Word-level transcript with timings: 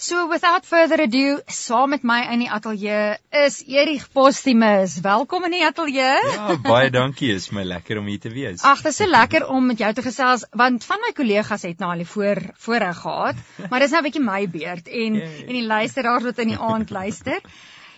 So 0.00 0.28
without 0.30 0.62
further 0.64 1.00
ado, 1.02 1.40
saam 1.50 1.90
met 1.90 2.04
my 2.06 2.20
in 2.30 2.44
die 2.44 2.48
ateljee 2.54 3.16
is 3.34 3.56
Erich 3.66 4.04
Postumus. 4.14 4.92
Welkom 5.02 5.48
in 5.48 5.56
die 5.56 5.64
ateljee. 5.66 6.20
Ja, 6.36 6.54
baie 6.62 6.92
dankie. 6.94 7.32
Is 7.34 7.48
my 7.50 7.64
lekker 7.66 7.98
om 7.98 8.06
hier 8.06 8.20
te 8.22 8.30
wees. 8.30 8.62
Ag, 8.62 8.84
dit 8.84 8.92
is 8.92 9.00
so 9.02 9.10
lekker 9.10 9.48
om 9.50 9.66
met 9.72 9.82
jou 9.82 9.88
te 9.98 10.04
gesels 10.06 10.44
want 10.60 10.86
van 10.86 11.02
my 11.02 11.10
kollegas 11.18 11.66
het 11.66 11.82
nou 11.82 11.88
al 11.96 12.04
die 12.04 12.06
voor 12.06 12.38
voorreg 12.66 13.00
gehad, 13.00 13.40
maar 13.72 13.82
dis 13.82 13.96
nou 13.96 14.04
'n 14.04 14.06
bietjie 14.06 14.22
my 14.22 14.38
beurt 14.54 14.86
en 14.86 15.18
Yay. 15.18 15.40
en 15.48 15.58
die 15.58 15.66
luisteraars 15.66 16.28
wat 16.30 16.38
in 16.46 16.54
die 16.54 16.60
aand 16.68 16.94
luister. 16.94 17.42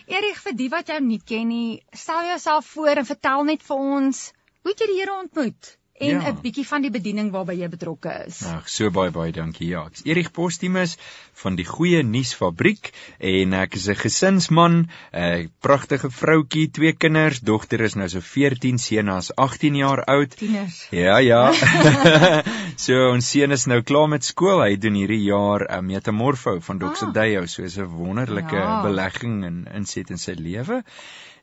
Erich, 0.09 0.41
vir 0.41 0.57
die 0.57 0.71
wat 0.73 0.89
jou 0.89 0.99
nie 1.05 1.21
ken 1.21 1.47
nie, 1.53 1.83
stel 1.93 2.25
jouself 2.33 2.65
voor 2.65 2.97
en 2.97 3.05
vertel 3.05 3.43
net 3.43 3.61
vir 3.61 3.77
ons 3.77 4.31
hoe 4.63 4.73
jy 4.73 4.89
die 4.89 4.97
Here 5.03 5.19
ontmoet 5.21 5.77
en 6.01 6.17
'n 6.17 6.25
ja. 6.25 6.33
bietjie 6.41 6.65
van 6.67 6.81
die 6.81 6.91
bediening 6.91 7.31
waarby 7.31 7.55
jy 7.59 7.69
betrokke 7.69 8.13
is. 8.27 8.41
Ag, 8.49 8.69
so 8.69 8.89
baie 8.89 9.11
baie 9.13 9.31
dankie. 9.31 9.67
Ja, 9.69 9.85
ek's 9.85 10.03
Erich 10.05 10.31
Postumus 10.31 10.97
van 11.43 11.55
die 11.55 11.65
Goeie 11.65 12.01
Nuus 12.03 12.33
Fabriek 12.37 12.91
en 13.19 13.53
ek 13.53 13.75
is 13.79 13.87
'n 13.87 13.95
gesinsman, 13.95 14.89
'n 15.13 15.49
pragtige 15.61 16.09
vroutjie, 16.09 16.69
twee 16.71 16.93
kinders, 16.93 17.39
dogter 17.39 17.81
is 17.81 17.95
nou 17.95 18.09
so 18.09 18.19
14, 18.19 18.77
seun 18.77 19.09
is 19.17 19.31
18 19.35 19.75
jaar 19.75 20.03
oud. 20.05 20.37
Tieners. 20.37 20.87
Ja, 20.91 21.17
ja. 21.17 21.53
so 22.85 23.11
ons 23.11 23.29
seun 23.29 23.51
is 23.51 23.65
nou 23.65 23.81
klaar 23.81 24.09
met 24.09 24.23
skool. 24.23 24.61
Hy 24.61 24.77
doen 24.77 24.95
hierdie 24.95 25.23
jaar 25.23 25.67
'n 25.69 25.85
metamorfo 25.85 26.59
van 26.59 26.77
Doxadeyo, 26.77 27.41
ah. 27.41 27.47
so 27.47 27.63
is 27.63 27.77
'n 27.77 27.85
wonderlike 27.85 28.55
ja. 28.55 28.81
belegging 28.81 29.43
en 29.45 29.67
inset 29.73 30.09
in 30.09 30.17
sy 30.17 30.33
lewe. 30.33 30.83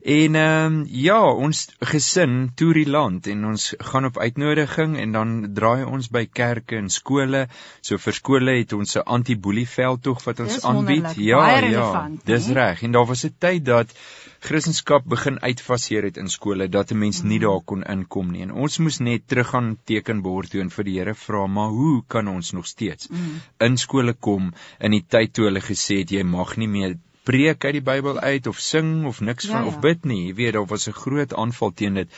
En 0.01 0.35
ehm 0.35 0.65
um, 0.65 0.85
ja, 0.87 1.19
ons 1.27 1.65
gesin 1.79 2.51
toer 2.55 2.77
die 2.79 2.87
land 2.87 3.27
en 3.27 3.45
ons 3.45 3.73
gaan 3.77 4.05
op 4.07 4.17
uitnodiging 4.17 4.95
en 4.97 5.11
dan 5.11 5.33
draai 5.53 5.83
ons 5.83 6.07
by 6.07 6.23
kerke 6.25 6.77
en 6.79 6.87
skole. 6.89 7.47
So 7.81 7.99
vir 7.99 8.15
skole 8.15 8.55
het 8.61 8.73
ons 8.73 8.95
'n 8.95 9.03
anti-boelie 9.03 9.67
veldtog 9.67 10.23
wat 10.23 10.39
ons 10.39 10.63
aanbied. 10.63 11.15
Ja, 11.17 11.59
ja. 11.59 12.09
Dis 12.23 12.47
reg. 12.47 12.83
En 12.83 12.91
daar 12.91 13.05
was 13.05 13.25
'n 13.25 13.35
tyd 13.39 13.65
dat 13.65 13.91
Christendom 14.39 15.03
begin 15.05 15.41
uitfaseer 15.41 16.03
het 16.03 16.17
in 16.17 16.29
skole 16.29 16.69
dat 16.69 16.91
'n 16.91 16.97
mens 16.97 17.21
nie 17.21 17.39
mm. 17.39 17.43
daar 17.43 17.61
kon 17.65 17.83
inkom 17.83 18.31
nie. 18.31 18.41
En 18.41 18.51
ons 18.51 18.77
moes 18.77 18.99
net 18.99 19.27
teruggaan 19.27 19.77
tekenbord 19.83 20.49
toe 20.49 20.61
en 20.61 20.69
vir 20.69 20.83
die 20.83 20.97
Here 20.99 21.15
vra, 21.15 21.47
maar 21.47 21.69
hoe 21.69 22.03
kan 22.07 22.27
ons 22.27 22.51
nog 22.51 22.65
steeds 22.65 23.07
mm. 23.09 23.41
in 23.57 23.77
skole 23.77 24.13
kom 24.13 24.53
in 24.79 24.91
die 24.91 25.05
tyd 25.07 25.33
toe 25.33 25.45
hulle 25.45 25.61
gesê 25.61 25.99
het 25.99 26.11
jy 26.11 26.23
mag 26.23 26.57
nie 26.57 26.67
meer 26.67 26.95
preek 27.23 27.65
uit 27.65 27.73
die 27.73 27.85
Bybel 27.85 28.19
uit 28.19 28.47
of 28.47 28.59
sing 28.59 29.05
of 29.05 29.21
niks 29.21 29.45
ja, 29.45 29.51
van 29.51 29.61
ja. 29.61 29.67
of 29.67 29.79
bid 29.79 30.05
nie. 30.05 30.25
Jy 30.27 30.35
weet, 30.35 30.53
daar 30.53 30.65
was 30.65 30.87
'n 30.87 30.97
groot 30.97 31.33
aanval 31.33 31.73
teen 31.73 31.93
dit. 31.93 32.09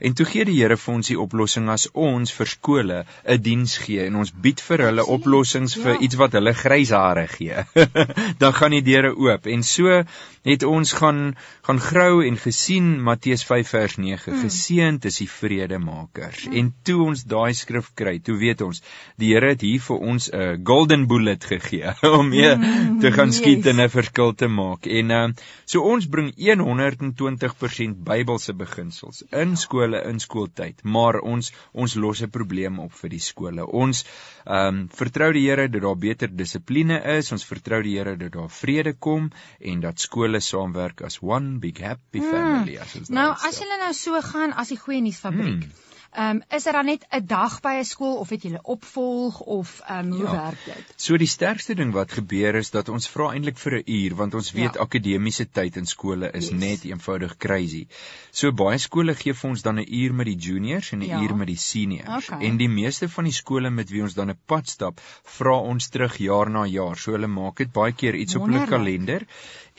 En 0.00 0.14
toe 0.16 0.26
gee 0.26 0.44
die 0.48 0.56
Here 0.60 0.76
vir 0.80 0.94
ons 0.94 1.10
die 1.12 1.18
oplossing 1.20 1.68
as 1.72 1.86
ons 1.92 2.32
vir 2.32 2.48
skole 2.48 2.98
'n 3.04 3.42
diens 3.44 3.76
gee 3.84 4.06
en 4.06 4.16
ons 4.22 4.32
bied 4.32 4.60
vir 4.60 4.84
hulle 4.86 5.04
oplossings 5.04 5.76
vir 5.76 5.94
ja. 5.94 6.00
iets 6.06 6.16
wat 6.20 6.32
hulle 6.38 6.54
grys 6.54 6.92
hare 6.96 7.26
gee. 7.28 7.64
dan 8.42 8.52
gaan 8.56 8.76
die 8.76 8.82
deure 8.86 9.12
oop. 9.16 9.46
En 9.46 9.62
so 9.62 10.02
het 10.48 10.62
ons 10.64 10.92
gaan 10.96 11.36
gaan 11.68 11.80
grou 11.80 12.24
en 12.24 12.36
gesien 12.40 13.02
Matteus 13.02 13.44
5 13.44 13.68
vers 13.68 13.96
9. 13.96 14.32
Hmm. 14.32 14.40
Geseënd 14.42 15.04
is 15.04 15.20
die 15.20 15.28
vredemakers. 15.28 16.46
Hmm. 16.46 16.56
En 16.56 16.72
toe 16.82 16.98
ons 17.04 17.24
daai 17.24 17.52
skrif 17.54 17.92
kry, 17.94 18.18
toe 18.24 18.38
weet 18.40 18.64
ons 18.64 18.82
die 19.20 19.34
Here 19.34 19.52
het 19.52 19.60
hier 19.60 19.80
vir 19.80 19.98
ons 20.12 20.30
'n 20.32 20.64
golden 20.64 21.06
bullet 21.06 21.44
gegee 21.44 21.92
om 22.18 22.28
mee 22.28 22.54
hmm. 22.54 23.00
te 23.00 23.12
gaan 23.12 23.32
skiet 23.32 23.64
yes. 23.64 23.72
en 23.74 23.84
'n 23.84 23.88
verskil 23.88 24.34
te 24.34 24.48
maak. 24.48 24.86
En 24.86 25.10
uh, 25.10 25.28
so 25.64 25.82
ons 25.82 26.08
bring 26.08 26.32
120% 26.36 28.02
Bybelse 28.04 28.54
beginsels 28.54 29.22
in 29.30 29.56
skole 29.56 29.89
skole 29.90 30.02
in 30.10 30.20
skooltyd, 30.20 30.82
maar 30.84 31.20
ons 31.20 31.50
ons 31.72 31.94
los 31.94 32.22
'n 32.22 32.30
probleem 32.30 32.78
op 32.78 32.92
vir 32.92 33.10
die 33.10 33.20
skole. 33.20 33.66
Ons 33.66 34.04
ehm 34.46 34.68
um, 34.68 34.88
vertrou 34.88 35.32
die 35.32 35.48
Here 35.48 35.68
dat 35.68 35.82
daar 35.82 35.96
beter 35.96 36.28
dissipline 36.28 37.00
is, 37.18 37.32
ons 37.32 37.44
vertrou 37.44 37.82
die 37.82 37.98
Here 37.98 38.16
dat 38.16 38.32
daar 38.32 38.50
vrede 38.50 38.94
kom 38.94 39.30
en 39.60 39.80
dat 39.80 40.00
skole 40.00 40.40
saamwerk 40.40 41.02
as 41.02 41.20
one 41.22 41.58
big 41.58 41.78
happy 41.78 42.18
hmm. 42.18 42.30
family 42.30 42.74
hmm. 42.76 42.82
as 42.82 42.96
ons 42.96 43.08
Nou 43.08 43.30
as 43.32 43.58
julle 43.58 43.78
nou 43.78 43.92
so 43.94 44.20
gaan 44.20 44.52
as 44.52 44.68
die 44.68 44.78
goeie 44.78 45.00
nuus 45.00 45.18
fabriek. 45.18 45.64
Hmm. 45.64 45.89
Ehm 46.10 46.36
um, 46.36 46.42
is 46.56 46.62
daar 46.62 46.72
dan 46.72 46.84
net 46.84 47.06
'n 47.10 47.26
dag 47.26 47.60
by 47.60 47.74
'n 47.78 47.84
skool 47.84 48.16
of 48.16 48.28
het 48.28 48.42
julle 48.42 48.62
opvolg 48.62 49.40
of 49.40 49.80
ehm 49.86 50.06
um, 50.06 50.12
hoe 50.12 50.24
ja. 50.24 50.30
werk 50.30 50.64
dit? 50.64 50.94
So 50.96 51.16
die 51.16 51.26
sterkste 51.26 51.74
ding 51.74 51.92
wat 51.92 52.12
gebeur 52.12 52.54
is 52.54 52.70
dat 52.70 52.88
ons 52.88 53.08
vra 53.08 53.28
eintlik 53.32 53.58
vir 53.58 53.76
'n 53.78 53.82
uur 53.86 54.14
want 54.14 54.34
ons 54.34 54.50
weet 54.52 54.74
ja. 54.74 54.80
akademiese 54.80 55.50
tyd 55.50 55.76
in 55.76 55.86
skole 55.86 56.30
is 56.30 56.48
yes. 56.48 56.58
net 56.58 56.84
eenvoudig 56.84 57.36
crazy. 57.36 57.86
So 58.30 58.52
baie 58.52 58.78
skole 58.78 59.14
gee 59.14 59.34
vir 59.34 59.50
ons 59.50 59.62
dan 59.62 59.78
'n 59.78 59.86
uur 59.88 60.14
met 60.14 60.26
die 60.26 60.36
juniors 60.36 60.92
en 60.92 60.98
'n 60.98 61.06
ja. 61.06 61.20
uur 61.22 61.36
met 61.36 61.46
die 61.46 61.56
seniors. 61.56 62.28
Okay. 62.28 62.46
En 62.46 62.56
die 62.56 62.68
meeste 62.68 63.08
van 63.08 63.24
die 63.24 63.32
skole 63.32 63.70
met 63.70 63.90
wie 63.90 64.02
ons 64.02 64.14
dan 64.14 64.30
'n 64.30 64.38
pad 64.46 64.68
stap, 64.68 65.00
vra 65.24 65.58
ons 65.58 65.88
terug 65.88 66.16
jaar 66.16 66.50
na 66.50 66.64
jaar. 66.66 66.96
So 66.96 67.12
hulle 67.12 67.26
maak 67.26 67.56
dit 67.56 67.72
baie 67.72 67.92
keer 67.92 68.14
iets 68.14 68.34
Wonderlijk. 68.34 68.64
op 68.64 68.70
hulle 68.70 68.78
kalender. 68.78 69.26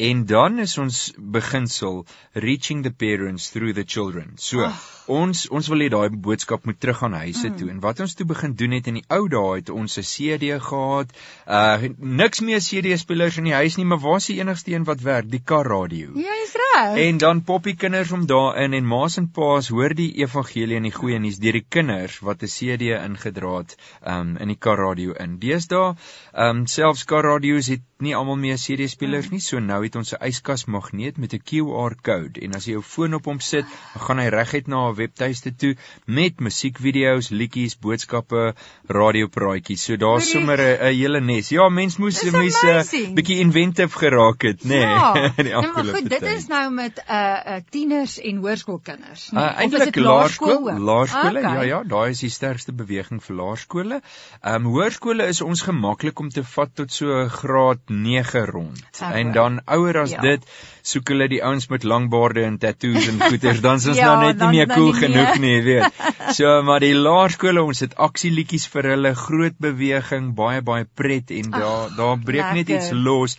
En 0.02 0.26
dan 0.26 0.60
is 0.60 0.78
ons 0.82 1.00
beginsel 1.18 2.06
reaching 2.34 2.84
the 2.84 2.92
parents 2.92 3.50
through 3.50 3.74
the 3.74 3.84
children. 3.86 4.32
So 4.36 4.64
Ach. 4.66 4.80
ons 5.12 5.44
ons 5.50 5.68
wil 5.70 5.84
hê 5.84 5.90
daai 5.94 6.16
boodskap 6.26 6.66
moet 6.66 6.80
terug 6.82 7.04
aan 7.06 7.18
huise 7.20 7.50
mm. 7.50 7.58
toe. 7.60 7.70
En 7.74 7.82
wat 7.84 8.00
ons 8.06 8.16
toe 8.18 8.26
begin 8.26 8.56
doen 8.58 8.74
het 8.78 8.88
in 8.90 8.98
die 9.02 9.06
ou 9.14 9.28
dae 9.30 9.60
het 9.60 9.70
ons 9.70 9.98
'n 10.02 10.08
CD 10.08 10.56
gehad. 10.70 11.14
Uh 11.46 11.92
niks 11.98 12.42
meer 12.42 12.62
CD 12.66 12.98
spelers 13.00 13.38
in 13.38 13.50
die 13.50 13.54
huis 13.54 13.78
nie, 13.78 13.86
maar 13.86 14.02
waar 14.02 14.18
is 14.18 14.30
die 14.32 14.40
enigste 14.40 14.74
een 14.74 14.88
wat 14.90 15.02
werk? 15.02 15.30
Die 15.30 15.44
kar 15.44 15.68
radio. 15.68 16.16
Ja, 16.16 16.34
is 16.46 16.56
reg. 16.64 16.98
En 17.06 17.18
dan 17.18 17.44
poppie 17.44 17.76
kinders 17.76 18.12
om 18.12 18.26
daarin 18.26 18.74
en 18.74 18.86
ma's 18.86 19.18
en 19.18 19.30
pa's 19.30 19.70
hoor 19.70 19.94
die 19.94 20.12
evangelie 20.24 20.76
en 20.76 20.90
die 20.90 20.96
goeie 20.96 21.20
nuus 21.20 21.38
deur 21.38 21.60
die 21.60 21.66
kinders 21.70 22.20
wat 22.20 22.42
'n 22.42 22.54
CD 22.56 22.96
ingedra 22.98 23.58
het 23.58 23.78
um 24.08 24.38
in 24.38 24.48
die 24.48 24.58
kar 24.58 24.78
radio 24.78 25.14
in. 25.14 25.38
Deesdae 25.40 25.96
um 26.34 26.66
selfs 26.68 27.04
kar 27.04 27.24
radio's 27.24 27.68
het 27.68 27.82
nie 28.00 28.16
almal 28.16 28.36
meer 28.36 28.58
CD 28.58 28.90
spelers 28.90 29.30
mm. 29.30 29.32
nie. 29.32 29.40
So 29.40 29.60
nou 29.60 29.84
het 29.92 30.00
ons 30.00 30.14
'n 30.16 30.24
yskas 30.24 30.66
magneet 30.66 31.18
met 31.18 31.34
'n 31.34 31.44
QR 31.44 31.96
code 32.02 32.40
en 32.40 32.56
as 32.56 32.66
jy 32.66 32.72
jou 32.78 32.84
foon 32.84 33.14
op 33.14 33.26
hom 33.26 33.40
sit, 33.40 33.66
gaan 34.08 34.20
hy 34.20 34.28
reguit 34.32 34.68
na 34.68 34.90
'n 34.90 34.96
webtuiste 34.96 35.52
toe 35.56 35.76
met 36.06 36.40
musiekvideo's, 36.40 37.30
liedjies, 37.30 37.76
boodskappe, 37.76 38.54
radiopraatjies. 38.88 39.84
So 39.84 39.98
daar's 39.98 40.30
sommer 40.32 40.60
'n 40.60 40.94
hele 40.96 41.20
nes. 41.20 41.50
Ja, 41.50 41.70
mens 41.70 41.98
moes 41.98 42.24
mens 42.24 42.64
'n 42.64 42.68
uh, 42.68 43.14
bietjie 43.14 43.40
inventive 43.40 43.98
geraak 43.98 44.42
het, 44.42 44.64
nê, 44.64 44.68
nee, 44.68 44.80
ja. 44.80 45.14
in 45.40 45.46
die 45.46 45.56
afgelope 45.56 45.74
tyd. 45.76 45.76
Ja, 45.76 45.84
maar 45.84 45.96
goed, 45.96 46.10
dit 46.10 46.22
is 46.22 46.48
nou 46.48 46.72
met 46.72 46.96
'n 46.96 47.12
uh, 47.12 47.56
uh, 47.56 47.60
tieners 47.70 48.20
en 48.20 48.36
hoërskoolkinders. 48.38 49.32
Nee? 49.32 49.44
Uh, 49.44 49.60
Eintlik 49.60 49.96
laerskool, 49.96 50.80
laerskole. 50.80 51.40
Okay. 51.40 51.54
Ja, 51.54 51.62
ja, 51.62 51.84
daai 51.84 52.10
is 52.10 52.20
die 52.20 52.30
sterkste 52.30 52.74
beweging 52.74 53.24
vir 53.24 53.36
laerskole. 53.36 54.02
Ehm 54.42 54.56
um, 54.56 54.72
hoërskole 54.72 55.28
is 55.28 55.42
ons 55.42 55.62
gemaklik 55.62 56.20
om 56.20 56.30
te 56.30 56.44
vat 56.44 56.76
tot 56.76 56.92
so 56.92 57.28
graad 57.28 57.80
9 57.90 58.46
rond. 58.46 58.84
Okay. 58.94 59.20
En 59.20 59.32
dan 59.32 59.62
ouer 59.76 60.02
as 60.04 60.14
ja. 60.16 60.22
dit, 60.26 60.46
soek 60.92 61.12
hulle 61.14 61.28
die 61.32 61.42
ouens 61.46 61.68
met 61.74 61.84
lang 61.88 62.10
baarde 62.14 62.46
en 62.48 62.58
tattoos 62.62 63.08
en 63.12 63.20
goeters, 63.24 63.62
dan 63.66 63.82
is 63.82 63.88
ons 63.94 64.00
ja, 64.00 64.14
nou 64.14 64.28
net 64.28 64.40
nie 64.44 64.52
meer 64.60 64.72
cool 64.72 64.92
nie 64.92 65.02
genoeg 65.04 65.42
nie, 65.44 65.58
weet. 65.68 66.06
So 66.38 66.62
maar 66.64 66.84
die 66.84 66.96
laerskole, 66.96 67.64
ons 67.64 67.84
het 67.84 67.98
aksieliedjies 68.00 68.70
vir 68.72 68.94
hulle, 68.94 69.14
groot 69.26 69.58
beweging, 69.60 70.32
baie 70.38 70.64
baie 70.64 70.86
pret 70.86 71.34
en 71.36 71.52
daar 71.52 71.92
daar 71.98 72.18
breek 72.18 72.48
lekker. 72.48 72.60
net 72.62 72.74
iets 72.78 72.92
los. 72.96 73.38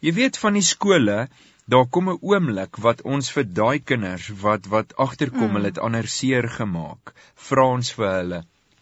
Jy 0.00 0.14
weet 0.16 0.40
van 0.40 0.56
die 0.56 0.64
skole 0.64 1.28
Daar 1.70 1.86
kom 1.86 2.08
'n 2.10 2.18
oomblik 2.30 2.78
wat 2.84 3.02
ons 3.14 3.26
vir 3.34 3.44
daai 3.58 3.78
kinders 3.90 4.24
wat 4.44 4.64
wat 4.72 4.94
agterkom, 5.04 5.48
mm. 5.48 5.54
hulle 5.54 5.68
het 5.70 5.78
ander 5.78 6.08
seer 6.08 6.48
gemaak. 6.54 7.12
Vra 7.48 7.66
ons 7.74 7.92
vir 7.98 8.08
hulle, 8.14 8.40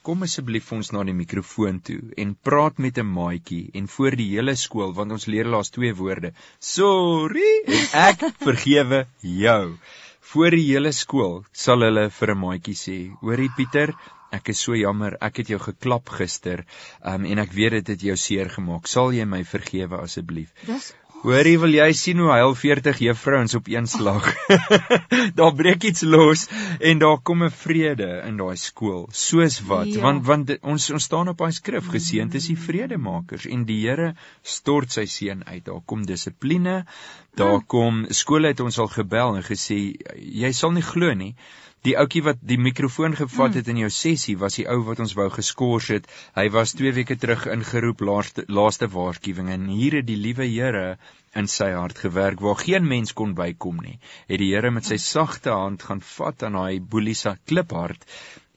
kom 0.09 0.25
asseblief 0.25 0.71
ons 0.73 0.89
na 0.95 1.03
die 1.05 1.13
mikrofoon 1.17 1.79
toe 1.85 1.99
en 2.23 2.31
praat 2.49 2.79
met 2.85 2.99
'n 3.03 3.11
maatjie 3.17 3.65
en 3.81 3.89
voor 3.95 4.15
die 4.21 4.29
hele 4.31 4.55
skool 4.61 4.95
want 4.99 5.13
ons 5.17 5.27
leer 5.33 5.51
laas 5.55 5.71
twee 5.75 5.97
woorde. 5.99 6.31
Sorry, 6.69 7.51
ek 7.93 8.25
vergewe 8.47 9.01
jou. 9.41 9.65
Voor 10.31 10.57
die 10.57 10.65
hele 10.71 10.93
skool 11.01 11.37
sal 11.65 11.85
hulle 11.87 12.07
vir 12.21 12.33
'n 12.35 12.41
maatjie 12.45 12.77
sê: 12.85 12.97
"Hoorie 13.21 13.51
Pieter, 13.57 13.93
ek 14.39 14.49
is 14.55 14.65
so 14.65 14.79
jammer, 14.85 15.19
ek 15.29 15.43
het 15.43 15.53
jou 15.53 15.61
geklap 15.67 16.09
gister, 16.21 16.65
um, 17.05 17.25
en 17.25 17.45
ek 17.45 17.53
weet 17.53 17.77
dit 17.79 17.93
het 17.95 18.09
jou 18.11 18.17
seer 18.17 18.49
gemaak. 18.57 18.89
Sal 18.89 19.13
jy 19.13 19.29
my 19.35 19.43
vergewe 19.45 20.01
asseblief?" 20.09 20.57
Dis 20.65 20.95
Hoorie, 21.19 21.57
wil 21.59 21.73
jy 21.75 21.87
sien 21.99 22.21
hoe 22.23 22.29
huil 22.31 22.53
40 22.55 23.01
juffrouens 23.03 23.57
op 23.59 23.67
een 23.67 23.89
slag? 23.91 24.29
daar 25.39 25.55
breek 25.59 25.89
iets 25.89 26.05
los 26.07 26.45
en 26.79 27.01
daar 27.03 27.19
kom 27.27 27.43
'n 27.43 27.51
vrede 27.51 28.23
in 28.29 28.37
daai 28.39 28.57
skool. 28.57 29.09
Soos 29.11 29.59
wat? 29.67 29.91
Ja. 29.91 30.01
Want 30.05 30.27
want 30.27 30.53
ons 30.63 30.91
ons 30.95 31.09
staan 31.11 31.29
op 31.29 31.43
daai 31.43 31.53
skrif 31.53 31.91
geseënd 31.91 32.39
is 32.39 32.47
die 32.47 32.59
vredemakers 32.69 33.49
en 33.51 33.65
die 33.67 33.81
Here 33.83 34.15
stort 34.43 34.95
sy 34.95 35.07
seën 35.11 35.43
uit. 35.43 35.65
Daar 35.65 35.83
kom 35.85 36.07
dissipline. 36.07 36.85
Daar 37.35 37.61
kom 37.67 38.07
skole 38.11 38.55
het 38.55 38.61
ons 38.61 38.79
al 38.79 38.89
gebel 38.95 39.37
en 39.37 39.43
gesê 39.43 39.99
jy 40.23 40.53
sal 40.53 40.71
nie 40.71 40.87
glo 40.87 41.15
nie. 41.15 41.35
Die 41.87 41.95
ouetjie 42.01 42.25
wat 42.27 42.41
die 42.43 42.59
mikrofoon 42.59 43.15
gevat 43.19 43.53
hmm. 43.53 43.59
het 43.61 43.69
in 43.71 43.83
jou 43.85 43.91
sessie 43.95 44.35
was 44.41 44.57
die 44.59 44.67
ou 44.73 44.81
wat 44.89 45.03
ons 45.05 45.15
wou 45.19 45.29
geskort 45.31 45.93
het. 45.95 46.09
Hy 46.35 46.49
was 46.55 46.75
2 46.79 46.95
weke 46.97 47.17
terug 47.23 47.47
ingeroep 47.53 48.03
laaste 48.09 48.45
laaste 48.49 48.89
waarskuwing 48.95 49.53
en 49.55 49.69
hier 49.71 50.01
het 50.01 50.09
die 50.09 50.19
liewe 50.19 50.49
Here 50.49 50.99
in 51.39 51.47
sy 51.53 51.71
hart 51.77 52.03
gewerk 52.03 52.43
waar 52.43 52.59
geen 52.65 52.89
mens 52.89 53.15
kon 53.15 53.37
bykom 53.39 53.79
nie. 53.85 53.99
Het 54.27 54.43
die 54.43 54.51
Here 54.55 54.75
met 54.75 54.91
sy 54.91 54.99
sagte 54.99 55.55
hand 55.55 55.87
gaan 55.87 56.03
vat 56.17 56.43
aan 56.49 56.59
daai 56.59 56.81
boeliesa 56.81 57.37
kliphart 57.47 58.09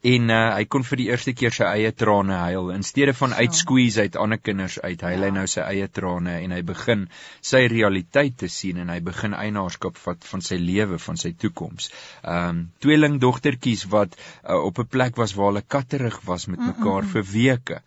en 0.01 0.30
uh, 0.33 0.39
hy 0.56 0.65
kon 0.65 0.83
vir 0.86 0.98
die 0.98 1.07
eerste 1.12 1.33
keer 1.38 1.53
sy 1.53 1.68
eie 1.69 1.92
trane 1.94 2.38
huil 2.48 2.71
in 2.74 2.86
steede 2.86 3.13
van 3.13 3.36
uit 3.38 3.53
squeeze 3.53 4.01
uit 4.07 4.18
ander 4.18 4.39
kinders 4.42 4.80
uit 4.81 5.01
huil 5.06 5.19
ja. 5.19 5.27
hy 5.27 5.31
nou 5.36 5.48
sy 5.53 5.62
eie 5.62 5.88
trane 5.94 6.39
en 6.42 6.56
hy 6.56 6.62
begin 6.65 7.07
sy 7.51 7.68
realiteit 7.69 8.39
te 8.42 8.50
sien 8.50 8.81
en 8.81 8.89
hy 8.89 9.00
begin 9.06 9.38
eienaarskap 9.38 10.00
vat 10.01 10.30
van 10.31 10.42
sy 10.45 10.57
lewe 10.62 10.98
van 11.06 11.21
sy 11.21 11.36
toekoms. 11.38 11.92
Ehm 12.24 12.50
um, 12.51 12.63
tweeling 12.81 13.19
dogtertjies 13.21 13.86
wat 13.94 14.15
uh, 14.18 14.57
op 14.57 14.80
'n 14.81 14.89
plek 14.89 15.18
was 15.21 15.36
waar 15.38 15.51
hulle 15.51 15.68
katterig 15.75 16.18
was 16.25 16.47
met 16.47 16.59
mekaar 16.59 17.04
mm 17.04 17.07
-mm. 17.07 17.13
vir 17.13 17.25
weke 17.33 17.81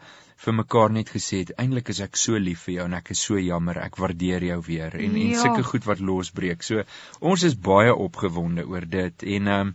vir 0.45 0.55
mekaar 0.55 0.91
net 0.93 1.11
gesê 1.11 1.39
het 1.43 1.53
eintlik 1.59 1.89
is 1.89 2.01
ek 2.01 2.17
so 2.17 2.39
lief 2.39 2.67
vir 2.67 2.75
jou 2.75 2.85
en 2.85 2.95
ek 2.95 3.11
is 3.11 3.23
so 3.29 3.39
jammer 3.39 3.79
ek 3.79 3.97
waardeer 4.03 4.45
jou 4.45 4.61
weer 4.67 4.95
en 4.95 5.17
ja. 5.17 5.29
en 5.29 5.41
sulke 5.41 5.63
goed 5.63 5.85
wat 5.91 6.01
losbreek. 6.01 6.63
So 6.63 6.85
ons 7.21 7.43
is 7.43 7.55
baie 7.55 7.95
opgewonde 7.95 8.67
oor 8.67 8.87
dit 8.87 9.23
en 9.23 9.49
ehm 9.49 9.61
um, 9.69 9.75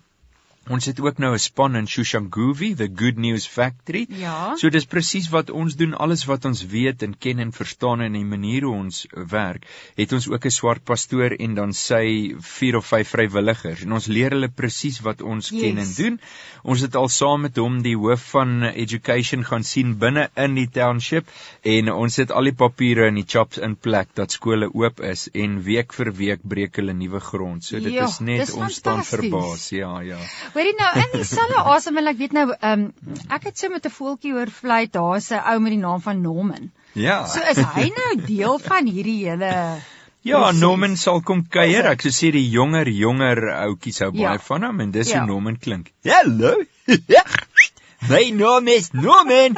Ons 0.69 0.85
het 0.85 0.99
ook 1.01 1.17
nou 1.17 1.33
'n 1.33 1.39
span 1.41 1.75
in 1.75 1.87
Shushanguvi, 1.87 2.75
the 2.75 2.89
Good 2.95 3.17
News 3.17 3.47
Factory. 3.47 4.05
Ja. 4.09 4.55
So 4.55 4.69
dis 4.69 4.85
presies 4.85 5.29
wat 5.29 5.49
ons 5.49 5.75
doen, 5.75 5.93
alles 5.93 6.25
wat 6.25 6.45
ons 6.45 6.65
weet 6.65 7.01
en 7.01 7.17
ken 7.17 7.39
en 7.39 7.51
verstaan 7.51 8.01
en 8.01 8.13
die 8.13 8.25
manier 8.25 8.63
hoe 8.63 8.75
ons 8.75 9.07
werk. 9.11 9.65
Het 9.95 10.13
ons 10.13 10.27
ook 10.29 10.45
'n 10.45 10.51
swart 10.51 10.83
pastoor 10.83 11.31
en 11.39 11.55
dan 11.55 11.73
sy 11.73 12.35
4 12.39 12.75
of 12.75 12.85
5 12.85 13.07
vrywilligers 13.09 13.81
en 13.81 13.91
ons 13.91 14.05
leer 14.05 14.29
hulle 14.29 14.49
presies 14.49 14.99
wat 14.99 15.21
ons 15.21 15.49
yes. 15.49 15.61
ken 15.61 15.77
en 15.77 15.93
doen. 15.95 16.19
Ons 16.63 16.81
het 16.81 16.95
al 16.95 17.09
saam 17.09 17.41
met 17.41 17.57
hom 17.57 17.81
die 17.81 17.95
hoof 17.97 18.29
van 18.29 18.63
education 18.63 19.43
gaan 19.43 19.63
sien 19.63 19.97
binne 19.97 20.29
in 20.35 20.53
die 20.55 20.69
township 20.69 21.25
en 21.63 21.91
ons 21.91 22.15
het 22.15 22.31
al 22.31 22.43
die 22.43 22.53
papiere 22.53 23.07
en 23.07 23.15
die 23.15 23.25
chops 23.27 23.57
in 23.57 23.75
plek 23.75 24.07
dat 24.13 24.31
skole 24.31 24.69
oop 24.73 24.99
is 24.99 25.29
en 25.33 25.63
week 25.63 25.93
vir 25.93 26.13
week 26.13 26.39
breek 26.43 26.75
hulle 26.75 26.93
nuwe 26.93 27.19
grond. 27.19 27.63
So 27.63 27.79
dit 27.79 27.93
ja, 27.93 28.05
is 28.05 28.19
net 28.19 28.53
ons 28.53 28.75
staan 28.75 29.03
verbaas. 29.03 29.69
Ja, 29.69 30.01
ja. 30.01 30.19
Hoorie 30.59 30.75
nou 30.75 30.89
in 30.99 31.13
dieselfde 31.13 31.61
asem 31.73 31.95
wil 31.95 32.11
ek 32.11 32.17
weet 32.19 32.33
nou 32.35 32.49
ehm 32.51 32.81
um, 32.89 33.13
ek 33.31 33.45
het 33.47 33.61
so 33.61 33.71
met 33.71 33.85
'n 33.87 33.95
voeltjie 33.95 34.33
oor 34.35 34.49
vlei 34.51 34.81
daar's 34.91 35.29
'n 35.31 35.39
ou 35.51 35.59
met 35.63 35.71
die 35.71 35.79
naam 35.79 36.01
van 36.03 36.21
Norman. 36.21 36.71
Ja. 36.99 37.23
So 37.31 37.39
is 37.51 37.61
hy 37.75 37.87
nou 37.95 38.11
deel 38.25 38.59
van 38.59 38.91
hierdie 38.91 39.21
hele 39.29 39.53
Ja, 40.21 40.39
precies. 40.41 40.59
Norman 40.59 40.97
sal 40.97 41.21
kom 41.21 41.45
kuier. 41.47 41.85
Ek 41.87 42.01
sou 42.03 42.11
sê 42.11 42.31
die 42.35 42.49
jonger 42.51 42.89
jonger 42.91 43.39
ouetjies 43.55 44.01
hou 44.03 44.11
baie 44.11 44.35
ja. 44.35 44.45
van 44.49 44.67
hom 44.67 44.81
en 44.83 44.91
dis 44.91 45.13
ja. 45.13 45.21
hoe 45.21 45.31
Norman 45.31 45.57
klink. 45.57 45.93
Hallo. 46.03 46.57
My 48.11 48.25
naam 48.31 48.67
is 48.67 48.91
Norman. 48.91 49.55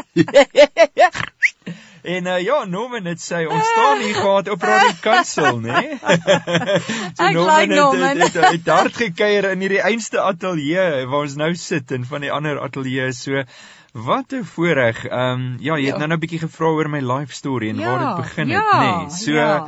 En 2.03 2.25
uh, 2.25 2.39
ja, 2.41 2.63
Norman 2.65 3.05
het 3.05 3.21
sy 3.21 3.43
ontstaan 3.45 3.99
hier 4.01 4.15
gehad 4.15 4.49
op 4.49 4.61
Radio 4.61 4.95
Kansel, 5.01 5.59
né? 5.59 5.99
so 7.17 7.29
Norman 7.29 7.59
like 7.59 7.73
Norman. 7.73 8.17
het, 8.17 8.33
het, 8.33 8.33
het, 8.33 8.51
het 8.51 8.67
hard 8.67 8.95
gekuier 8.95 9.51
in 9.51 9.61
hierdie 9.61 9.81
einste 9.81 10.21
ateljee 10.21 11.05
waar 11.05 11.27
ons 11.27 11.37
nou 11.37 11.53
sit 11.55 11.91
en 11.91 12.05
van 12.05 12.25
die 12.25 12.31
ander 12.31 12.59
ateljee 12.61 13.11
so 13.13 13.45
Wat 13.91 14.31
'n 14.31 14.43
voorreg. 14.43 15.05
Ehm 15.05 15.39
um, 15.39 15.55
ja, 15.59 15.75
jy 15.75 15.91
het 15.91 15.93
ja. 15.93 15.97
nou 15.97 16.07
nou 16.07 16.17
'n 16.17 16.23
bietjie 16.23 16.39
gevra 16.39 16.65
oor 16.65 16.89
my 16.89 17.01
life 17.03 17.33
story 17.33 17.69
en 17.69 17.77
ja, 17.77 17.89
waar 17.89 17.99
dit 18.07 18.23
begin 18.23 18.49
het, 18.49 18.63
ja, 18.71 18.79
nê. 18.79 18.97
Nee. 18.97 19.09
So 19.09 19.31
ja. 19.31 19.67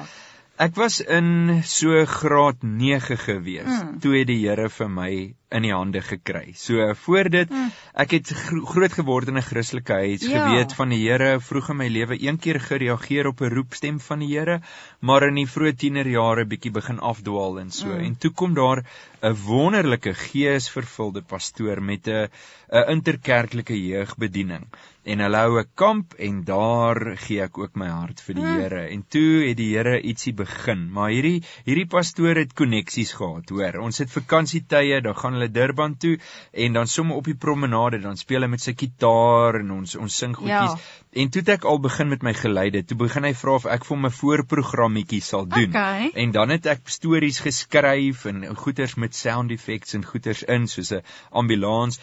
Ek 0.62 0.76
was 0.78 1.00
in 1.02 1.64
so 1.66 2.06
graad 2.06 2.62
9 2.62 3.18
gewees. 3.18 3.66
Mm. 3.66 4.00
Toe 4.04 4.20
het 4.20 4.28
die 4.30 4.38
Here 4.44 4.70
vir 4.70 4.90
my 4.90 5.12
in 5.54 5.66
die 5.66 5.74
hande 5.74 6.02
gekry. 6.02 6.54
So 6.58 6.94
voor 7.06 7.30
dit 7.30 7.50
hm. 7.50 7.72
ek 8.04 8.14
het 8.18 8.30
gro 8.38 8.62
groot 8.70 8.94
geword 8.94 9.30
in 9.30 9.38
'n 9.38 9.46
Christelike 9.46 9.94
huis, 9.94 10.26
ja. 10.26 10.46
geweet 10.46 10.74
van 10.78 10.90
die 10.90 11.02
Here, 11.02 11.40
vroeg 11.40 11.70
in 11.70 11.78
my 11.78 11.88
lewe 11.88 12.18
een 12.22 12.38
keer 12.38 12.60
gereageer 12.60 13.28
op 13.28 13.42
'n 13.42 13.54
roepstem 13.54 14.00
van 14.00 14.20
die 14.20 14.30
Here, 14.38 14.62
maar 15.00 15.28
in 15.28 15.36
die 15.36 15.50
vroeë 15.50 15.76
tienerjare 15.76 16.46
bietjie 16.46 16.72
begin 16.72 17.00
afdwaal 17.00 17.60
en 17.60 17.72
so. 17.72 17.88
Mm. 17.88 18.06
En 18.06 18.18
toe 18.18 18.32
kom 18.32 18.54
daar 18.54 18.84
'n 19.22 19.36
wonderlike 19.46 20.14
geesvervulde 20.14 21.22
pastoor 21.22 21.82
met 21.82 22.08
'n 22.08 22.30
'n 22.70 22.90
interkerklike 22.90 23.78
jeugbediening 23.78 24.70
en 25.04 25.20
hulle 25.20 25.40
hou 25.46 25.60
'n 25.60 25.70
kamp 25.76 26.14
en 26.28 26.44
daar 26.48 27.18
gee 27.18 27.42
ek 27.44 27.58
ook 27.58 27.76
my 27.76 27.88
hart 27.88 28.22
vir 28.22 28.36
die 28.36 28.44
mm. 28.44 28.60
Here. 28.60 28.84
En 28.96 29.04
toe 29.10 29.48
het 29.48 29.58
die 29.58 29.70
Here 29.76 30.00
ietsie 30.02 30.34
begin, 30.34 30.90
maar 30.92 31.10
hierdie 31.12 31.44
hierdie 31.66 31.88
pastoor 31.88 32.40
het 32.40 32.54
koneksies 32.54 33.14
gehad, 33.20 33.50
hoor. 33.50 33.80
Ons 33.84 34.00
het 34.00 34.12
vakansietye, 34.12 35.02
dan 35.02 35.16
gaan 35.16 35.34
hulle 35.34 35.52
Durban 35.52 35.98
toe 35.98 36.18
en 36.52 36.74
dan 36.74 36.88
sommer 36.88 37.16
op 37.16 37.26
die 37.26 37.36
promenade 37.36 38.00
dan 38.00 38.18
speel 38.18 38.42
hy 38.42 38.48
met 38.48 38.62
sy 38.62 38.74
kitaar 38.74 39.60
en 39.60 39.72
ons 39.72 39.96
ons 39.96 40.18
sing 40.24 40.36
goedjies. 40.36 40.78
Ja. 40.78 41.02
En 41.14 41.30
toe 41.30 41.42
het 41.42 41.50
ek 41.50 41.66
al 41.70 41.80
begin 41.80 42.10
met 42.10 42.24
my 42.24 42.34
geleide. 42.34 42.84
Toe 42.84 42.98
begin 42.98 43.28
hy 43.28 43.34
vra 43.38 43.58
of 43.60 43.68
ek 43.70 43.86
vir 43.86 43.96
hom 43.96 44.06
'n 44.06 44.18
voorprogrammetjie 44.18 45.22
sal 45.22 45.46
doen. 45.48 45.70
Okay. 45.70 46.10
En 46.16 46.32
dan 46.32 46.50
het 46.50 46.66
ek 46.66 46.88
stories 46.90 47.40
geskryf 47.40 48.26
en 48.26 48.56
goeters 48.56 48.96
met 48.96 49.16
sound 49.16 49.52
effects 49.52 49.94
en 49.94 50.06
goeters 50.06 50.44
in 50.44 50.68
soos 50.68 50.92
'n 50.92 51.04
ambulans 51.32 52.00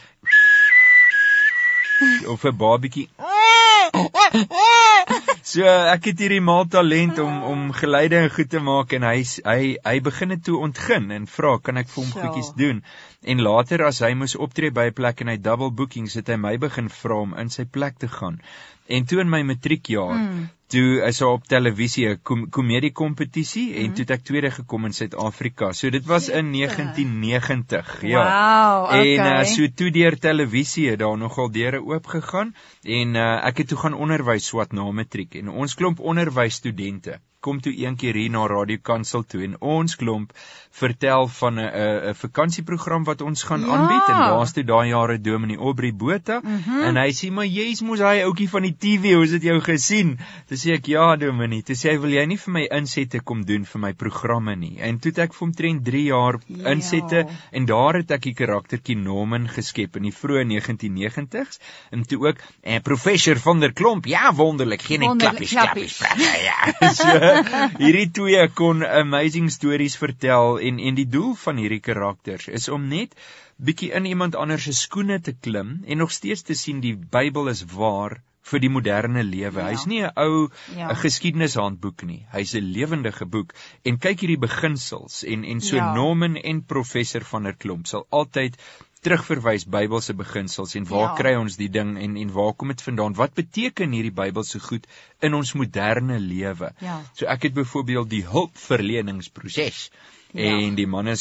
of 2.26 2.44
'n 2.44 2.56
babietjie. 2.56 3.08
So 5.50 5.64
ek 5.66 6.04
het 6.10 6.20
hierdie 6.22 6.42
mal 6.44 6.66
talent 6.70 7.18
om 7.18 7.42
om 7.42 7.62
geleide 7.74 8.16
en 8.20 8.30
goed 8.30 8.50
te 8.50 8.60
maak 8.62 8.92
en 8.92 9.06
hy 9.08 9.24
hy 9.44 9.62
hy 9.84 9.96
begin 10.08 10.34
dit 10.34 10.44
toe 10.48 10.60
ontgin 10.66 11.10
en 11.16 11.26
vra 11.26 11.56
kan 11.58 11.80
ek 11.82 11.88
vir 11.88 12.04
hom 12.04 12.12
goedjies 12.12 12.52
doen? 12.60 12.84
En 13.22 13.42
later 13.42 13.84
as 13.88 13.98
hy 14.06 14.12
moes 14.14 14.36
optree 14.36 14.70
by 14.70 14.86
'n 14.90 14.98
plek 15.00 15.20
en 15.20 15.32
hy 15.32 15.36
double 15.48 15.70
bookings 15.70 16.14
het 16.20 16.28
hy 16.28 16.36
my 16.36 16.56
begin 16.56 16.88
vra 17.00 17.20
om 17.26 17.34
in 17.34 17.50
sy 17.50 17.64
plek 17.64 17.98
te 17.98 18.08
gaan. 18.08 18.40
En 18.86 19.04
toe 19.06 19.20
in 19.20 19.30
my 19.30 19.42
matriekjaar 19.42 20.16
mm 20.18 20.48
toe 20.70 21.02
is 21.06 21.18
daar 21.18 21.34
op 21.36 21.46
televisie 21.50 22.08
'n 22.08 22.20
kom 22.22 22.48
komedie 22.56 22.92
kompetisie 22.92 23.66
mm 23.66 23.72
-hmm. 23.72 23.80
en 23.80 23.86
mhm. 23.86 23.94
toe 23.94 24.04
het 24.04 24.10
ek 24.16 24.24
tweede 24.24 24.50
gekom 24.50 24.84
in 24.84 24.92
Suid-Afrika. 24.92 25.72
So 25.72 25.90
dit 25.90 26.06
was 26.06 26.28
in 26.28 26.52
1990. 26.52 28.02
Ja. 28.02 28.22
Wow, 28.24 28.84
okay. 28.84 29.16
En 29.16 29.26
uh, 29.26 29.44
so 29.44 29.66
toe 29.74 29.90
deur 29.90 30.18
televisie 30.18 30.90
het 30.90 30.98
daar 30.98 31.18
nogal 31.18 31.50
deure 31.50 31.82
oop 31.82 32.06
gegaan 32.06 32.54
en 32.82 33.14
uh, 33.14 33.46
ek 33.46 33.56
het 33.56 33.68
toe 33.68 33.78
gaan 33.78 33.94
onderwys 33.94 34.46
swat 34.46 34.72
na 34.72 34.90
matriek 34.90 35.34
en 35.34 35.48
ons 35.48 35.74
klomp 35.74 36.00
onderwysstudente 36.00 37.20
kom 37.40 37.60
toe 37.64 37.72
een 37.72 37.96
keer 37.96 38.16
hier 38.20 38.30
na 38.30 38.44
Radio 38.48 38.78
Kansel 38.84 39.22
toe 39.24 39.40
en 39.46 39.54
ons 39.64 39.96
klomp 39.96 40.32
vertel 40.80 41.28
van 41.38 41.60
'n 41.60 41.70
'n 42.10 42.14
vakansieprogram 42.22 43.04
wat 43.04 43.20
ons 43.20 43.42
gaan 43.42 43.60
ja. 43.60 43.76
aanbied 43.76 44.08
en 44.12 44.18
daar's 44.20 44.52
toe 44.52 44.64
daai 44.64 44.88
jare 44.88 45.20
Dominee 45.20 45.56
Aubrey 45.56 45.94
Botha 45.94 46.40
mm 46.42 46.58
-hmm. 46.64 46.82
en 46.88 46.96
hy 46.96 47.10
sê 47.20 47.30
maar 47.32 47.46
jy's 47.46 47.80
mos 47.80 47.98
hy 47.98 48.20
ouetjie 48.24 48.48
van 48.48 48.62
die 48.62 48.76
TV, 48.76 49.14
hoe 49.14 49.26
het 49.26 49.42
jou 49.42 49.60
gesien? 49.60 50.18
Toe 50.46 50.56
sê 50.60 50.74
ek 50.76 50.90
ja 50.92 51.06
Dominee, 51.20 51.64
toe 51.66 51.76
sê 51.78 51.94
hy 51.94 52.00
wil 52.02 52.14
jy 52.14 52.24
nie 52.28 52.38
vir 52.40 52.54
my 52.56 52.64
insette 52.76 53.20
kom 53.26 53.44
doen 53.48 53.64
vir 53.68 53.82
my 53.82 53.92
programme 54.02 54.54
nie. 54.60 54.76
En 54.84 54.98
toe 55.00 55.12
het 55.12 55.22
ek 55.26 55.34
vir 55.36 55.44
hom 55.46 55.54
trend 55.56 55.84
3 55.86 56.02
jaar 56.06 56.38
ja. 56.44 56.60
insette 56.74 57.24
en 57.56 57.68
daar 57.70 58.00
het 58.00 58.14
ek 58.16 58.28
die 58.28 58.34
karaktertjie 58.38 58.98
Norman 59.00 59.48
geskep 59.50 59.96
in 60.00 60.08
die 60.08 60.14
vroeë 60.14 60.44
1990s 60.52 61.60
en 61.96 62.04
toe 62.08 62.20
ook 62.26 62.44
eh, 62.62 62.80
professor 62.84 63.40
van 63.40 63.64
der 63.64 63.74
Klomp, 63.76 64.08
ja 64.10 64.34
wonderlik, 64.36 64.84
geen 64.86 65.06
klappies 65.18 65.54
klappies. 65.56 65.98
klappies 65.98 66.40
ja. 66.44 66.58
so, 67.00 67.18
hierdie 67.80 68.08
twee 68.20 68.48
kon 68.54 68.84
amazing 68.86 69.50
stories 69.52 69.96
vertel 70.00 70.58
en 70.60 70.80
en 70.90 70.98
die 70.98 71.08
doel 71.08 71.34
van 71.44 71.60
hierdie 71.60 71.82
karakters 71.84 72.48
is 72.48 72.68
om 72.68 72.88
net 72.90 73.16
bietjie 73.68 73.92
in 73.96 74.08
iemand 74.08 74.36
anders 74.36 74.64
se 74.68 74.72
skoene 74.76 75.20
te 75.20 75.32
klim 75.32 75.78
en 75.86 76.02
nog 76.02 76.12
steeds 76.12 76.42
te 76.48 76.54
sien 76.54 76.80
die 76.80 76.96
Bybel 76.96 77.48
is 77.52 77.64
waar 77.74 78.20
vir 78.50 78.62
die 78.64 78.70
moderne 78.72 79.22
lewe. 79.26 79.60
Ja. 79.60 79.68
Hy's 79.70 79.86
nie 79.86 80.02
'n 80.02 80.12
ou 80.16 80.48
ja. 80.76 80.94
geskiedenishandboek 81.04 82.04
nie. 82.08 82.20
Hy's 82.32 82.54
'n 82.54 82.72
lewendige 82.76 83.26
boek 83.26 83.54
en 83.84 83.98
kyk 83.98 84.20
hierdie 84.24 84.44
beginsels 84.46 85.24
en 85.24 85.44
en 85.44 85.60
so 85.60 85.76
ja. 85.76 85.94
Norman 85.94 86.36
en 86.36 86.62
professor 86.74 87.24
van 87.32 87.42
der 87.48 87.56
Klomp 87.64 87.86
sal 87.86 88.06
altyd 88.10 88.56
terugverwys 89.02 89.64
Bybelse 89.64 90.14
beginsels 90.14 90.74
en 90.74 90.88
waar 90.88 91.10
ja. 91.10 91.16
kry 91.20 91.34
ons 91.34 91.56
die 91.56 91.70
ding 91.70 91.96
en 91.98 92.16
en 92.16 92.32
waar 92.32 92.54
kom 92.54 92.68
dit 92.68 92.82
vandaan? 92.82 93.14
Wat 93.14 93.34
beteken 93.34 93.92
hierdie 93.92 94.16
Bybelse 94.22 94.60
goed 94.60 94.86
in 95.20 95.34
ons 95.34 95.52
moderne 95.52 96.18
lewe? 96.18 96.72
Ja. 96.80 97.02
So 97.14 97.26
ek 97.26 97.42
het 97.48 97.54
byvoorbeeld 97.54 98.10
die 98.10 98.24
hulpverleningsproses 98.24 99.90
Ja. 99.90 100.08
En 100.32 100.74
die 100.78 100.86
manne 100.86 101.16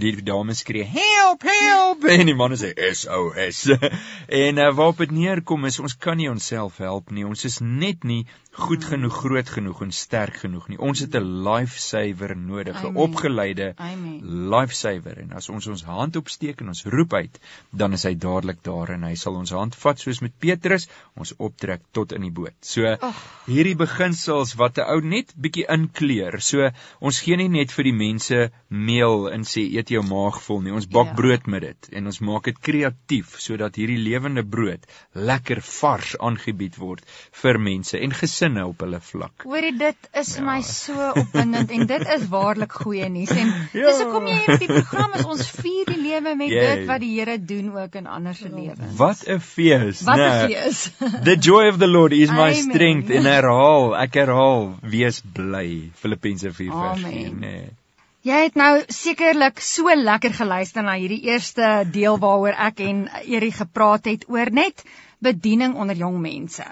die 0.00 0.12
dames 0.22 0.60
skree 0.60 0.84
help 0.84 1.46
help 1.48 2.04
en 2.04 2.26
die 2.28 2.36
manne 2.36 2.58
sê 2.60 2.74
SOS. 2.76 3.62
en 4.42 4.60
uh, 4.60 4.68
waarop 4.76 5.00
dit 5.00 5.14
neerkom 5.16 5.64
is 5.64 5.80
ons 5.80 5.96
kan 5.96 6.20
nie 6.20 6.28
onsself 6.28 6.76
help 6.84 7.10
nie. 7.10 7.24
Ons 7.24 7.46
is 7.48 7.60
net 7.64 8.04
nie 8.04 8.26
goed 8.60 8.84
genoeg, 8.84 9.14
groot 9.14 9.48
genoeg 9.48 9.80
en 9.86 9.92
sterk 9.94 10.40
genoeg 10.42 10.66
nie. 10.68 10.78
Ons 10.78 11.00
het 11.04 11.14
'n 11.14 11.42
lifesaver 11.46 12.34
nodig, 12.36 12.82
'n 12.84 12.96
opgeleide 12.96 13.74
lifesaver. 14.20 15.18
En 15.22 15.32
as 15.32 15.48
ons 15.48 15.66
ons 15.66 15.84
hand 15.84 16.16
opsteek 16.16 16.60
en 16.60 16.68
ons 16.68 16.84
roep 16.84 17.14
uit, 17.14 17.38
dan 17.70 17.92
is 17.92 18.02
hy 18.02 18.14
dadelik 18.14 18.62
daar 18.62 18.90
en 18.90 19.02
hy 19.02 19.14
sal 19.14 19.34
ons 19.34 19.50
hand 19.50 19.74
vat 19.74 19.98
soos 19.98 20.20
met 20.20 20.32
Petrus, 20.38 20.88
ons 21.16 21.32
optrek 21.38 21.80
tot 21.92 22.12
in 22.12 22.22
die 22.22 22.30
boot. 22.30 22.56
So 22.60 22.84
oh. 22.84 23.14
hierdie 23.46 23.76
beginsels 23.76 24.54
wat 24.54 24.78
'n 24.78 24.90
ou 24.90 25.00
net 25.00 25.32
bietjie 25.36 25.66
inkleer. 25.68 26.40
So 26.40 26.70
ons 27.00 27.20
gee 27.20 27.36
nie 27.36 27.48
net 27.48 27.72
vir 27.72 27.84
die 27.84 27.96
mense 27.96 28.49
meel 28.68 29.28
en 29.32 29.42
sê 29.42 29.62
eet 29.74 29.88
jou 29.90 30.02
maag 30.06 30.40
vol 30.42 30.60
nie. 30.62 30.72
Ons 30.72 30.86
bak 30.86 31.06
Ja. 31.06 31.14
brood 31.14 31.46
met 31.46 31.62
dit 31.62 31.88
en 31.92 32.06
ons 32.06 32.20
maak 32.20 32.44
dit 32.44 32.58
kreatief 32.60 33.36
sodat 33.40 33.74
hierdie 33.76 33.98
lewende 33.98 34.44
brood 34.44 34.86
lekker 35.14 35.60
vars 35.60 36.16
aangebied 36.18 36.76
word 36.78 37.02
vir 37.42 37.58
mense 37.58 37.98
en 37.98 38.12
gesinne 38.12 38.66
op 38.66 38.80
hulle 38.80 39.00
vlak. 39.00 39.42
Hoorie 39.44 39.72
dit 39.78 39.96
is 40.14 40.36
Ja. 40.36 40.42
my 40.44 40.60
so 40.62 41.10
opwindend 41.16 41.70
en 41.70 41.86
dit 41.86 42.06
is 42.16 42.28
waarlik 42.28 42.72
goeie 42.72 43.08
nuus 43.08 43.30
en 43.30 43.46
Ja. 43.74 43.86
dis 43.86 44.02
hoekom 44.02 44.26
jy 44.26 44.34
hier 44.38 44.54
op 44.54 44.60
die 44.60 44.68
program 44.68 45.12
is 45.18 45.24
ons 45.24 45.50
vier 45.50 45.84
die 45.86 46.00
lewe 46.02 46.34
met 46.36 46.48
Jy. 46.48 46.60
dit 46.76 46.86
wat 46.86 47.00
die 47.00 47.10
Here 47.18 47.38
doen 47.38 47.76
ook 47.76 47.94
in 47.94 48.06
ander 48.06 48.34
se 48.34 48.48
lewens. 48.48 48.96
Wat 48.96 49.24
'n 49.28 49.40
fees, 49.40 50.02
Wat 50.02 50.16
'n 50.16 50.20
né? 50.20 50.46
fees. 50.46 50.90
The 51.28 51.36
joy 51.36 51.68
of 51.68 51.78
the 51.78 51.86
Lord 51.88 52.12
is 52.12 52.30
my 52.30 52.50
Amen. 52.54 52.70
strength 52.70 53.10
en 53.10 53.24
herhaal, 53.24 53.96
ek 53.96 54.14
herhaal, 54.14 54.78
wees 54.82 55.20
bly. 55.20 55.90
Filippense 55.94 56.52
4 56.52 56.70
vers 56.72 57.00
4, 57.00 57.06
Amen. 57.08 57.40
nê. 57.40 57.70
Jy 58.22 58.38
het 58.44 58.56
nou 58.58 58.82
sekerlik 58.92 59.62
so 59.64 59.88
lekker 59.96 60.34
geluister 60.36 60.84
na 60.84 60.92
hierdie 61.00 61.22
eerste 61.30 61.86
deel 61.92 62.18
waaroor 62.20 62.58
ek 62.68 62.82
en 62.84 63.06
Erie 63.24 63.52
gepraat 63.56 64.04
het 64.10 64.26
oor 64.28 64.50
net 64.52 64.84
bediening 65.24 65.74
onder 65.74 65.96
jong 65.96 66.18
mense. 66.20 66.64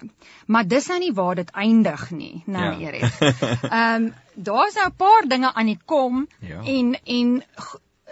Maar 0.46 0.68
dis 0.68 0.88
nou 0.92 0.98
nie 1.00 1.12
waar 1.16 1.34
dit 1.40 1.50
eindig 1.52 2.10
nie, 2.10 2.42
nou 2.46 2.80
Ja. 2.80 2.88
Erie. 2.88 3.10
Ehm 3.70 3.94
um, 3.94 4.14
daar's 4.34 4.74
nou 4.74 4.86
'n 4.88 4.96
paar 4.96 5.28
dinge 5.28 5.54
aan 5.54 5.66
die 5.66 5.80
kom 5.84 6.28
Ja. 6.40 6.60
en 6.64 6.98
en 7.04 7.42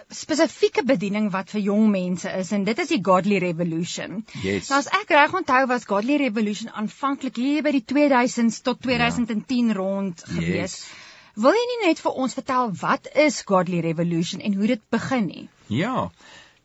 spesifieke 0.09 0.83
bediening 0.83 1.31
wat 1.31 1.49
vir 1.49 1.61
jong 1.61 1.89
mense 1.91 2.29
is 2.39 2.51
en 2.51 2.63
dit 2.63 2.79
is 2.79 2.87
die 2.87 3.01
Godly 3.03 3.37
Revolution. 3.37 4.25
Yes. 4.43 4.69
Nou 4.69 4.79
as 4.79 4.87
ek 4.87 5.09
reg 5.09 5.33
onthou 5.33 5.65
was 5.67 5.85
Godly 5.85 6.17
Revolution 6.17 6.71
aanvanklik 6.71 7.35
hier 7.35 7.63
by 7.63 7.71
die 7.71 7.85
2000s 7.93 8.61
tot 8.61 8.81
2010 8.81 9.67
ja. 9.67 9.73
rond 9.73 10.23
gewees. 10.25 10.81
Yes. 10.81 11.06
Wil 11.37 11.53
jy 11.53 11.65
nie 11.69 11.81
net 11.85 11.99
vir 12.01 12.15
ons 12.23 12.33
vertel 12.33 12.71
wat 12.79 13.07
is 13.23 13.35
Godly 13.45 13.83
Revolution 13.85 14.39
en 14.41 14.55
hoe 14.57 14.69
dit 14.71 14.79
begin 14.89 15.27
nie? 15.29 15.43
Ja. 15.69 16.07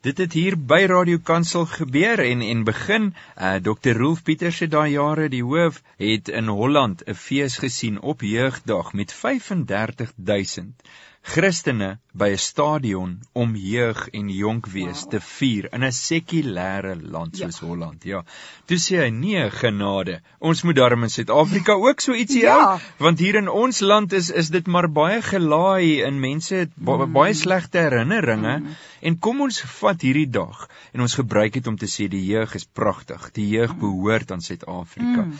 Dit 0.07 0.23
het 0.23 0.33
hier 0.33 0.57
by 0.71 0.79
Radio 0.88 1.21
Kansel 1.31 1.67
gebeur 1.69 2.23
en 2.25 2.41
en 2.47 2.62
begin 2.64 3.11
uh, 3.12 3.59
Dr 3.67 4.00
Rolf 4.00 4.23
Pieters 4.25 4.62
het 4.64 4.73
daai 4.73 4.95
jare 4.95 5.29
die 5.35 5.43
hoof 5.45 5.83
het 6.00 6.33
in 6.41 6.49
Holland 6.49 7.05
'n 7.05 7.21
fees 7.26 7.59
gesien 7.67 8.00
op 8.00 8.25
jeugdag 8.25 8.95
met 8.97 9.12
35000 9.12 10.88
Christene 11.23 11.99
by 12.14 12.33
'n 12.35 12.38
stadion 12.38 13.21
om 13.33 13.55
jeug 13.57 14.09
en 14.12 14.29
jonk 14.29 14.67
wees 14.67 15.02
Wow. 15.02 15.11
te 15.11 15.21
vier 15.21 15.69
in 15.73 15.85
'n 15.85 15.93
sekulêre 15.93 16.97
land 17.00 17.37
soos 17.37 17.61
Ja. 17.61 17.67
Holland. 17.67 18.05
Ja. 18.05 18.23
Toe 18.67 18.76
sê 18.76 18.99
hy 19.05 19.11
nee 19.11 19.50
genade. 19.50 20.21
Ons 20.41 20.62
moet 20.62 20.75
daarom 20.76 21.02
in 21.02 21.11
Suid-Afrika 21.11 21.73
ook 21.73 22.00
so 22.00 22.12
ietsie 22.12 22.43
Ja. 22.43 22.59
hou 22.76 22.81
want 22.99 23.19
hier 23.19 23.35
in 23.37 23.49
ons 23.49 23.81
land 23.81 24.12
is 24.12 24.31
is 24.31 24.49
dit 24.50 24.67
maar 24.67 24.88
baie 24.88 25.23
gelaai 25.23 26.02
en 26.02 26.21
mense 26.21 26.55
het 26.55 26.71
ba 26.76 26.97
Mm. 26.97 27.12
baie 27.12 27.35
slegte 27.35 27.79
herinneringe 27.79 28.62
en 29.02 29.19
kom 29.19 29.41
ons 29.41 29.61
vat 29.62 30.00
hierdie 30.02 30.31
dag 30.31 30.69
en 30.93 31.00
ons 31.00 31.14
gebruik 31.14 31.52
dit 31.52 31.67
om 31.67 31.76
te 31.76 31.87
sê 31.87 32.09
die 32.09 32.25
jeug 32.26 32.55
is 32.55 32.64
pragtig 32.64 33.31
die 33.33 33.49
jeug 33.49 33.76
behoort 33.79 34.31
aan 34.33 34.41
Suid-Afrika 34.41 35.23
Mm. 35.23 35.38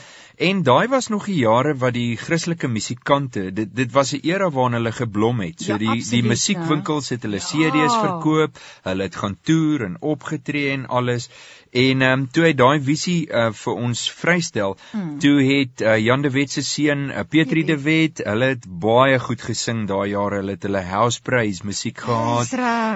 En 0.49 0.63
daai 0.67 0.89
was 0.89 1.09
nog 1.09 1.27
die 1.31 1.39
jare 1.45 1.75
wat 1.79 1.95
die 1.95 2.17
Christelike 2.17 2.69
musikante 2.69 3.53
dit 3.55 3.75
dit 3.77 3.93
was 3.93 4.13
'n 4.15 4.21
era 4.33 4.51
waarin 4.51 4.73
hulle 4.79 4.93
geblom 4.93 5.41
het. 5.41 5.61
So 5.63 5.73
Ja, 5.73 5.79
die 5.79 5.87
die 5.89 5.99
absoluut, 6.01 6.25
musiekwinkels 6.35 7.09
het 7.15 7.23
hulle 7.23 7.41
Ja. 7.41 7.49
CD's 7.49 7.97
verkoop 8.05 8.59
hulle 8.83 9.03
het 9.03 9.17
gaan 9.17 9.37
toer 9.43 9.85
en 9.85 9.97
opgetree 10.01 10.71
en 10.73 10.87
alles. 10.87 11.29
En 11.73 12.03
ehm 12.03 12.21
um, 12.21 12.29
toe 12.31 12.45
hy 12.45 12.53
daai 12.53 12.81
visie 12.81 13.29
uh, 13.31 13.53
vir 13.53 13.75
ons 13.75 14.11
vrystel 14.11 14.77
Mm. 14.93 15.19
toe 15.19 15.43
het 15.43 15.81
uh, 15.81 15.97
Jan 15.99 16.23
de 16.23 16.31
Wet 16.31 16.51
se 16.51 16.63
seun 16.63 17.11
uh, 17.11 17.21
Petri 17.29 17.65
de 17.65 17.79
Wet 17.83 18.21
hulle 18.25 18.45
het 18.45 18.67
baie 18.69 19.19
goed 19.19 19.41
gesing 19.43 19.87
daai 19.89 20.11
jare. 20.11 20.37
Hulle 20.37 20.51
het 20.51 20.63
hulle 20.63 20.83
house 20.83 21.21
praise 21.23 21.63
musiek 21.65 21.99
gehad. 21.99 22.47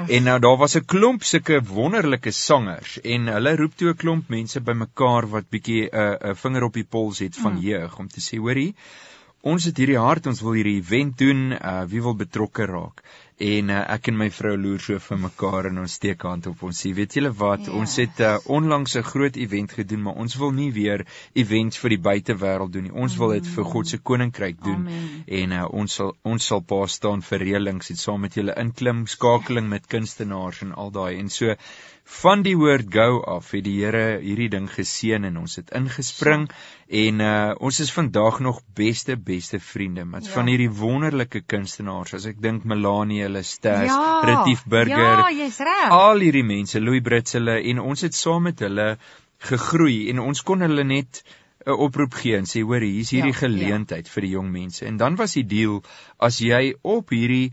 En 0.09 0.23
nou 0.23 0.38
daar 0.41 0.57
was 0.57 0.76
'n 0.76 0.85
klomp 0.85 1.23
sulke 1.23 1.61
wonderlike 1.65 2.31
sangers 2.31 3.00
en 3.00 3.26
hulle 3.26 3.57
roep 3.57 3.76
toe 3.76 3.88
'n 3.91 3.97
klomp 3.97 4.29
mense 4.29 4.61
bymekaar 4.61 5.29
wat 5.31 5.45
bietjie 5.50 5.88
'n 5.88 5.97
uh, 5.97 6.31
'n 6.31 6.35
vinger 6.37 6.62
op 6.65 6.73
die 6.75 6.85
pols 6.85 7.19
het 7.19 7.36
van 7.43 7.55
Mm. 7.55 7.62
jeug 7.69 7.99
om 7.99 8.09
te 8.09 8.21
sê 8.21 8.38
hoorie 8.38 8.75
ons 9.47 9.64
het 9.69 9.76
hierdie 9.78 9.99
hart 10.02 10.26
ons 10.26 10.40
wil 10.43 10.57
hierdie 10.59 10.78
event 10.81 11.19
doen 11.19 11.52
uh, 11.52 11.85
wie 11.87 12.00
wil 12.02 12.14
betrokke 12.19 12.66
raak 12.66 13.02
en 13.38 13.69
uh, 13.71 13.83
ek 13.95 14.09
en 14.11 14.16
my 14.16 14.26
vrou 14.33 14.55
loer 14.57 14.81
so 14.81 14.99
vir 14.99 15.19
mekaar 15.23 15.66
en 15.69 15.78
ons 15.83 15.93
steek 16.00 16.23
hand 16.26 16.47
op 16.50 16.62
ons 16.66 16.81
sê 16.83 16.90
weet 16.97 17.14
julle 17.19 17.31
wat 17.43 17.66
Ja. 17.69 17.73
ons 17.78 17.97
het 18.00 18.21
uh, 18.21 18.38
onlangs 18.59 18.97
'n 18.97 19.02
groot 19.12 19.37
event 19.37 19.73
gedoen 19.78 20.02
maar 20.02 20.16
ons 20.25 20.35
wil 20.40 20.50
nie 20.52 20.71
weer 20.73 21.05
events 21.35 21.78
vir 21.78 21.90
die 21.95 22.02
buitewêreld 22.09 22.73
doen 22.73 22.83
nie 22.88 22.93
ons 23.05 23.16
wil 23.16 23.31
dit 23.37 23.47
vir 23.47 23.64
God 23.64 23.88
se 23.88 23.99
koninkryk 23.99 24.62
doen 24.64 24.87
Amen. 24.87 25.25
en 25.26 25.52
uh, 25.52 25.64
ons 25.71 25.95
sal 25.95 26.16
ons 26.25 26.47
sal 26.47 26.61
pa 26.62 26.87
staan 26.87 27.23
vir 27.23 27.38
reëlings 27.38 27.90
en 27.90 27.97
saam 27.97 28.21
met 28.21 28.35
julle 28.35 28.55
inklim 28.57 29.07
skakeling 29.07 29.69
met 29.69 29.87
kunstenaars 29.87 30.62
en 30.62 30.73
al 30.75 30.90
daai 30.90 31.19
en 31.21 31.28
so 31.28 31.55
van 32.07 32.43
die 32.47 32.55
woord 32.57 32.87
go 32.95 33.19
af 33.27 33.51
het 33.51 33.65
die 33.67 33.81
Here 33.83 34.21
hierdie 34.23 34.49
ding 34.49 34.69
geseën 34.71 35.25
en 35.27 35.37
ons 35.41 35.57
het 35.59 35.73
ingespring 35.75 36.45
en 36.89 37.21
uh, 37.21 37.55
ons 37.59 37.81
is 37.83 37.91
vandag 37.93 38.39
nog 38.41 38.61
beste 38.79 39.17
beste 39.17 39.59
vriende 39.61 40.05
met 40.05 40.25
Ja. 40.27 40.33
van 40.37 40.47
hierdie 40.47 40.71
wonderlike 40.71 41.41
kunstenaars 41.47 42.15
as 42.15 42.27
ek 42.27 42.39
dink 42.41 42.65
Melanie 42.65 43.23
hulle 43.25 43.43
Sters 43.43 43.91
Ja. 43.91 44.21
Retief 44.25 44.63
Burger 44.67 45.19
Ja, 45.19 45.31
jy's 45.31 45.59
reg. 45.59 45.91
al 45.91 46.21
hierdie 46.23 46.45
mense 46.47 46.81
Louis 46.81 47.03
Brits 47.03 47.33
hulle 47.33 47.59
en 47.73 47.79
ons 47.81 48.01
het 48.01 48.15
saam 48.15 48.43
met 48.43 48.61
hulle 48.61 48.97
gegroei 49.51 50.09
en 50.11 50.19
ons 50.21 50.43
kon 50.43 50.61
hulle 50.61 50.85
net 50.85 51.23
'n 51.67 51.71
oproep 51.75 52.15
gee 52.15 52.37
en 52.39 52.45
sê 52.47 52.63
hoor 52.63 52.81
hier's 52.81 53.11
hierdie 53.11 53.35
Ja, 53.35 53.41
ja, 53.41 53.47
geleentheid 53.49 54.07
ja. 54.07 54.13
vir 54.13 54.23
die 54.23 54.31
jong 54.39 54.53
mense 54.53 54.87
en 54.87 54.97
dan 54.97 55.17
was 55.17 55.35
die 55.35 55.43
deal 55.43 55.83
as 56.19 56.39
jy 56.39 56.75
op 56.83 57.11
hierdie 57.11 57.53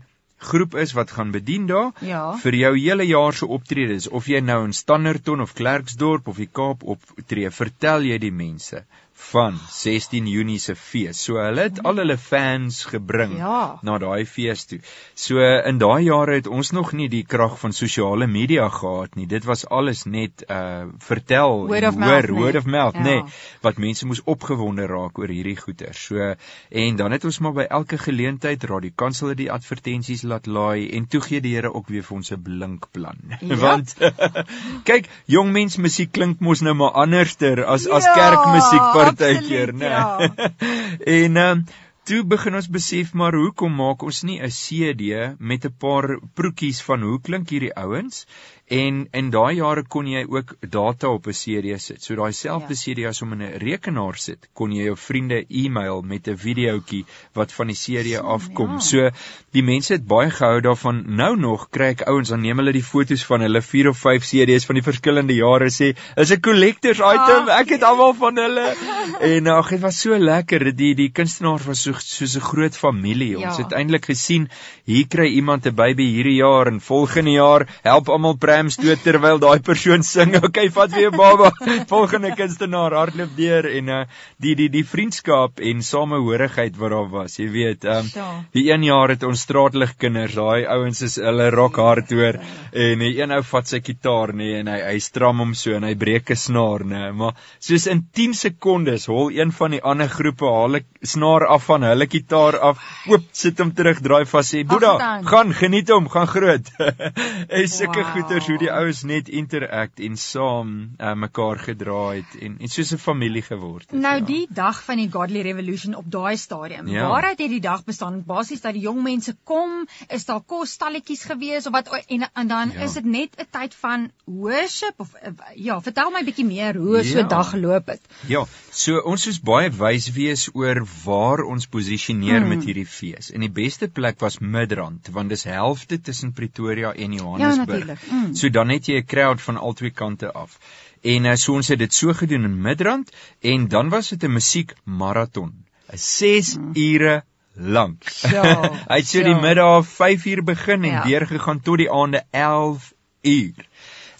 groep 0.50 0.74
is 0.84 0.92
wat 0.98 1.10
gaan 1.16 1.32
bedien 1.34 1.66
daar 1.70 1.90
Ja. 2.00 2.24
vir 2.42 2.54
jou 2.60 2.72
hele 2.78 3.06
jaar 3.08 3.32
se 3.40 3.46
optredes 3.46 4.08
of 4.08 4.26
jy 4.30 4.40
nou 4.40 4.64
in 4.64 4.72
Standerton 4.72 5.40
of 5.40 5.54
Klerksdorp 5.54 6.28
of 6.28 6.36
die 6.42 6.50
Kaap 6.60 6.82
optree 6.96 7.50
vertel 7.50 8.02
jy 8.10 8.18
die 8.18 8.32
mense 8.44 8.84
van 9.16 9.58
16 9.70 10.26
Junie 10.26 10.58
se 10.58 10.74
fees. 10.74 11.22
So 11.24 11.38
hulle 11.38 11.60
het 11.68 11.82
al 11.86 11.96
hulle 12.02 12.16
fans 12.18 12.84
gebring 12.84 13.36
Ja. 13.38 13.78
na 13.82 13.98
daai 13.98 14.24
fees 14.26 14.64
toe. 14.64 14.80
So 15.14 15.38
in 15.40 15.78
daai 15.78 16.04
jare 16.04 16.34
het 16.34 16.46
ons 16.46 16.70
nog 16.70 16.92
nie 16.92 17.08
die 17.08 17.24
krag 17.24 17.58
van 17.58 17.72
sosiale 17.72 18.26
media 18.26 18.68
gehad 18.68 19.14
nie. 19.16 19.26
Dit 19.26 19.44
was 19.44 19.66
alles 19.66 20.04
net 20.04 20.44
uh 20.50 20.84
vertel 20.98 21.66
Word 21.66 21.84
of 21.86 21.96
mouth, 21.96 22.10
hoor, 22.10 22.30
nee. 22.32 22.42
word 22.42 22.56
of 22.56 22.64
mouth, 22.66 22.94
Ja. 22.94 23.00
nê, 23.00 23.14
nee, 23.22 23.22
wat 23.62 23.76
mense 23.78 24.06
moes 24.06 24.22
opgewonde 24.24 24.86
raak 24.86 25.18
oor 25.18 25.28
hierdie 25.28 25.56
goeder. 25.56 25.94
So 25.94 26.34
en 26.70 26.96
dan 26.96 27.12
het 27.12 27.24
ons 27.24 27.38
maar 27.38 27.52
by 27.52 27.66
elke 27.70 27.98
geleentheid 27.98 28.64
Radio 28.64 28.90
Kansel 28.94 29.28
het 29.28 29.36
die 29.38 29.50
advertensies 29.52 30.22
laat 30.22 30.46
laai 30.46 30.90
en 30.90 31.06
toe 31.06 31.20
gee 31.20 31.40
die 31.40 31.54
Here 31.54 31.72
ook 31.74 31.88
weer 31.88 32.02
vir 32.02 32.16
ons 32.16 32.30
'n 32.32 32.42
blink 32.42 32.86
plan. 32.92 33.16
Ja. 33.40 33.56
Want 33.64 33.94
kyk, 34.88 35.08
jong 35.26 35.52
mens 35.52 35.76
musiek 35.76 36.12
klink 36.12 36.40
mos 36.40 36.60
nou 36.60 36.74
maar 36.74 36.92
anderster 36.92 37.64
as 37.64 37.86
as 37.88 38.04
Ja, 38.04 38.14
kerkmusiek 38.14 38.92
partykeer, 39.04 39.72
né? 39.72 39.90
ja. 39.92 40.18
en 41.18 41.36
ehm 41.36 41.58
um, 41.58 41.66
toe 42.04 42.20
begin 42.28 42.58
ons 42.58 42.66
besef 42.68 43.14
maar 43.16 43.32
hoekom 43.32 43.72
maak 43.80 44.02
ons 44.04 44.18
nie 44.28 44.36
'n 44.36 44.52
CD 44.52 45.04
met 45.38 45.64
'n 45.64 45.72
paar 45.84 46.18
proetjies 46.36 46.82
van 46.88 47.06
hoe 47.08 47.20
klink 47.20 47.48
hierdie 47.48 47.72
ouens? 47.84 48.26
En 48.74 48.96
in 49.12 49.30
daai 49.30 49.54
jare 49.56 49.82
kon 49.94 50.06
jy 50.10 50.24
ook 50.28 50.54
data 50.74 51.08
op 51.08 51.26
'n 51.26 51.32
CD 51.32 51.78
sit. 51.80 52.02
So 52.02 52.14
daai 52.16 52.32
selfde 52.32 52.74
Ja. 52.74 52.80
CD 52.82 53.06
as 53.06 53.22
om 53.22 53.32
in 53.32 53.42
'n 53.42 53.58
rekenaar 53.58 54.16
sit, 54.16 54.48
kon 54.52 54.72
jy 54.72 54.84
jou 54.84 54.96
vriende 54.96 55.44
e-mail 55.48 56.02
met 56.02 56.26
'n 56.28 56.36
videoetjie 56.36 57.04
wat 57.34 57.52
van 57.52 57.66
die 57.66 57.76
CD 57.76 58.14
So, 58.16 58.22
afkom. 58.22 58.70
ja. 58.72 58.78
So 58.80 59.10
die 59.52 59.62
mense 59.62 59.92
het 59.92 60.06
baie 60.06 60.30
gehou 60.30 60.60
daarvan. 60.60 61.04
Nou 61.06 61.36
nog 61.36 61.68
kry 61.70 61.84
ek 61.94 62.02
ouens 62.08 62.28
dan 62.28 62.40
neem 62.40 62.56
hulle 62.58 62.72
die 62.72 62.82
foto's 62.82 63.24
van 63.24 63.40
hulle 63.40 63.62
4 63.62 63.88
of 63.88 63.98
5 63.98 64.24
CD's 64.24 64.64
van 64.66 64.74
die 64.74 64.82
verskillende 64.82 65.34
jare 65.34 65.70
sê, 65.70 65.94
"Is 66.16 66.30
'n 66.32 66.40
collector's 66.40 66.98
item. 66.98 67.48
Ag, 67.48 67.60
Ek 67.60 67.68
het 67.68 67.82
almal 67.82 68.14
van 68.14 68.36
hulle." 68.36 68.74
En 69.20 69.46
ag, 69.46 69.68
dit 69.70 69.80
was 69.80 70.00
so 70.00 70.18
lekker. 70.18 70.74
Die 70.76 70.94
die 70.94 71.10
kunstenaars 71.10 71.64
was 71.66 71.82
so 71.82 71.92
soos 71.98 72.34
'n 72.36 72.40
groot 72.40 72.76
familie. 72.76 73.36
Ons 73.38 73.56
Ja. 73.56 73.62
het 73.62 73.72
eintlik 73.72 74.04
gesien 74.06 74.48
hier 74.84 75.06
kry 75.08 75.26
iemand 75.28 75.66
'n 75.66 75.74
baby 75.74 76.04
hierdie 76.04 76.36
jaar 76.36 76.66
en 76.66 76.80
volgende 76.80 77.30
jaar 77.30 77.66
help 77.82 78.08
almal 78.08 78.34
prams 78.64 78.78
toe 78.80 78.94
terwyl 78.96 79.38
daai 79.38 79.60
persoon 79.60 80.02
sing. 80.02 80.34
Okay, 80.44 80.68
vat 80.70 80.92
weer 80.92 81.10
baba. 81.10 81.50
Volgende 81.90 82.30
kunstenaar 82.36 82.94
hardloop 82.94 83.32
deur 83.36 83.66
en 83.68 83.88
uh 83.88 84.00
die 84.40 84.54
die 84.56 84.68
die 84.68 84.84
vriendskap 84.84 85.60
en 85.60 85.82
samehorigheid 85.82 86.76
wat 86.78 86.92
daar 86.92 87.08
was. 87.10 87.38
Jy 87.38 87.48
weet, 87.52 87.84
um 87.84 88.08
die 88.54 88.66
een 88.70 88.84
jaar 88.84 89.12
het 89.12 89.24
ons 89.24 89.44
straatligkinders, 89.44 90.36
daai 90.36 90.66
ouens 90.76 91.02
is 91.02 91.16
hulle 91.22 91.48
rock 91.54 91.78
hard 91.80 92.12
hoor 92.12 92.38
en 92.72 93.04
die 93.04 93.12
een 93.18 93.32
ou 93.34 93.40
vat 93.50 93.68
sy 93.68 93.80
kitaar 93.80 94.34
nê 94.36 94.50
en 94.60 94.70
hy 94.72 94.80
hy 94.84 94.98
stram 95.00 95.40
hom 95.42 95.54
so 95.58 95.74
en 95.76 95.86
hy 95.88 95.94
breek 95.94 96.30
'n 96.30 96.36
snaar 96.36 96.84
nê, 96.84 97.10
maar 97.12 97.34
soos 97.58 97.86
in 97.86 98.04
10 98.12 98.34
sekondes 98.34 99.06
hol 99.06 99.32
een 99.32 99.52
van 99.52 99.76
die 99.76 99.82
ander 99.82 100.08
groepe 100.08 100.46
haal 100.46 100.76
'n 100.76 100.84
snaar 101.02 101.46
af 101.46 101.64
van 101.70 101.82
hulle 101.82 102.06
kitaar 102.06 102.58
af, 102.58 102.78
oop, 103.08 103.24
sit 103.32 103.58
hom 103.58 103.72
terug, 103.72 104.00
draai 104.00 104.24
vas 104.24 104.54
sê, 104.54 104.64
"Boeddha, 104.66 105.22
gaan 105.24 105.52
geniet 105.52 105.88
hom, 105.88 106.08
gaan 106.08 106.26
groot." 106.26 106.70
en 107.58 107.68
sulke 107.68 108.02
wow. 108.02 108.12
Goeters 108.44 108.60
hoe 108.60 108.68
die 108.68 108.72
ouens 108.72 109.02
net 109.02 109.28
interact 109.28 110.00
en 110.04 110.16
saam 110.20 110.72
uh, 110.98 111.12
mekaar 111.14 111.58
gedra 111.58 112.00
het 112.14 112.36
en 112.40 112.56
en 112.60 112.68
soos 112.68 112.92
'n 112.92 112.98
familie 112.98 113.42
geword 113.42 113.90
het. 113.90 114.00
Nou 114.00 114.18
ja. 114.18 114.24
die 114.24 114.46
dag 114.50 114.82
van 114.84 114.96
die 114.96 115.10
Godly 115.10 115.40
Revolution 115.42 115.94
op 115.94 116.04
daai 116.10 116.36
stadium. 116.36 116.88
Ja. 116.88 117.08
Waaruit 117.08 117.38
het 117.38 117.50
die 117.50 117.60
dag 117.60 117.84
bestaan? 117.84 118.22
Basies 118.26 118.60
dat 118.60 118.72
die 118.72 118.82
jong 118.82 119.02
mense 119.02 119.36
kom, 119.44 119.86
is 120.08 120.24
daar 120.24 120.40
kosstalletjies 120.40 121.24
gewees 121.24 121.66
of 121.66 121.72
wat 121.72 121.88
en 122.06 122.28
en 122.32 122.48
dan 122.48 122.70
ja. 122.70 122.80
is 122.80 122.92
dit 122.92 123.04
net 123.04 123.30
'n 123.38 123.46
tyd 123.50 123.74
van 123.74 124.10
worship 124.24 124.94
of 124.96 125.14
uh, 125.14 125.32
ja, 125.54 125.80
vertel 125.80 126.10
my 126.10 126.24
bietjie 126.24 126.44
meer 126.46 126.76
hoe 126.76 126.96
ja. 126.96 127.02
so 127.02 127.20
'n 127.20 127.28
dag 127.28 127.50
geloop 127.50 127.86
het. 127.86 128.00
Ja, 128.26 128.44
so 128.70 128.98
ons 128.98 129.26
is 129.26 129.40
baie 129.40 129.70
wys 129.70 130.10
wees 130.12 130.48
oor 130.52 130.86
waar 131.04 131.44
ons 131.44 131.66
posisioneer 131.66 132.40
hmm. 132.40 132.48
met 132.48 132.64
hierdie 132.64 132.86
fees. 132.86 133.30
En 133.30 133.40
die 133.40 133.50
beste 133.50 133.88
plek 133.88 134.20
was 134.20 134.38
Midrand 134.38 135.08
want 135.08 135.28
dis 135.28 135.44
helfte 135.44 136.00
tussen 136.00 136.32
Pretoria 136.32 136.92
en 136.94 137.12
Johannesburg. 137.12 137.86
Ja, 137.86 138.16
mm. 138.16 138.33
So 138.34 138.50
dan 138.50 138.68
het 138.68 138.86
jy 138.86 138.98
'n 139.00 139.06
crowd 139.06 139.42
van 139.42 139.56
albei 139.56 139.90
kante 139.90 140.32
af. 140.32 140.58
En 141.02 141.24
uh, 141.24 141.34
so 141.34 141.54
ons 141.54 141.68
het 141.68 141.78
dit 141.78 141.94
so 141.94 142.12
gedoen 142.12 142.44
in 142.44 142.60
Midrand 142.60 143.10
en 143.40 143.68
dan 143.68 143.88
was 143.88 144.08
dit 144.08 144.22
'n 144.22 144.32
musiek 144.32 144.74
maraton. 144.84 145.64
'n 145.92 145.98
6 145.98 146.56
mm. 146.56 146.70
ure 146.74 147.24
lank. 147.54 148.02
Ja. 148.08 148.70
Hy 148.90 148.96
het 148.96 149.06
so 149.06 149.18
ja. 149.18 149.24
die 149.24 149.40
middag 149.40 149.86
5 149.86 150.24
uur 150.24 150.42
begin 150.44 150.84
en 150.84 150.90
ja. 150.90 151.02
deurgegaan 151.02 151.60
tot 151.60 151.78
die 151.78 151.90
aande 151.90 152.24
11 152.30 152.92
uur. 153.22 153.68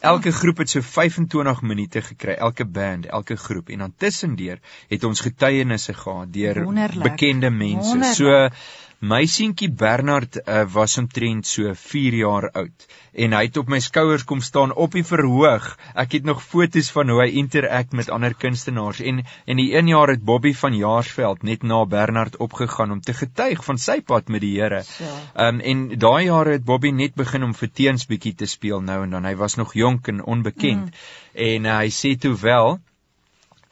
Elke 0.05 0.33
groep 0.33 0.59
het 0.61 0.71
so 0.71 0.81
25 0.81 1.63
minute 1.63 2.03
gekry, 2.03 2.33
elke 2.33 2.65
band, 2.65 3.07
elke 3.07 3.37
groep 3.37 3.69
en 3.69 3.79
dan 3.79 3.95
tussendeur 3.97 4.59
het 4.89 5.05
ons 5.05 5.21
getuienisse 5.21 5.95
gehad 5.95 6.33
deur 6.33 6.61
bekende 7.03 7.51
mense. 7.51 7.89
Wonderlik. 7.89 8.15
So 8.15 8.49
My 9.05 9.27
seentjie 9.29 9.69
Bernard 9.69 10.39
uh, 10.49 10.63
was 10.73 10.97
omtrent 10.97 11.45
so 11.47 11.75
4 11.77 12.15
jaar 12.17 12.47
oud 12.57 12.85
en 13.13 13.35
hy 13.37 13.43
het 13.45 13.59
op 13.61 13.69
my 13.69 13.81
skouers 13.85 14.25
kom 14.25 14.41
staan 14.43 14.73
op 14.85 14.95
die 14.97 15.05
verhoog. 15.05 15.67
Ek 15.93 16.17
het 16.17 16.25
nog 16.25 16.41
foto's 16.43 16.89
van 16.95 17.13
hoe 17.13 17.21
hy 17.21 17.27
interact 17.43 17.93
met 17.93 18.09
ander 18.15 18.33
kunstenaars 18.33 19.03
en 19.05 19.21
en 19.21 19.61
die 19.61 19.69
1 19.77 19.91
jaar 19.93 20.15
het 20.15 20.25
Bobby 20.25 20.55
van 20.63 20.79
Jaarsveld 20.79 21.45
net 21.45 21.67
na 21.69 21.83
Bernard 21.85 22.39
opgegaan 22.47 22.97
om 22.97 23.03
te 23.05 23.13
getuig 23.19 23.61
van 23.69 23.79
sy 23.79 24.01
pad 24.01 24.33
met 24.33 24.41
die 24.47 24.55
Here. 24.57 24.81
Ja. 25.05 25.13
Um 25.49 25.61
en 25.61 25.85
daai 25.99 26.25
jare 26.31 26.57
het 26.57 26.65
Bobby 26.65 26.95
net 26.97 27.15
begin 27.15 27.45
om 27.45 27.53
vir 27.61 27.75
teens 27.75 28.09
bietjie 28.09 28.35
te 28.41 28.49
speel 28.49 28.81
nou 28.81 29.03
en 29.05 29.19
dan. 29.19 29.29
Hy 29.29 29.37
was 29.37 29.61
nog 29.61 29.77
jonk 29.77 30.09
en 30.09 30.25
onbekend. 30.25 30.89
Mm. 30.89 31.45
En 31.51 31.71
uh, 31.71 31.79
hy 31.83 31.93
sê 31.93 32.17
toe 32.17 32.37
wel 32.41 32.79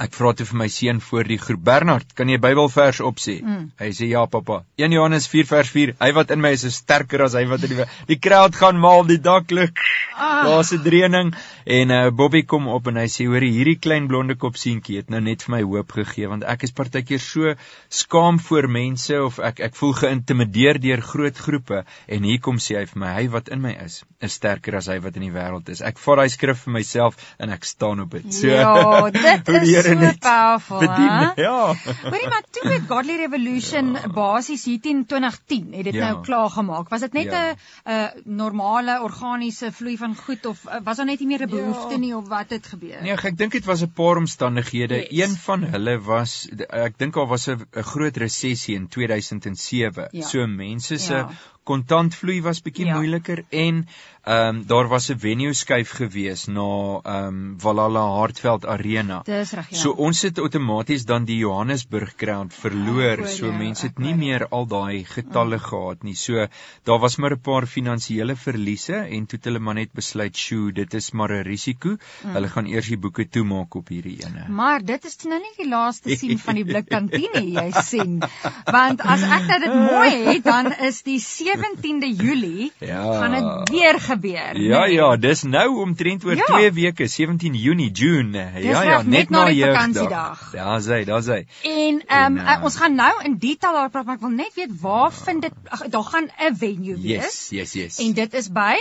Ek 0.02 0.16
vra 0.18 0.32
toe 0.34 0.46
vir 0.48 0.58
my 0.58 0.68
seun 0.72 1.00
voor 1.04 1.28
die 1.30 1.38
groep 1.38 1.62
Bernard, 1.62 2.08
kan 2.18 2.30
jy 2.30 2.40
Bybelvers 2.42 3.00
opsê? 3.06 3.36
Mm. 3.42 3.68
Hy 3.78 3.90
sê 3.94 4.08
ja, 4.10 4.24
pappa. 4.26 4.62
1 4.80 4.96
Johannes 4.96 5.28
4 5.30 5.46
vers 5.46 5.70
4. 5.70 5.94
Hy 6.00 6.10
wat 6.16 6.32
in 6.34 6.42
my 6.42 6.50
is, 6.56 6.64
is 6.66 6.80
sterker 6.82 7.22
as 7.28 7.36
hy 7.38 7.44
wat 7.50 7.62
in 7.68 7.76
die 7.76 7.86
die 8.08 8.18
crowd 8.18 8.58
gaan 8.58 8.80
maal 8.82 9.06
die 9.06 9.20
dak 9.22 9.52
lig. 9.54 9.70
Ah. 10.16 10.42
Daar's 10.48 10.72
'n 10.74 10.82
dreuning 10.82 11.34
en 11.64 11.90
uh, 11.90 12.10
Bobby 12.10 12.42
kom 12.42 12.66
op 12.68 12.88
en 12.90 12.98
hy 12.98 13.06
sê 13.06 13.26
hoor 13.30 13.44
hierdie 13.44 13.78
klein 13.78 14.08
blonde 14.10 14.34
kop 14.34 14.56
seentjie 14.58 14.98
het 14.98 15.10
nou 15.10 15.20
net 15.20 15.44
vir 15.46 15.54
my 15.54 15.62
hoop 15.62 15.92
gegee 15.94 16.26
want 16.30 16.44
ek 16.44 16.64
is 16.66 16.74
partykeer 16.74 17.22
so 17.22 17.54
skaam 17.88 18.40
voor 18.42 18.68
mense 18.68 19.14
of 19.22 19.38
ek 19.38 19.60
ek 19.68 19.78
voel 19.78 19.94
geïntimideer 20.00 20.80
deur 20.82 21.02
groot 21.12 21.38
groepe 21.38 21.84
en 22.08 22.26
hier 22.26 22.40
kom 22.42 22.58
sê 22.58 22.80
hy 22.80 22.86
vir 22.90 23.02
my 23.04 23.12
hy 23.14 23.28
wat 23.34 23.52
in 23.54 23.62
my 23.62 23.74
is 23.84 24.02
is 24.20 24.34
sterker 24.38 24.76
as 24.78 24.90
hy 24.90 24.98
wat 25.02 25.16
in 25.18 25.26
die 25.26 25.34
wêreld 25.34 25.68
is. 25.68 25.82
Ek 25.82 25.98
vat 25.98 26.22
daai 26.22 26.30
skrif 26.30 26.64
vir 26.66 26.76
myself 26.78 27.18
en 27.38 27.50
ek 27.54 27.64
staan 27.66 28.02
op 28.04 28.18
dit. 28.18 28.28
So 28.34 28.50
Ja, 28.52 29.10
dit 29.10 29.48
is 29.62 29.91
so 30.00 30.12
powerful. 30.18 30.78
Bedien, 30.78 31.32
ja. 31.36 31.74
Hoorie 32.02 32.28
maar 32.28 32.42
toe 32.50 32.68
met 32.68 32.88
Godly 32.88 33.16
Revolution 33.16 33.92
ja. 33.92 34.08
basies 34.08 34.64
hier 34.64 34.80
teen 34.80 35.04
2010 35.06 35.72
het 35.72 35.84
dit 35.84 35.94
ja. 35.94 36.08
nou 36.08 36.22
klaar 36.24 36.50
gemaak. 36.50 36.88
Was 36.88 37.00
dit 37.00 37.12
net 37.12 37.30
'n 37.30 37.30
ja. 37.30 37.54
'n 37.84 38.22
normale 38.24 39.00
organiese 39.02 39.72
vloei 39.72 39.96
van 39.96 40.16
goed 40.16 40.46
of 40.46 40.64
uh, 40.66 40.80
was 40.84 40.96
daar 40.96 41.06
net 41.06 41.18
nie 41.18 41.28
meer 41.28 41.46
'n 41.46 41.48
ja. 41.48 41.54
behoefte 41.56 41.92
ja. 41.92 41.98
nie 41.98 42.16
of 42.16 42.28
wat 42.28 42.50
het 42.50 42.66
gebeur? 42.66 43.02
Nee, 43.02 43.12
ek 43.12 43.36
dink 43.38 43.52
dit 43.52 43.64
was 43.64 43.82
'n 43.82 43.92
paar 43.92 44.16
omstandighede. 44.16 45.06
Yes. 45.10 45.28
Een 45.28 45.36
van 45.36 45.62
hulle 45.62 46.00
was 46.00 46.48
ek 46.68 46.98
dink 46.98 47.14
daar 47.14 47.26
was 47.26 47.48
'n 47.48 47.66
groot 47.72 48.16
resessie 48.16 48.74
in 48.74 48.88
2007. 48.88 50.08
Ja. 50.10 50.26
So 50.26 50.46
mense 50.46 50.98
se 50.98 51.14
ja 51.14 51.28
kontantvloei 51.68 52.40
was 52.42 52.62
bietjie 52.62 52.88
ja. 52.88 52.96
moeiliker 52.98 53.44
en 53.50 53.84
ehm 54.22 54.56
um, 54.56 54.66
daar 54.66 54.88
was 54.88 55.10
'n 55.10 55.18
venue 55.18 55.52
skuif 55.52 55.90
gewees 55.90 56.46
na 56.46 57.00
ehm 57.02 57.26
um, 57.26 57.54
Valhalla 57.58 58.04
Hartveld 58.18 58.66
Arena. 58.66 59.20
Dis 59.24 59.50
reg 59.52 59.70
ja. 59.70 59.76
So 59.76 59.90
ons 59.90 60.22
het 60.22 60.38
outomaties 60.38 61.04
dan 61.04 61.24
die 61.24 61.36
Johannesburg 61.36 62.12
Ground 62.16 62.54
verloor. 62.54 63.18
Ja, 63.18 63.26
so 63.26 63.46
ja, 63.46 63.56
mense 63.56 63.86
het 63.86 63.98
nie 63.98 64.14
meer 64.14 64.46
al 64.48 64.66
daai 64.66 65.04
getalle 65.04 65.58
ja. 65.58 65.62
gehad 65.66 66.02
nie. 66.02 66.14
So 66.14 66.46
daar 66.84 66.98
was 66.98 67.16
maar 67.16 67.32
'n 67.32 67.40
paar 67.40 67.66
finansiële 67.66 68.36
verliese 68.36 68.94
en 68.94 69.26
toe 69.26 69.38
het 69.38 69.44
hulle 69.44 69.58
maar 69.58 69.74
net 69.74 69.92
besluit, 69.92 70.36
"Sjoe, 70.36 70.72
dit 70.72 70.94
is 70.94 71.10
maar 71.10 71.32
'n 71.32 71.42
risiko. 71.42 71.88
Mm. 71.88 72.32
Hulle 72.32 72.48
gaan 72.48 72.66
eers 72.66 72.86
die 72.86 72.98
boeke 72.98 73.28
toemaak 73.28 73.74
op 73.74 73.88
hierdie 73.88 74.18
ene." 74.24 74.48
Maar 74.48 74.84
dit 74.84 75.04
is 75.04 75.16
nou 75.24 75.40
nie 75.40 75.52
die 75.56 75.68
laaste 75.68 76.16
sien 76.16 76.38
van 76.38 76.54
die 76.54 76.64
blikkantine 76.64 77.42
jy 77.42 77.70
sien. 77.92 78.22
Want 78.64 79.00
as 79.00 79.22
ek 79.22 79.46
nou 79.46 79.60
dit 79.60 79.74
mooi 79.74 80.24
het, 80.24 80.44
dan 80.44 80.72
is 80.72 81.02
die 81.02 81.18
17de 81.18 82.14
Julie 82.22 82.72
ja. 82.78 83.18
gaan 83.18 83.30
dit 83.32 83.70
weer 83.70 84.00
gebeur. 84.12 84.60
Ja 84.60 84.84
nee. 84.84 84.94
ja, 84.96 85.10
dis 85.16 85.42
nou 85.48 85.66
omtrent 85.82 86.24
oor 86.28 86.38
2 86.38 86.62
ja. 86.64 86.72
weke, 86.78 87.08
17 87.08 87.58
Junie, 87.58 87.90
June. 87.90 88.46
Ja 88.62 88.82
ja, 88.82 89.02
net, 89.02 89.12
net 89.16 89.34
na 89.34 89.44
die 89.50 89.60
vakansiedag. 89.64 90.48
Ja, 90.56 90.78
sê, 90.84 91.02
daar 91.08 91.22
sê. 91.26 91.42
En 91.66 92.02
ehm 92.06 92.38
um, 92.38 92.40
uh, 92.40 92.58
ons 92.68 92.80
gaan 92.80 92.98
nou 92.98 93.12
in 93.26 93.38
detail 93.42 93.78
daar 93.80 93.92
praat, 93.92 94.08
maar 94.08 94.20
ek 94.20 94.26
wil 94.26 94.34
net 94.38 94.56
weet 94.58 94.74
waar 94.80 95.12
vind 95.12 95.48
dit 95.48 95.78
daar 95.90 96.08
gaan 96.14 96.30
'n 96.38 96.56
venue 96.56 96.96
wees. 96.96 97.22
Yes, 97.22 97.38
yes, 97.50 97.72
yes. 97.72 98.02
En 98.06 98.12
dit 98.12 98.34
is 98.34 98.50
by 98.52 98.76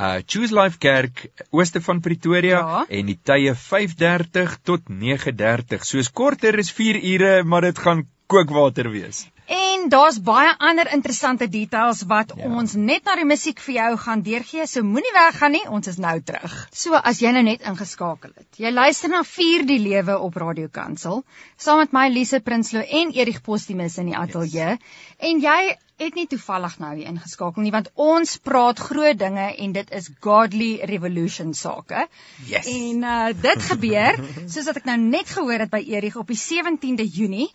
uh 0.00 0.20
Choose 0.26 0.54
Life 0.54 0.78
Kerk 0.78 1.26
ooste 1.50 1.80
van 1.84 2.00
Pretoria 2.00 2.58
ja. 2.58 2.84
en 2.88 3.06
die 3.06 3.18
tye 3.22 3.52
5:30 3.54 4.54
tot 4.64 4.88
9:30. 4.88 5.84
Soos 5.84 6.10
korter 6.10 6.58
is 6.58 6.72
4 6.72 7.02
ure, 7.12 7.44
maar 7.44 7.60
dit 7.68 7.78
gaan 7.78 8.06
kookwater 8.30 8.90
wees. 8.92 9.26
En 9.50 9.88
daar's 9.90 10.20
baie 10.22 10.50
ander 10.62 10.86
interessante 10.94 11.48
details 11.50 12.04
wat 12.06 12.32
ja. 12.38 12.46
ons 12.46 12.76
net 12.78 13.08
na 13.08 13.16
die 13.18 13.26
musiek 13.26 13.58
vir 13.64 13.74
jou 13.74 13.88
gaan 14.04 14.22
deurgee. 14.22 14.66
So 14.70 14.86
moenie 14.86 15.10
weggaan 15.16 15.56
nie, 15.56 15.64
ons 15.66 15.90
is 15.90 15.98
nou 15.98 16.14
terug. 16.22 16.54
So 16.70 16.94
as 16.94 17.18
jy 17.24 17.32
nou 17.34 17.42
net 17.48 17.66
ingeskakel 17.66 18.30
het. 18.30 18.46
Jy 18.62 18.70
luister 18.70 19.10
na 19.10 19.24
Vier 19.26 19.66
die 19.66 19.80
Lewe 19.82 20.20
op 20.22 20.38
Radio 20.38 20.70
Kansel 20.70 21.24
saam 21.58 21.82
met 21.82 21.96
my 21.96 22.06
Lise 22.12 22.38
Prinsloo 22.46 22.86
en 22.86 23.10
Erik 23.18 23.42
Postumus 23.42 23.98
in 23.98 24.12
die 24.12 24.18
ateljee. 24.18 24.76
Yes. 24.78 25.16
En 25.30 25.42
jy 25.42 25.58
het 26.00 26.16
nie 26.16 26.28
toevallig 26.30 26.78
nou 26.80 26.94
hier 26.94 27.10
ingeskakel 27.10 27.66
nie 27.66 27.74
want 27.74 27.90
ons 28.00 28.38
praat 28.46 28.78
groot 28.80 29.18
dinge 29.20 29.50
en 29.50 29.74
dit 29.76 29.92
is 29.98 30.08
godly 30.24 30.70
revolution 30.88 31.52
sake. 31.58 32.06
Yes. 32.48 32.70
En 32.70 33.02
uh 33.02 33.28
dit 33.34 33.68
gebeur 33.72 34.22
soos 34.46 34.70
wat 34.70 34.80
ek 34.80 34.88
nou 34.88 34.98
net 35.02 35.34
gehoor 35.34 35.66
het 35.66 35.74
by 35.74 35.82
Erik 35.90 36.22
op 36.22 36.30
die 36.30 36.38
17de 36.38 37.10
Junie. 37.18 37.50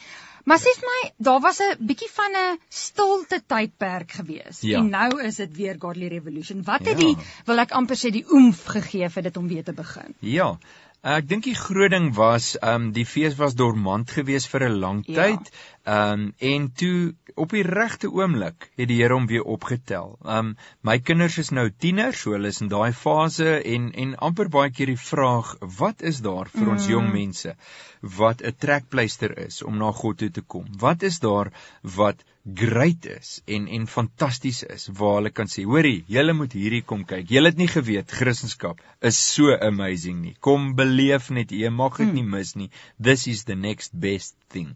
Maar 0.46 0.62
sê 0.62 0.72
vir 0.78 0.90
my, 0.90 1.02
daar 1.28 1.42
was 1.42 1.60
'n 1.60 1.86
bietjie 1.90 2.10
van 2.14 2.32
'n 2.40 2.60
stilte 2.70 3.42
tydperk 3.48 4.12
gewees 4.12 4.62
ja. 4.62 4.80
en 4.80 4.90
nou 4.90 5.22
is 5.22 5.36
dit 5.36 5.56
weer 5.58 5.76
Godly 5.80 6.08
Revolution. 6.08 6.64
Wat 6.64 6.86
het 6.86 7.02
ja. 7.02 7.06
die 7.06 7.18
wil 7.46 7.60
ek 7.60 7.72
amper 7.72 7.98
sê 7.98 8.12
die 8.12 8.26
oomf 8.30 8.66
gegee 8.66 9.10
vir 9.10 9.24
dit 9.24 9.38
om 9.38 9.48
weer 9.48 9.64
te 9.64 9.74
begin? 9.74 10.14
Ja. 10.20 10.58
Ek 11.06 11.28
dink 11.30 11.44
die 11.46 11.56
groot 11.56 11.92
ding 11.92 12.14
was, 12.18 12.56
ehm 12.58 12.76
um, 12.76 12.92
die 12.92 13.06
fees 13.06 13.36
was 13.38 13.54
dormant 13.54 14.12
geweest 14.12 14.48
vir 14.54 14.70
'n 14.70 14.80
lang 14.80 15.04
ja. 15.08 15.38
Ehm 15.86 16.12
um, 16.12 16.34
en 16.38 16.72
toe 16.74 17.14
op 17.36 17.52
die 17.54 17.64
regte 17.66 18.10
oomblik 18.10 18.70
het 18.80 18.88
die 18.90 18.98
Here 19.02 19.14
hom 19.14 19.28
weer 19.30 19.44
opgetel. 19.56 20.16
Um 20.36 20.56
my 20.88 20.96
kinders 21.00 21.38
is 21.38 21.52
nou 21.54 21.68
tieners, 21.70 22.22
so 22.24 22.34
hulle 22.34 22.50
is 22.54 22.62
in 22.64 22.72
daai 22.72 22.94
fase 22.96 23.58
en 23.74 23.92
en 24.04 24.16
amper 24.28 24.50
baie 24.50 24.72
keer 24.74 24.90
die 24.94 25.02
vraag, 25.02 25.56
wat 25.80 26.02
is 26.02 26.24
daar 26.26 26.50
vir 26.54 26.72
ons 26.76 26.88
mm. 26.88 26.94
jong 26.96 27.12
mense 27.14 27.56
wat 28.18 28.42
'n 28.42 28.56
trekpleister 28.66 29.38
is 29.46 29.62
om 29.64 29.78
na 29.78 29.92
God 29.92 30.18
toe 30.24 30.32
te 30.32 30.42
kom? 30.42 30.66
Wat 30.86 31.04
is 31.04 31.20
daar 31.20 31.52
wat 31.82 32.24
great 32.46 33.06
is 33.06 33.42
en 33.46 33.68
en 33.68 33.88
fantasties 33.88 34.64
is 34.64 34.88
waar 34.98 35.16
hulle 35.20 35.32
kan 35.34 35.50
sê, 35.50 35.64
hoorie, 35.66 36.04
julle 36.08 36.34
moet 36.34 36.54
hierdie 36.54 36.84
kom 36.86 37.06
kyk. 37.06 37.30
Julle 37.30 37.50
het 37.50 37.58
nie 37.58 37.70
geweet 37.70 38.12
Christendom 38.12 38.78
is 39.02 39.18
so 39.18 39.54
amazing 39.70 40.22
nie. 40.22 40.36
Kom 40.40 40.76
beleef 40.76 41.30
net, 41.30 41.52
jy 41.52 41.70
mag 41.70 41.98
dit 41.98 42.08
mm. 42.08 42.14
nie 42.14 42.30
mis 42.38 42.56
nie. 42.56 42.70
This 43.02 43.28
is 43.28 43.44
the 43.46 43.56
next 43.56 43.98
best 43.98 44.36
thing. 44.54 44.76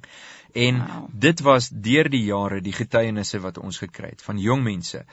En 0.54 0.80
wow. 0.80 1.08
dit 1.14 1.42
was 1.46 1.70
deur 1.70 2.10
die 2.10 2.24
jare 2.26 2.62
die 2.62 2.74
getuienisse 2.74 3.40
wat 3.44 3.58
ons 3.58 3.78
gekry 3.78 4.14
het 4.14 4.24
van 4.26 4.40
jong 4.42 4.64
mense 4.64 5.04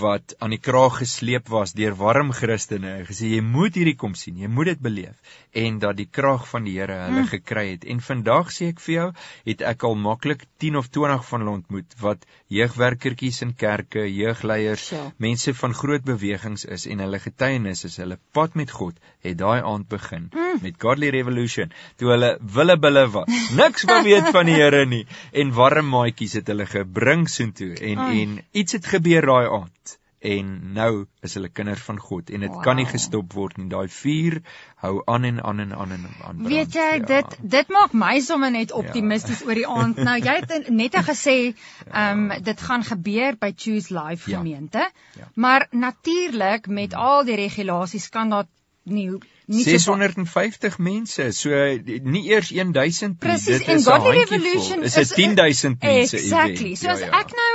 wat 0.00 0.34
aan 0.38 0.54
die 0.54 0.60
kraag 0.60 1.00
gesleep 1.02 1.48
was 1.48 1.74
deur 1.78 1.94
warm 1.98 2.32
Christene 2.34 2.96
en 2.98 3.06
gesê 3.06 3.30
jy 3.34 3.42
moet 3.44 3.76
hierdie 3.78 3.96
kom 3.96 4.16
sien, 4.18 4.38
jy 4.38 4.50
moet 4.50 4.72
dit 4.72 4.82
beleef 4.82 5.36
en 5.52 5.78
dat 5.82 5.96
die 5.98 6.08
krag 6.10 6.46
van 6.48 6.66
die 6.66 6.76
Here 6.80 6.96
hulle 7.04 7.24
mm. 7.24 7.30
gekry 7.32 7.64
het. 7.72 7.84
En 7.90 8.00
vandag 8.00 8.52
sê 8.54 8.70
ek 8.70 8.80
vir 8.84 8.94
jou, 8.94 9.06
het 9.48 9.64
ek 9.66 9.84
al 9.84 9.96
maklik 9.98 10.44
10 10.62 10.78
of 10.80 10.90
20 10.94 11.24
van 11.26 11.42
hulle 11.42 11.54
ontmoet 11.58 11.96
wat 12.00 12.26
jeugwerkertjies 12.54 13.42
in 13.46 13.54
kerke, 13.58 14.04
jeugleiers, 14.06 14.86
so. 14.92 15.10
mense 15.18 15.54
van 15.58 15.74
groot 15.76 16.06
bewegings 16.06 16.64
is 16.64 16.86
en 16.90 17.02
hulle 17.04 17.20
getuienis 17.22 17.84
is 17.88 17.98
hulle 18.02 18.18
pad 18.36 18.56
met 18.58 18.70
God 18.70 18.98
het 19.24 19.38
daai 19.40 19.60
aand 19.60 19.88
begin 19.90 20.28
mm. 20.30 20.62
met 20.64 20.78
Godly 20.80 21.10
Revolution 21.14 21.72
toe 22.00 22.12
hulle 22.14 22.30
wille 22.40 22.76
bille 22.80 23.06
was. 23.14 23.28
Niks 23.58 23.86
wou 23.90 24.00
weet 24.06 24.30
van 24.34 24.48
die 24.48 24.56
Here 24.60 24.79
klere 24.80 24.88
nie 24.88 25.06
en 25.32 25.54
warm 25.56 25.90
maatjies 25.94 26.38
het 26.40 26.48
hulle 26.52 26.66
gebring 26.66 27.28
soontoe 27.28 27.74
en 27.92 27.98
Ai. 27.98 28.12
en 28.22 28.38
iets 28.52 28.78
het 28.78 28.86
gebeur 28.86 29.26
daai 29.26 29.48
aand 29.48 29.98
en 30.20 30.48
nou 30.76 31.06
is 31.24 31.34
hulle 31.34 31.48
kinders 31.48 31.80
van 31.80 31.96
God 31.98 32.28
en 32.30 32.42
dit 32.44 32.50
wow. 32.52 32.60
kan 32.62 32.76
nie 32.76 32.84
gestop 32.84 33.32
word 33.32 33.56
nie. 33.56 33.70
Daai 33.72 33.88
vuur 33.88 34.34
hou 34.82 34.90
aan 35.08 35.24
en 35.24 35.38
aan 35.40 35.62
en 35.64 35.72
aan 35.72 35.94
en 35.94 36.04
aan. 36.04 36.18
brand. 36.18 36.48
Weet 36.52 36.76
jy, 36.76 36.88
Ja. 36.98 37.06
dit 37.08 37.38
dit 37.54 37.72
maak 37.72 37.94
my 37.96 38.20
sommer 38.20 38.50
net 38.50 38.72
optimisties 38.72 39.40
ja. 39.40 39.46
oor 39.46 39.54
die 39.54 39.66
aand. 39.66 39.96
Nou 39.96 40.18
jy 40.20 40.34
het 40.42 40.68
net 40.68 40.98
gesê, 41.08 41.36
ehm 41.88 42.30
um, 42.30 42.42
dit 42.44 42.60
gaan 42.68 42.84
gebeur 42.84 43.40
by 43.40 43.52
Choose 43.56 43.94
Life 43.96 44.30
Ja. 44.30 44.36
gemeente. 44.36 44.90
Ja. 45.16 45.30
Maar 45.34 45.66
natuurlik 45.70 46.66
met 46.68 46.94
al 46.94 47.24
die 47.24 47.40
regulasies 47.40 48.08
kan 48.08 48.28
dat 48.28 48.46
nie 48.84 49.08
nie 49.50 49.64
so 49.64 49.70
650 49.70 50.78
mense, 50.78 51.26
so 51.36 51.50
nie 52.14 52.22
eers 52.30 52.52
1000 52.54 53.16
nie. 53.16 53.18
Presies, 53.24 53.64
en 53.66 53.82
Godly. 53.84 54.18
Revolution 54.20 54.84
is 54.86 54.96
'n 54.96 55.06
10000 55.14 55.82
mense 55.82 56.16
Exactly. 56.16 56.72
event. 56.72 56.78
So 56.78 56.88
as 56.94 57.02
ek 57.02 57.34
nou 57.40 57.52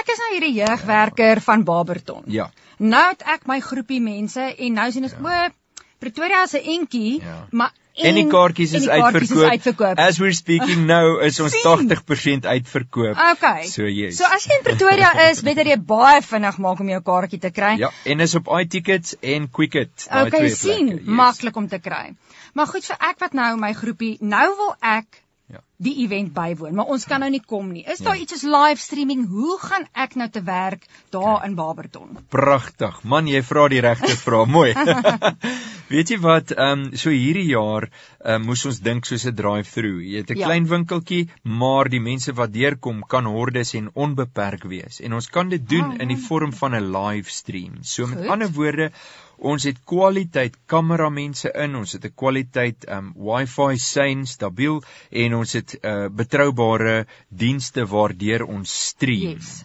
ek 0.00 0.12
is 0.14 0.22
nou 0.24 0.30
hierdie 0.32 0.54
jeugwerker 0.62 1.40
van 1.40 1.64
Barberton. 1.64 2.24
Ja. 2.26 2.50
Nou 2.78 3.08
het 3.10 3.22
ek 3.26 3.46
my 3.46 3.60
groepie 3.60 4.00
mense 4.00 4.40
en 4.40 4.72
nou 4.72 4.90
sien 4.92 5.04
ons 5.08 5.12
ja. 5.12 5.18
o 5.20 5.52
Pretoria 5.98 6.44
'n 6.44 6.64
entjie, 6.78 7.20
Ja. 7.22 7.46
maar 7.50 7.72
En 7.96 8.04
en 8.10 8.16
is 8.16 8.22
die 8.22 8.30
kaartjies 8.30 8.74
uitverkoop. 8.76 9.42
Is 9.42 9.50
uitverkoop. 9.56 10.00
As 10.04 10.18
we're 10.20 10.36
speaking 10.36 10.84
now 10.94 11.20
is 11.24 11.40
ons 11.40 11.54
Sien. 11.56 11.88
80% 11.88 12.48
uitverkoop. 12.50 13.20
Okay. 13.32 13.64
So 13.70 13.88
yes. 13.88 14.18
So 14.20 14.28
as 14.28 14.44
jy 14.44 14.58
in 14.58 14.64
Pretoria 14.66 15.12
is, 15.30 15.40
weet 15.46 15.62
jy 15.64 15.78
baie 15.80 16.20
vinnig 16.24 16.58
maak 16.60 16.82
om 16.84 16.92
jou 16.92 17.00
kaartjie 17.06 17.40
te 17.40 17.52
kry. 17.56 17.76
Ja, 17.80 17.92
en 18.04 18.24
is 18.24 18.36
op 18.36 18.50
iTickets 18.60 19.16
en 19.20 19.48
Quicket. 19.48 20.08
Okay, 20.12 20.50
sien, 20.52 20.92
yes. 20.98 21.06
maklik 21.08 21.56
om 21.56 21.70
te 21.72 21.80
kry. 21.80 22.10
Maar 22.56 22.68
goed 22.68 22.84
vir 22.84 23.00
ek 23.10 23.22
wat 23.24 23.36
nou 23.36 23.54
my 23.60 23.72
groepie, 23.76 24.16
nou 24.20 24.46
wil 24.60 24.74
ek 24.80 25.22
Ja. 25.48 25.60
die 25.78 25.92
event 26.04 26.32
bywoon, 26.32 26.74
maar 26.74 26.86
ons 26.90 27.04
kan 27.04 27.20
nou 27.20 27.30
nie 27.30 27.40
kom 27.46 27.68
nie. 27.72 27.84
Is 27.84 27.98
Ja. 27.98 28.04
daar 28.04 28.16
iets 28.18 28.32
soos 28.32 28.42
live 28.42 28.80
streaming? 28.82 29.28
Hoe 29.28 29.58
gaan 29.60 29.86
ek 29.94 30.14
nou 30.16 30.28
te 30.30 30.42
werk 30.42 30.86
daar 31.10 31.44
in 31.44 31.54
Barberton? 31.54 32.18
Pragtig. 32.28 33.02
Man, 33.04 33.26
jy 33.28 33.42
vra 33.42 33.68
die 33.68 33.80
regte 33.80 34.16
vraag. 34.24 34.46
Mooi. 34.48 34.72
Weet 35.92 36.08
jy 36.10 36.18
wat, 36.18 36.50
ehm 36.50 36.86
um, 36.86 36.96
so 36.98 37.10
hierdie 37.14 37.46
jaar 37.52 37.86
um, 38.24 38.42
moes 38.48 38.64
ons 38.66 38.80
dink 38.82 39.04
soos 39.06 39.24
'n 39.28 39.34
drive-through. 39.38 40.00
Jy 40.02 40.16
het 40.24 40.30
'n 40.34 40.38
Ja. 40.38 40.46
klein 40.46 40.66
winkeltjie, 40.66 41.28
maar 41.44 41.88
die 41.88 42.00
mense 42.00 42.32
wat 42.32 42.52
deurkom 42.52 43.04
kan 43.06 43.24
hordes 43.26 43.74
en 43.74 43.90
onbeperk 43.94 44.64
wees. 44.64 45.00
En 45.00 45.12
ons 45.12 45.28
kan 45.28 45.48
dit 45.48 45.68
doen 45.68 45.92
Ah, 45.92 46.00
in 46.00 46.08
die 46.08 46.16
ja. 46.16 46.22
vorm 46.26 46.52
van 46.52 46.74
'n 46.74 46.90
livestream. 46.90 47.78
So 47.82 48.06
met 48.06 48.18
Goed. 48.18 48.26
ander 48.28 48.50
woorde, 48.52 48.90
ons 49.38 49.64
het 49.64 49.78
kwaliteit 49.84 50.56
kameramense 50.66 51.52
in, 51.64 51.76
ons 51.76 51.92
het 51.92 52.04
'n 52.04 52.14
kwaliteit 52.14 52.88
um 52.88 53.12
Wi-Fi 53.16 53.76
sein 53.78 54.26
stabiel 54.26 54.82
en 55.10 55.34
ons 55.34 55.52
het 55.52 55.78
uh, 55.82 56.08
betroubare 56.08 57.06
dienste 57.28 57.86
waardeur 57.86 58.44
ons 58.44 58.86
stream. 58.88 59.36
Yes. 59.36 59.64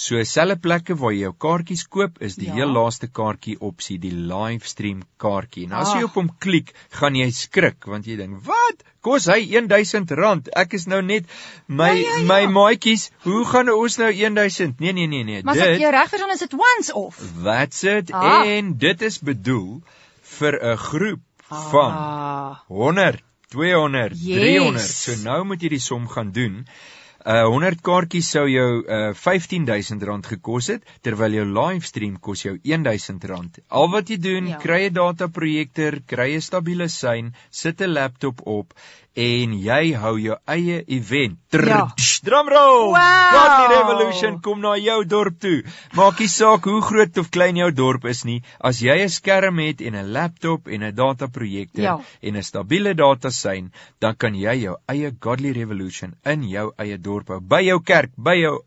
So 0.00 0.20
selfe 0.24 0.56
plekke 0.64 0.94
waar 1.00 1.12
jy 1.12 1.24
jou 1.26 1.32
kaartjies 1.44 1.82
koop, 1.92 2.20
is 2.24 2.36
die 2.40 2.46
Ja. 2.48 2.54
heel 2.54 2.70
laaste 2.72 3.08
kaartjie 3.18 3.56
opsie, 3.68 3.98
die 4.00 4.12
livestream 4.12 5.02
kaartjie. 5.20 5.66
Nou 5.68 5.80
as 5.82 5.90
jy 5.92 5.98
Ah. 6.00 6.04
op 6.08 6.14
hom 6.14 6.30
klik, 6.40 6.72
gaan 7.00 7.14
jy 7.18 7.26
skrik 7.30 7.84
want 7.86 8.06
jy 8.06 8.16
dink, 8.16 8.38
"Wat? 8.46 8.82
Kos 9.02 9.26
hy 9.26 9.40
R1000? 9.60 10.48
Ek 10.56 10.72
is 10.74 10.86
nou 10.86 11.00
net 11.02 11.24
my 11.68 11.88
Ja, 11.90 11.94
ja, 11.94 12.16
ja. 12.16 12.22
my 12.24 12.46
maatjies, 12.52 13.10
hoe 13.24 13.44
gaan 13.44 13.68
ons 13.68 13.96
nou 13.98 14.10
1000? 14.12 14.80
Nee 14.80 14.92
nee 14.92 15.06
nee 15.06 15.24
nee. 15.24 15.42
Maar 15.42 15.54
as 15.54 15.60
ek 15.60 15.72
dit 15.72 15.80
jou 15.80 15.90
reg 15.92 16.08
verstaan, 16.08 16.30
is 16.32 16.38
dit 16.38 16.54
once 16.54 16.92
off. 16.94 17.20
that's 17.44 17.84
it 17.84 18.10
Ah. 18.12 18.46
en 18.46 18.76
dit 18.78 19.02
is 19.02 19.18
bedoel 19.18 19.82
vir 20.22 20.52
'n 20.62 20.76
groep 20.76 21.20
van 21.48 21.92
Ah. 21.92 22.56
100, 22.68 23.20
200, 23.50 24.12
Yes. 24.14 24.38
300. 24.38 24.80
So 24.80 25.12
nou 25.28 25.44
moet 25.44 25.60
jy 25.62 25.68
die 25.68 25.78
som 25.78 26.08
gaan 26.08 26.30
doen. 26.32 26.66
Uh 27.20 27.44
100 27.52 27.82
kaartjies 27.84 28.30
sou 28.32 28.46
jou 28.48 28.68
uh 28.80 29.12
R15000 29.12 30.28
gekos 30.30 30.68
het 30.72 30.86
terwyl 31.04 31.34
jou 31.36 31.44
livestream 31.44 32.16
kos 32.16 32.46
jou 32.46 32.54
R1000. 32.56 33.60
Al 33.68 33.90
wat 33.92 34.08
jy 34.08 34.16
doen, 34.16 34.46
Ja. 34.48 34.56
kry 34.56 34.88
'n 34.88 34.94
dataprojektor, 34.94 36.00
kry 36.06 36.34
'n 36.36 36.40
stabiele 36.40 36.88
sein, 36.88 37.34
sit 37.50 37.80
'n 37.82 37.92
laptop 37.92 38.40
op 38.46 38.72
en 39.16 39.52
jy 39.58 39.92
hou 39.98 40.14
jou 40.18 40.36
eie 40.46 40.84
event. 40.88 41.38
Trrr, 41.50 41.68
Ja. 41.68 41.92
tsch, 41.96 42.20
Drumroll. 42.22 42.92
Wow. 42.92 43.32
Godly 43.34 43.76
Revolution 43.76 44.40
kom 44.40 44.60
na 44.60 44.76
jou 44.76 45.04
dorp 45.04 45.40
toe. 45.40 45.62
Maak 45.94 46.20
nie 46.20 46.28
saak 46.28 46.64
hoe 46.64 46.80
groot 46.80 47.18
of 47.18 47.30
klein 47.30 47.56
jou 47.56 47.70
dorp 47.72 48.04
is 48.04 48.24
nie, 48.24 48.42
as 48.60 48.80
jy 48.80 49.02
'n 49.02 49.08
skerm 49.08 49.58
het 49.58 49.80
en 49.80 49.94
'n 49.96 50.12
laptop 50.12 50.68
en 50.68 50.82
'n 50.82 50.94
dataprojektor 50.94 51.82
Ja. 51.82 51.98
en 52.22 52.36
'n 52.36 52.42
stabiele 52.42 52.94
datasein, 52.94 53.72
dan 54.00 54.14
kan 54.16 54.34
jy 54.34 54.54
jou 54.62 54.76
eie 54.88 55.12
Godly 55.20 55.52
Revolution 55.52 56.14
in 56.24 56.42
jou 56.48 56.72
eie 56.78 56.98
dorp 56.98 57.28
hou, 57.28 57.40
by 57.40 57.62
jou 57.62 57.80
kerk, 57.82 58.10
by 58.16 58.34
jou 58.36 58.62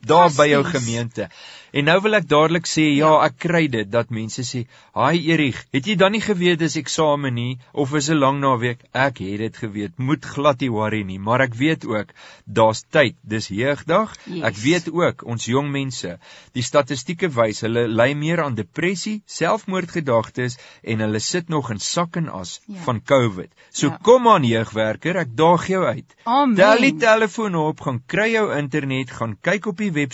daar 0.00 0.30
by 0.36 0.48
jou 0.48 0.64
gemeente. 0.64 1.28
En 1.72 1.84
nou 1.84 2.00
wil 2.00 2.14
ek 2.14 2.28
dadelik 2.28 2.66
sê, 2.66 2.96
ja, 2.96 3.08
Ja. 3.08 3.24
ek 3.26 3.38
kry 3.38 3.68
dit 3.68 3.90
dat 3.90 4.10
mense 4.10 4.42
sê, 4.42 4.66
"Haai 4.94 5.28
Erich, 5.30 5.66
het 5.72 5.84
jy 5.86 5.94
dan 5.96 6.12
nie 6.12 6.20
geweet 6.20 6.58
dis 6.58 6.76
eksamen 6.76 7.34
nie 7.34 7.58
of 7.72 7.94
is 7.94 8.08
'n 8.10 8.14
lang 8.18 8.40
naweek?" 8.40 8.78
Ek 8.94 9.18
het 9.18 9.38
dit 9.38 9.56
geweet. 9.56 9.98
Moet 9.98 10.24
glad 10.24 10.60
nie 10.60 10.70
worry 10.70 11.02
nie, 11.02 11.18
maar 11.18 11.40
ek 11.40 11.54
weet 11.54 11.84
ook 11.86 12.06
daar's 12.46 12.84
tyd. 12.90 13.14
Dis 13.22 13.48
jeugdag. 13.48 14.14
Yes. 14.26 14.42
Ek 14.44 14.56
weet 14.56 14.92
ook 14.92 15.22
ons 15.26 15.44
jong 15.44 15.70
mense, 15.70 16.18
die 16.52 16.62
statistieke 16.62 17.28
wys 17.28 17.60
hulle 17.60 17.86
ly 17.88 18.14
meer 18.14 18.42
aan 18.42 18.54
depressie, 18.54 19.22
selfmoordgedagtes 19.26 20.56
en 20.82 21.00
hulle 21.00 21.18
sit 21.20 21.48
nog 21.48 21.70
in 21.70 21.78
sak 21.78 22.16
en 22.16 22.28
as 22.28 22.60
Ja. 22.66 22.74
van 22.84 23.00
COVID. 23.02 23.50
So 23.70 23.86
Ja. 23.88 23.98
kom 24.02 24.28
aan 24.28 24.44
jeugwerker, 24.44 25.16
ek 25.16 25.36
daag 25.36 25.66
jou 25.66 25.84
uit. 25.84 26.14
Amen. 26.24 26.56
Tel 26.56 26.78
die 26.80 26.96
telefoon 26.96 27.54
op, 27.54 27.80
gaan 27.80 28.02
kry 28.06 28.32
jou 28.32 28.56
internet, 28.56 29.10
gaan 29.10 29.36
kyk 29.42 29.66
op 29.66 29.76
die 29.76 29.90
webwerf 29.90 30.08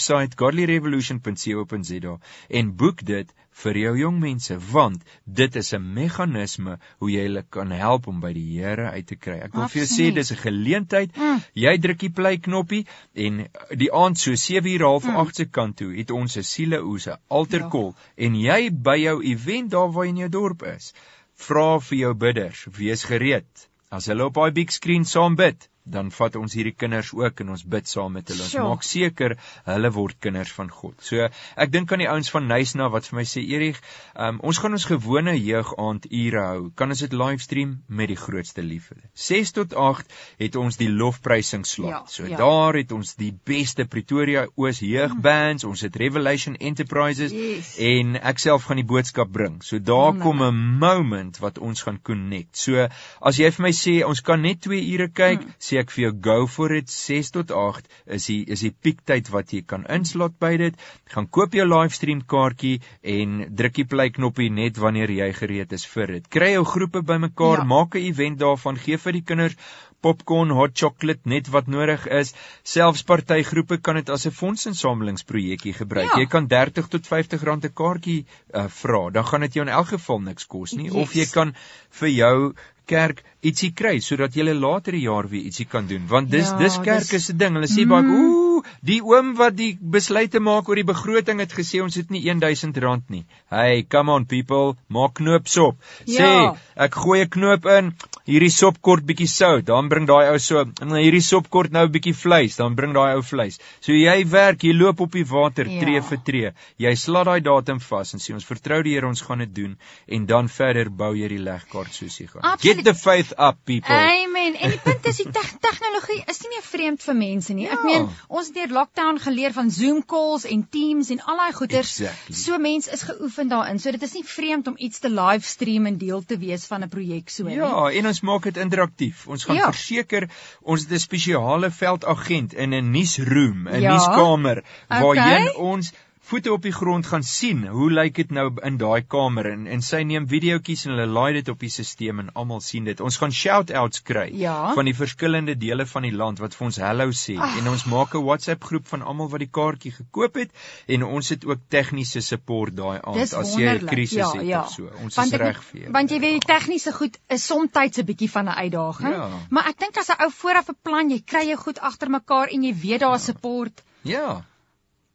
godlyrevolution.co.za 1.45 2.19
en 2.49 2.71
boek 2.77 3.03
dit 3.05 3.33
vir 3.63 3.77
jou 3.79 3.93
jong 3.99 4.17
mense 4.21 4.57
want 4.73 5.03
dit 5.27 5.57
is 5.57 5.73
'n 5.75 5.83
meganisme 5.95 6.79
hoe 6.99 7.11
jy 7.11 7.23
hulle 7.27 7.43
kan 7.51 7.71
help 7.71 8.09
om 8.09 8.21
by 8.21 8.33
die 8.33 8.59
Here 8.61 8.91
uit 8.91 9.07
te 9.07 9.17
kry. 9.17 9.37
Ek 9.45 9.53
wil 9.55 9.69
vir 9.69 9.83
jou 9.83 9.87
sê 9.87 10.09
Absoluut. 10.09 10.15
dis 10.15 10.33
'n 10.33 10.37
geleentheid. 10.37 11.17
Mm. 11.17 11.41
Jy 11.55 11.79
druk 11.79 11.99
die 11.99 12.11
play 12.11 12.37
knoppie 12.39 12.87
en 13.15 13.47
die 13.77 13.93
aand 13.93 14.19
so 14.19 14.35
7 14.35 14.71
uur 14.73 14.83
half 14.83 15.05
Mm. 15.05 15.17
8 15.17 15.37
se 15.37 15.45
kant 15.45 15.77
toe 15.77 15.95
het 15.97 16.11
ons 16.11 16.37
'n 16.37 16.43
sieleoes, 16.43 17.07
'n 17.09 17.19
alterkol 17.31 17.95
en 18.17 18.35
jy 18.35 18.71
by 18.71 18.97
jou 18.97 19.23
event 19.23 19.71
daar 19.71 19.93
waar 19.93 20.05
jy 20.05 20.11
in 20.11 20.17
jou 20.17 20.29
dorp 20.29 20.63
is. 20.63 20.93
Vra 21.37 21.79
vir 21.81 21.99
jou 21.99 22.15
bidders, 22.15 22.67
wees 22.79 23.05
gereed. 23.05 23.69
As 23.91 24.07
hulle 24.07 24.25
op 24.25 24.35
daai 24.35 24.51
big 24.51 24.73
screen 24.73 25.05
saam 25.05 25.37
bid, 25.37 25.69
dan 25.85 26.11
vat 26.11 26.37
ons 26.37 26.53
hierdie 26.57 26.73
kinders 26.75 27.13
ook 27.13 27.41
en 27.41 27.51
ons 27.51 27.63
bid 27.65 27.87
saam 27.89 28.13
met 28.13 28.29
hulle. 28.29 28.43
Ons 28.43 28.51
Sjoe. 28.51 28.63
maak 28.69 28.83
seker 28.83 29.37
hulle 29.67 29.91
word 29.93 30.17
kinders 30.21 30.53
van 30.53 30.71
God. 30.71 30.95
So 31.05 31.29
ek 31.57 31.71
dink 31.73 31.93
aan 31.93 31.99
die 31.99 32.09
ouens 32.09 32.31
van 32.31 32.47
Nysna 32.49 32.89
wat 32.91 33.07
vir 33.07 33.17
my 33.17 33.25
sê 33.25 33.43
Erich, 33.45 33.81
um, 34.17 34.41
ons 34.43 34.59
gaan 34.59 34.73
ons 34.73 34.85
gewone 34.85 35.35
jeugaand 35.37 36.07
ure 36.11 36.41
hou. 36.41 36.71
Kan 36.75 36.89
ons 36.91 37.01
dit 37.01 37.13
livestream 37.13 37.83
met 37.89 38.09
die 38.09 38.17
grootste 38.17 38.63
liefde. 38.63 38.97
6 39.15 39.53
tot 39.53 39.75
8 39.75 40.07
het 40.39 40.57
ons 40.57 40.77
die 40.77 40.89
lofprysingslot. 40.89 41.91
Ja, 41.91 42.03
so 42.07 42.27
ja. 42.27 42.37
daar 42.37 42.75
het 42.79 42.93
ons 42.93 43.15
die 43.21 43.33
beste 43.45 43.85
Pretoria 43.85 44.47
Oos 44.57 44.81
jeugbands, 44.81 45.65
ons 45.65 45.81
het 45.85 45.97
Revelation 45.97 46.57
Enterprises 46.61 47.33
Yes. 47.33 47.75
en 47.79 48.17
ek 48.21 48.39
self 48.39 48.65
gaan 48.69 48.77
die 48.81 48.85
boodskap 48.89 49.31
bring. 49.33 49.61
So 49.63 49.79
daar 49.79 50.13
Wonderlik. 50.15 50.23
kom 50.23 50.43
'n 50.43 50.79
moment 50.79 51.39
wat 51.41 51.59
ons 51.59 51.83
gaan 51.83 52.01
connect. 52.03 52.57
So 52.57 52.89
as 53.21 53.37
jy 53.39 53.51
vir 53.51 53.63
my 53.63 53.71
sê 53.73 54.05
ons 54.07 54.21
kan 54.21 54.41
net 54.43 54.61
2 54.63 54.81
ure 54.95 55.09
kyk, 55.09 55.41
Hmm. 55.45 55.55
Sê 55.75 55.81
ek 55.83 55.93
vir 55.95 56.05
jou 56.07 56.13
go 56.27 56.37
for 56.47 56.75
it 56.77 56.91
6 56.93 57.33
tot 57.35 57.51
8 57.51 57.89
is 58.17 58.27
die 58.31 58.41
is 58.55 58.63
die 58.65 58.73
piektyd 58.87 59.31
wat 59.35 59.53
jy 59.55 59.63
kan 59.67 59.87
inslot 59.91 60.37
by 60.43 60.55
dit. 60.61 60.77
Gaan 61.15 61.27
koop 61.27 61.55
jou 61.59 61.67
livestream 61.67 62.23
kaartjie 62.35 62.77
en 63.03 63.41
druk 63.59 63.81
die 63.81 63.89
play 63.95 64.11
knoppie 64.15 64.51
net 64.51 64.79
wanneer 64.79 65.11
jy 65.11 65.33
gereed 65.41 65.73
is 65.73 65.87
vir 65.95 66.19
dit. 66.19 66.29
Kry 66.31 66.53
jou 66.55 66.65
groepe 66.75 67.03
bymekaar, 67.03 67.65
Ja. 67.65 67.65
maak 67.65 67.95
'n 67.97 68.07
event 68.11 68.39
daarvan, 68.39 68.77
gee 68.77 68.97
vir 68.97 69.13
die 69.13 69.23
kinders 69.23 69.57
popcorn, 70.05 70.51
hot 70.51 70.75
chocolate, 70.77 71.25
net 71.25 71.49
wat 71.49 71.67
nodig 71.67 72.07
is. 72.13 72.35
Selfs 72.63 73.03
partygroepe 73.09 73.79
kan 73.81 73.97
dit 73.97 74.11
as 74.11 74.27
'n 74.27 74.31
fondsinsamelingsprojekkie 74.31 75.73
gebruik. 75.73 76.11
Ja. 76.13 76.21
Jy 76.21 76.27
kan 76.27 76.47
30 76.49 76.89
tot 76.89 77.07
50 77.07 77.43
rand 77.43 77.65
'n 77.65 77.73
kaartjie 77.73 78.27
uh, 78.55 78.69
vra. 78.69 79.11
Dan 79.11 79.25
gaan 79.25 79.41
dit 79.41 79.55
jou 79.55 79.65
in 79.67 79.73
elk 79.73 79.89
geval 79.97 80.21
niks 80.21 80.47
kos 80.47 80.73
nie. 80.73 80.91
Yes. 80.91 80.95
Of 80.95 81.15
jy 81.15 81.27
kan 81.33 81.55
vir 81.91 82.09
jou 82.09 82.55
kerk 82.87 83.23
ietsie 83.45 83.73
kry 83.77 83.99
sodat 84.01 84.35
jy 84.37 84.45
later 84.55 84.93
die 84.93 85.05
jaar 85.05 85.29
weer 85.29 85.43
ietsie 85.45 85.67
kan 85.69 85.87
doen. 85.87 86.07
Want 86.09 86.31
dis 86.31 86.49
Ja, 86.49 86.59
dis 86.59 86.79
kerk 86.79 87.13
is 87.13 87.31
'n 87.31 87.37
ding. 87.39 87.55
Hulle 87.55 87.67
sê 87.67 87.87
baie 87.89 88.03
Mm. 88.03 88.15
ooh 88.15 88.65
die 88.83 89.01
oom 89.03 89.35
wat 89.37 89.57
die 89.57 89.77
besluite 89.81 90.41
maak 90.41 90.69
oor 90.69 90.77
die 90.77 90.85
begroting 90.85 91.41
het 91.41 91.53
gesê 91.53 91.83
ons 91.83 91.95
het 91.95 92.11
nie 92.11 92.23
R1000 92.33 93.11
nie. 93.11 93.25
Hey 93.51 93.83
come 93.83 94.11
on 94.13 94.25
people 94.27 94.77
maak 94.89 95.15
knoops 95.15 95.57
op 95.59 95.77
sê 96.07 96.21
Ja. 96.21 96.57
ek 96.77 96.95
gooi 96.95 97.21
'n 97.25 97.29
knoop 97.29 97.67
in 97.67 97.93
hierdie 98.27 98.51
sop 98.51 98.81
kort 98.81 99.05
bietjie 99.05 99.29
sout 99.29 99.65
dan 99.67 99.89
bring 99.89 100.07
daai 100.07 100.31
ou 100.33 100.39
so 100.39 100.65
hierdie 100.65 101.21
sop 101.23 101.51
kort 101.51 101.71
nou 101.73 101.87
bietjie 101.89 102.15
vleis 102.15 102.57
dan 102.57 102.75
bring 102.75 102.95
daai 102.95 103.15
ou 103.17 103.23
vleis. 103.23 103.59
So 103.81 103.93
jy 103.93 104.25
werk 104.25 104.63
jy 104.65 104.73
loop 104.73 105.01
op 105.01 105.13
die 105.13 105.25
water 105.25 105.67
Ja. 105.69 105.81
tree 105.81 106.01
vir 106.01 106.19
tree. 106.25 106.51
Jy 106.79 106.95
slaat 106.97 107.27
daai 107.27 107.41
datum 107.41 107.81
vas 107.81 108.15
en 108.15 108.21
sê 108.21 108.33
ons 108.35 108.45
vertrou 108.45 108.83
die 108.83 108.95
Here 108.95 109.07
ons 109.07 109.21
gaan 109.23 109.39
dit 109.39 109.55
doen. 109.55 109.77
En 110.09 110.25
dan 110.27 110.49
verder 110.49 110.89
bou 110.91 111.13
jy 111.15 111.29
die 111.29 111.39
legkaart 111.39 111.93
soos 111.93 112.19
jy 112.21 112.27
gaan. 112.29 112.59
Get 112.61 112.74
Get 112.75 112.85
the 112.85 112.95
faith 112.95 113.33
up 113.39 113.57
people. 113.65 113.95
Amen. 113.95 114.55
En 114.55 114.71
die 114.71 114.81
punt 114.83 115.07
is 115.07 115.17
die 115.17 115.31
te 115.31 115.43
tegnologie 115.61 116.23
is 116.27 116.41
nie 116.43 116.51
meer 116.55 116.63
vreemd 116.63 117.03
vir 117.03 117.15
mense 117.17 117.55
nie. 117.55 117.65
Ja. 117.67 117.73
Ek 117.73 117.85
meen, 117.85 118.09
ons 118.29 118.47
het 118.51 118.55
deur 118.55 118.75
lockdown 118.77 119.19
geleer 119.19 119.53
van 119.53 119.71
Zoom 119.71 120.05
calls 120.05 120.45
en 120.45 120.67
Teams 120.71 121.11
en 121.11 121.21
al 121.25 121.37
daai 121.37 121.53
goeters. 121.53 122.01
Exactly. 122.01 122.35
So 122.35 122.59
mense 122.59 122.91
is 122.91 123.03
geoefen 123.03 123.49
daarin. 123.49 123.79
So 123.81 123.91
dit 123.91 124.03
is 124.03 124.15
nie 124.15 124.25
vreemd 124.25 124.67
om 124.69 124.75
iets 124.77 124.99
te 124.99 125.09
livestream 125.11 125.87
en 125.87 125.99
deel 125.99 126.23
te 126.25 126.39
wees 126.39 126.67
van 126.67 126.83
'n 126.83 126.89
projek 126.89 127.31
so 127.31 127.45
nie. 127.45 127.57
Ja, 127.57 127.91
en 127.91 128.07
ons 128.07 128.21
maak 128.21 128.43
dit 128.43 128.57
interaktief. 128.57 129.27
Ons 129.27 129.45
gaan 129.45 129.57
Ja. 129.57 129.73
verseker 129.73 130.29
ons 130.63 130.81
het 130.83 130.91
'n 130.93 130.99
spesiale 130.99 131.71
veldagent 131.71 132.55
in 132.55 132.75
'n 132.75 132.91
nuusroom, 132.91 133.69
'n 133.69 133.81
Ja. 133.81 133.93
nuuskamer 133.93 134.65
waarheen 134.89 135.49
Okay. 135.49 135.55
ons 135.57 135.93
voete 136.25 136.53
op 136.53 136.63
die 136.65 136.73
grond 136.73 137.07
gaan 137.07 137.23
sien. 137.23 137.67
Hoe 137.69 137.91
lyk 137.93 138.15
dit 138.17 138.31
nou 138.33 138.47
in 138.65 138.77
daai 138.81 139.03
kamer 139.15 139.47
en 139.51 139.67
en 139.67 139.83
sy 139.85 140.03
neem 140.09 140.27
videoetjies 140.29 140.85
en 140.87 140.95
hulle 140.95 141.07
laai 141.07 141.33
dit 141.37 141.49
op 141.53 141.61
die 141.61 141.69
stelsel 141.69 142.19
en 142.23 142.31
almal 142.35 142.61
sien 142.65 142.85
dit. 142.89 143.01
Ons 143.01 143.19
gaan 143.21 143.33
shout-outs 143.33 144.03
kry 144.03 144.31
Ja. 144.33 144.73
van 144.75 144.85
die 144.89 144.95
verskillende 144.95 145.55
dele 145.57 145.87
van 145.87 146.03
die 146.03 146.13
land 146.13 146.39
wat 146.39 146.55
vir 146.55 146.67
ons 146.67 146.79
hallo 146.81 147.11
sê 147.11 147.37
Ag. 147.39 147.59
en 147.59 147.69
ons 147.69 147.85
maak 147.85 148.15
'n 148.15 148.25
WhatsApp 148.25 148.65
groep 148.65 148.87
van 148.87 149.03
almal 149.03 149.29
wat 149.29 149.41
die 149.41 149.51
kaartjie 149.61 149.93
gekoop 149.93 150.35
het 150.35 150.51
en 150.89 151.03
ons 151.05 151.29
het 151.29 151.45
ook 151.45 151.61
tegniese 151.69 152.21
support 152.21 152.77
daai 152.77 153.01
aand 153.03 153.17
Dis 153.21 153.35
as 153.35 153.55
jy 153.57 153.69
'n 153.75 153.87
krisis 153.87 154.17
ja, 154.19 154.33
het 154.33 154.47
ja. 154.47 154.61
of 154.63 154.71
so. 154.71 154.89
Ons 155.03 155.15
want 155.17 155.33
is 155.33 155.39
reg 155.39 155.63
vir 155.65 155.81
jou. 155.81 155.93
Want 155.93 156.11
jy 156.11 156.21
weet 156.21 156.41
die 156.41 156.55
tegniese 156.55 156.93
goed 156.93 157.19
is 157.29 157.45
soms 157.47 157.71
'n 157.75 158.05
bietjie 158.05 158.31
van 158.31 158.45
'n 158.49 158.57
uitdaging. 158.65 159.13
Ja. 159.15 159.29
Maar 159.51 159.69
ek 159.69 159.79
dink 159.79 159.97
as 159.99 160.09
'n 160.09 160.23
ou 160.23 160.31
vooraf 160.31 160.67
beplan, 160.67 161.11
jy 161.11 161.23
kry 161.27 161.47
jou 161.49 161.57
goed 161.57 161.79
agter 161.81 162.11
mekaar 162.11 162.49
en 162.49 162.63
jy 162.63 162.75
weet 162.75 163.01
daar 163.01 163.19
support 163.21 163.83
Ja. 164.03 164.45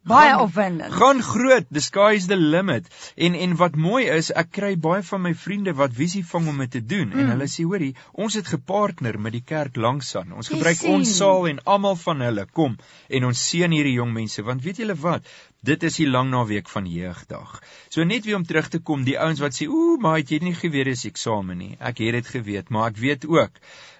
Baie 0.02 0.32
opwindend. 0.40 0.92
Gaan 0.96 1.20
groot, 1.22 1.66
the 1.70 1.80
sky 1.80 2.14
is 2.16 2.26
the 2.26 2.36
limit. 2.36 2.86
En 3.16 3.34
en 3.34 3.56
wat 3.56 3.76
mooi 3.76 4.06
is, 4.08 4.30
ek 4.32 4.50
kry 4.50 4.76
baie 4.80 5.02
van 5.02 5.20
my 5.22 5.34
vriende 5.34 5.74
wat 5.76 5.92
visie 5.92 6.24
vang 6.26 6.48
om 6.48 6.58
dit 6.58 6.70
te 6.70 6.80
doen 6.80 7.12
en 7.12 7.18
Mm. 7.26 7.30
hulle 7.34 7.48
sê 7.48 7.64
hoorie, 7.64 7.94
ons 8.12 8.34
het 8.34 8.46
gepartner 8.46 9.18
met 9.20 9.32
die 9.32 9.42
kerk 9.44 9.76
langsaan. 9.76 10.32
Ons 10.32 10.48
Jy 10.48 10.56
gebruik 10.56 10.76
sien. 10.76 10.90
ons 10.94 11.16
saal 11.16 11.46
en 11.48 11.60
almal 11.64 11.96
van 11.96 12.20
hulle 12.20 12.46
kom 12.52 12.76
en 13.10 13.24
ons 13.24 13.48
seën 13.48 13.70
hierdie 13.70 13.92
jong 13.98 14.12
mense 14.12 14.42
want 14.42 14.62
weet 14.62 14.76
julle 14.78 14.94
wat? 14.96 15.22
Dit 15.62 15.82
is 15.82 15.96
die 15.96 16.08
lang 16.08 16.30
naweek 16.30 16.68
van 16.68 16.86
jeugdag. 16.86 17.60
So 17.90 18.02
net 18.04 18.24
weer 18.24 18.36
om 18.36 18.44
terug 18.46 18.68
te 18.68 18.78
kom, 18.78 19.04
die 19.04 19.18
ouens 19.20 19.40
wat 19.40 19.52
sê, 19.52 19.68
"Ooh, 19.68 20.00
maar 20.00 20.16
het 20.16 20.30
jy 20.30 20.38
nie 20.42 20.54
geweet 20.54 20.86
dis 20.86 21.04
eksamen 21.04 21.58
nie." 21.58 21.76
Ek 21.80 21.98
het 21.98 22.12
dit 22.12 22.26
geweet, 22.26 22.70
maar 22.70 22.88
ek 22.88 22.96
weet 22.96 23.26
ook 23.28 23.50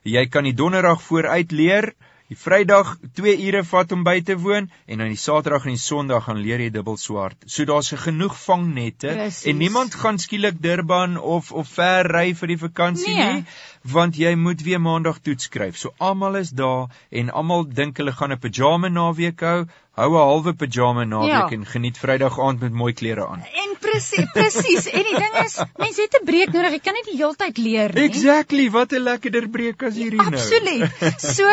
jy 0.04 0.26
kan 0.26 0.44
die 0.44 0.54
donderdag 0.54 1.02
vooruit 1.02 1.52
leer 1.52 1.92
Die 2.30 2.36
Vrydag 2.38 2.92
2 3.18 3.32
ure 3.48 3.60
vat 3.66 3.92
om 3.92 4.04
by 4.06 4.20
te 4.22 4.36
woon 4.38 4.68
en 4.86 5.00
dan 5.02 5.08
die 5.10 5.18
Saterdag 5.18 5.64
en 5.66 5.74
die 5.74 5.82
Sondag 5.82 6.28
gaan 6.28 6.38
leer 6.38 6.62
jy 6.62 6.68
dubbel 6.70 6.94
swart. 7.02 7.42
So 7.50 7.66
daar's 7.66 7.90
genoeg 8.04 8.36
vangnette 8.38 9.10
Presies. 9.16 9.48
en 9.50 9.58
niemand 9.58 9.96
gaan 9.98 10.18
skielik 10.22 10.60
Durban 10.62 11.16
of 11.18 11.50
of 11.50 11.72
ver 11.74 12.06
ry 12.14 12.28
vir 12.38 12.52
die 12.52 12.58
vakansie 12.60 13.16
Nee. 13.16 13.32
nie, 13.32 13.44
want 13.82 14.14
jy 14.16 14.34
moet 14.38 14.62
weer 14.62 14.78
Maandag 14.78 15.18
toets 15.26 15.50
skryf. 15.50 15.76
So 15.76 15.90
almal 15.98 16.36
is 16.44 16.50
daar 16.50 16.86
en 17.10 17.30
almal 17.34 17.66
dink 17.66 17.98
hulle 17.98 18.12
gaan 18.12 18.30
'n 18.32 18.38
pyjama 18.38 18.88
naweek 18.88 19.40
hou. 19.40 19.66
Hou 20.00 20.10
'n 20.16 20.22
halwe 20.24 20.52
pyjama 20.56 21.04
naweek 21.04 21.50
Ja. 21.50 21.56
en 21.56 21.66
geniet 21.66 21.98
Vrydag 22.00 22.38
aand 22.40 22.60
met 22.60 22.72
mooi 22.72 22.92
klere 22.92 23.26
aan. 23.26 23.42
En 23.64 23.76
presies, 23.80 24.24
presies. 24.32 24.86
En 24.88 25.02
die 25.08 25.16
ding 25.18 25.34
is, 25.44 25.58
mense 25.76 26.00
het 26.06 26.16
'n 26.20 26.24
breek 26.24 26.52
nodig. 26.52 26.70
Jy 26.72 26.80
kan 26.88 26.94
nie 26.98 27.04
die 27.12 27.16
hele 27.20 27.36
tyd 27.36 27.58
leer 27.58 27.92
nie. 27.94 28.04
Exactly, 28.08 28.70
wat 28.70 28.92
'n 28.92 29.02
lekkerder 29.02 29.48
breek 29.48 29.82
as 29.82 29.94
hierdie 29.94 30.22
nou. 30.22 30.32
Absoluut. 30.32 31.20
So 31.20 31.46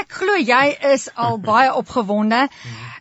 ek 0.00 0.06
glo 0.20 0.36
jy 0.36 0.76
is 0.94 1.08
al 1.14 1.38
baie 1.52 1.74
opgewonde. 1.74 2.48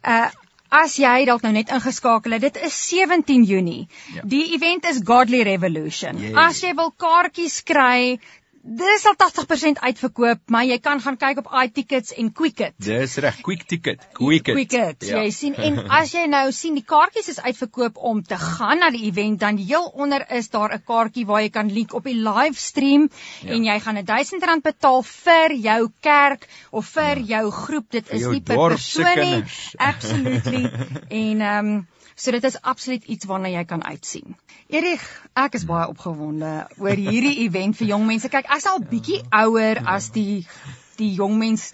Uh 0.03 0.27
As 0.69 0.97
jy 0.99 1.23
dalk 1.25 1.43
nou 1.43 1.53
net 1.53 1.69
ingeskakel 1.71 2.33
het, 2.35 2.41
dit 2.41 2.57
is 2.67 2.75
17 2.89 3.43
Junie. 3.47 3.87
Ja. 4.13 4.21
Die 4.25 4.53
event 4.53 4.85
is 4.89 4.99
Godly 5.03 5.41
Revolution. 5.47 6.17
Yes. 6.19 6.33
As 6.35 6.59
jy 6.61 6.73
wil 6.75 6.91
kaartjies 6.91 7.63
kry, 7.63 8.19
dis 8.67 9.05
al 9.07 9.15
80% 9.15 9.79
uitverkoop, 9.79 10.39
maar 10.51 10.65
jy 10.67 10.77
kan 10.83 10.99
gaan 10.99 11.15
kyk 11.17 11.37
op 11.37 11.47
iTickets 11.63 12.11
en 12.19 12.31
Quicket. 12.35 12.73
Dis 12.83 13.15
reg, 13.23 13.37
quick 13.41 13.63
ticket, 13.67 14.01
quick 14.13 14.47
it. 14.47 14.55
Quicket, 14.57 15.05
Ja. 15.07 15.21
jy 15.23 15.31
sien 15.31 15.55
en 15.55 15.79
as 15.99 16.11
jy 16.11 16.25
nou 16.27 16.51
sien 16.51 16.75
die 16.75 16.83
kaartjies 16.83 17.29
is 17.29 17.39
uitverkoop 17.39 17.97
om 17.97 18.21
te 18.23 18.35
gaan 18.35 18.79
na 18.83 18.89
die 18.91 19.05
event 19.07 19.39
dan 19.39 19.57
heel 19.57 19.87
onder 19.95 20.25
is 20.31 20.49
daar 20.49 20.73
'n 20.75 20.83
kaartjie 20.85 21.25
waar 21.25 21.41
jy 21.41 21.49
kan 21.49 21.71
link 21.71 21.93
op 21.93 22.03
die 22.03 22.15
livestream 22.19 23.09
Ja. 23.41 23.53
en 23.53 23.63
jy 23.63 23.79
gaan 23.79 23.97
'n 23.97 24.05
R1000 24.05 24.61
betaal 24.63 25.03
vir 25.03 25.53
jou 25.53 25.89
kerk 26.01 26.47
of 26.71 26.85
vir 26.87 27.19
jou 27.19 27.51
groep 27.51 27.85
dit 27.91 28.09
is 28.11 28.21
jou 28.21 28.31
nie 28.33 28.41
per 28.41 28.55
persoon 28.57 29.19
nie 29.19 29.43
absolutely 29.77 30.63
en 31.23 31.41
ehm 31.41 31.65
um, 31.67 31.87
so 32.17 32.33
dit 32.33 32.43
is 32.49 32.57
absoluut 32.61 33.03
iets 33.05 33.29
waarna 33.29 33.51
jy 33.53 33.63
kan 33.69 33.83
uitsien. 33.85 34.35
Erig 34.73 35.03
ek 35.37 35.59
is 35.59 35.67
baie 35.69 35.85
opgewonde 35.87 36.53
oor 36.81 36.97
hierdie 36.97 37.45
event 37.45 37.77
vir 37.77 37.93
jong 37.93 38.07
mense. 38.09 38.31
Kyk 38.33 38.49
ek's 38.57 38.65
al 38.69 38.81
bietjie 38.81 39.21
ouer 39.29 39.83
as 39.85 40.09
die 40.15 40.41
die 40.97 41.11
jong 41.17 41.37
mens 41.39 41.69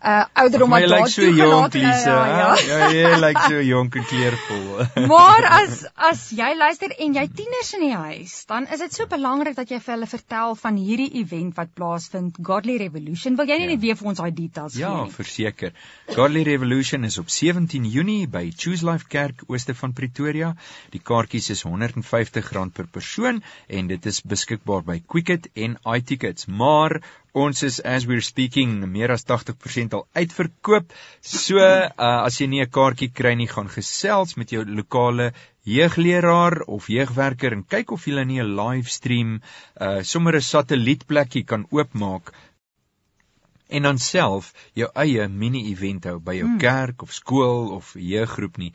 uh 0.00 0.24
ouderdom 0.42 0.70
wat 0.70 0.82
jy 0.84 0.88
lyk 0.90 1.04
daar 1.04 1.12
so 1.14 1.22
jonk, 1.40 1.74
is. 1.74 2.04
Ja, 2.06 2.18
ja. 2.26 2.48
Ja, 2.70 2.90
jy 2.94 3.12
lyk 3.24 3.38
so 3.48 3.60
jonk 3.66 3.96
en 4.00 4.04
kleurvol. 4.10 4.84
Maar 5.12 5.46
as 5.60 5.84
as 6.10 6.24
jy 6.36 6.50
luister 6.58 6.94
en 6.98 7.14
jy 7.18 7.26
tieners 7.40 7.72
in 7.78 7.84
die 7.86 7.94
huis, 7.96 8.34
dan 8.50 8.66
is 8.72 8.80
dit 8.84 8.92
so 8.94 9.06
belangrik 9.10 9.56
dat 9.58 9.70
jy 9.70 9.80
vir 9.80 9.94
hulle 9.96 10.06
vertel 10.10 10.54
van 10.62 10.76
hierdie 10.80 11.10
event 11.22 11.56
wat 11.58 11.74
plaasvind, 11.74 12.38
Godly 12.46 12.76
Revolution. 12.82 13.36
Wil 13.36 13.48
jy 13.50 13.58
nie 13.58 13.68
Ja. 13.68 13.74
net 13.74 13.80
weer 13.84 13.96
vir 13.96 14.08
ons 14.12 14.18
daai 14.22 14.30
details 14.34 14.74
Ja, 14.78 14.90
gee 14.94 15.04
nie? 15.04 15.12
verseker. 15.18 15.72
Godly 16.14 16.42
Revolution 16.46 17.04
is 17.04 17.18
op 17.18 17.28
17 17.30 17.84
Junie 17.84 18.26
by 18.26 18.50
Choose 18.56 18.84
Life 18.86 19.06
Kerk 19.08 19.42
ooste 19.48 19.74
van 19.74 19.92
Pretoria. 19.92 20.54
Die 20.90 21.00
kaartjies 21.02 21.50
is 21.50 21.64
R150 21.64 22.72
per 22.74 22.86
persoon 22.86 23.42
en 23.68 23.86
dit 23.90 24.06
is 24.06 24.20
beskikbaar 24.22 24.82
by 24.86 25.00
Quicket 25.06 25.48
en 25.54 25.76
iTickets. 25.94 26.46
Maar 26.46 27.00
ons 27.32 27.62
is 27.62 27.80
as 27.80 28.06
we're 28.06 28.24
speaking 28.24 28.80
meer 28.92 29.12
as 29.12 29.24
80% 29.24 29.94
al 29.94 30.06
uitverkoop. 30.14 30.92
So, 31.20 31.58
uh, 31.58 31.90
as 32.26 32.40
jy 32.40 32.46
nie 32.46 32.62
'n 32.62 32.70
kaartjie 32.70 33.12
kry 33.12 33.34
nie, 33.34 33.46
gaan 33.46 33.68
gesels 33.68 34.36
met 34.36 34.50
jou 34.50 34.64
lokale 34.64 35.32
jeugleraar 35.64 36.62
of 36.66 36.88
jeugwerker 36.88 37.52
en 37.52 37.64
kyk 37.64 37.92
of 37.92 38.06
jy 38.06 38.24
nie 38.24 38.40
'n 38.40 38.56
livestream 38.56 39.40
uh 39.80 40.02
sommer 40.02 40.34
'n 40.36 40.40
satellietplekkie 40.40 41.46
kan 41.46 41.66
oopmaak 41.70 42.32
en 43.70 43.82
dan 43.82 43.98
self 43.98 44.52
jou 44.74 44.88
eie 44.98 45.28
mini-event 45.28 46.04
hou 46.10 46.18
by 46.18 46.34
jou 46.38 46.46
Hmm. 46.46 46.58
hmm. 46.58 46.64
kerk 46.64 47.02
of 47.02 47.12
skool 47.14 47.70
of 47.76 47.94
jeuggroep 47.94 48.58
nie. 48.58 48.72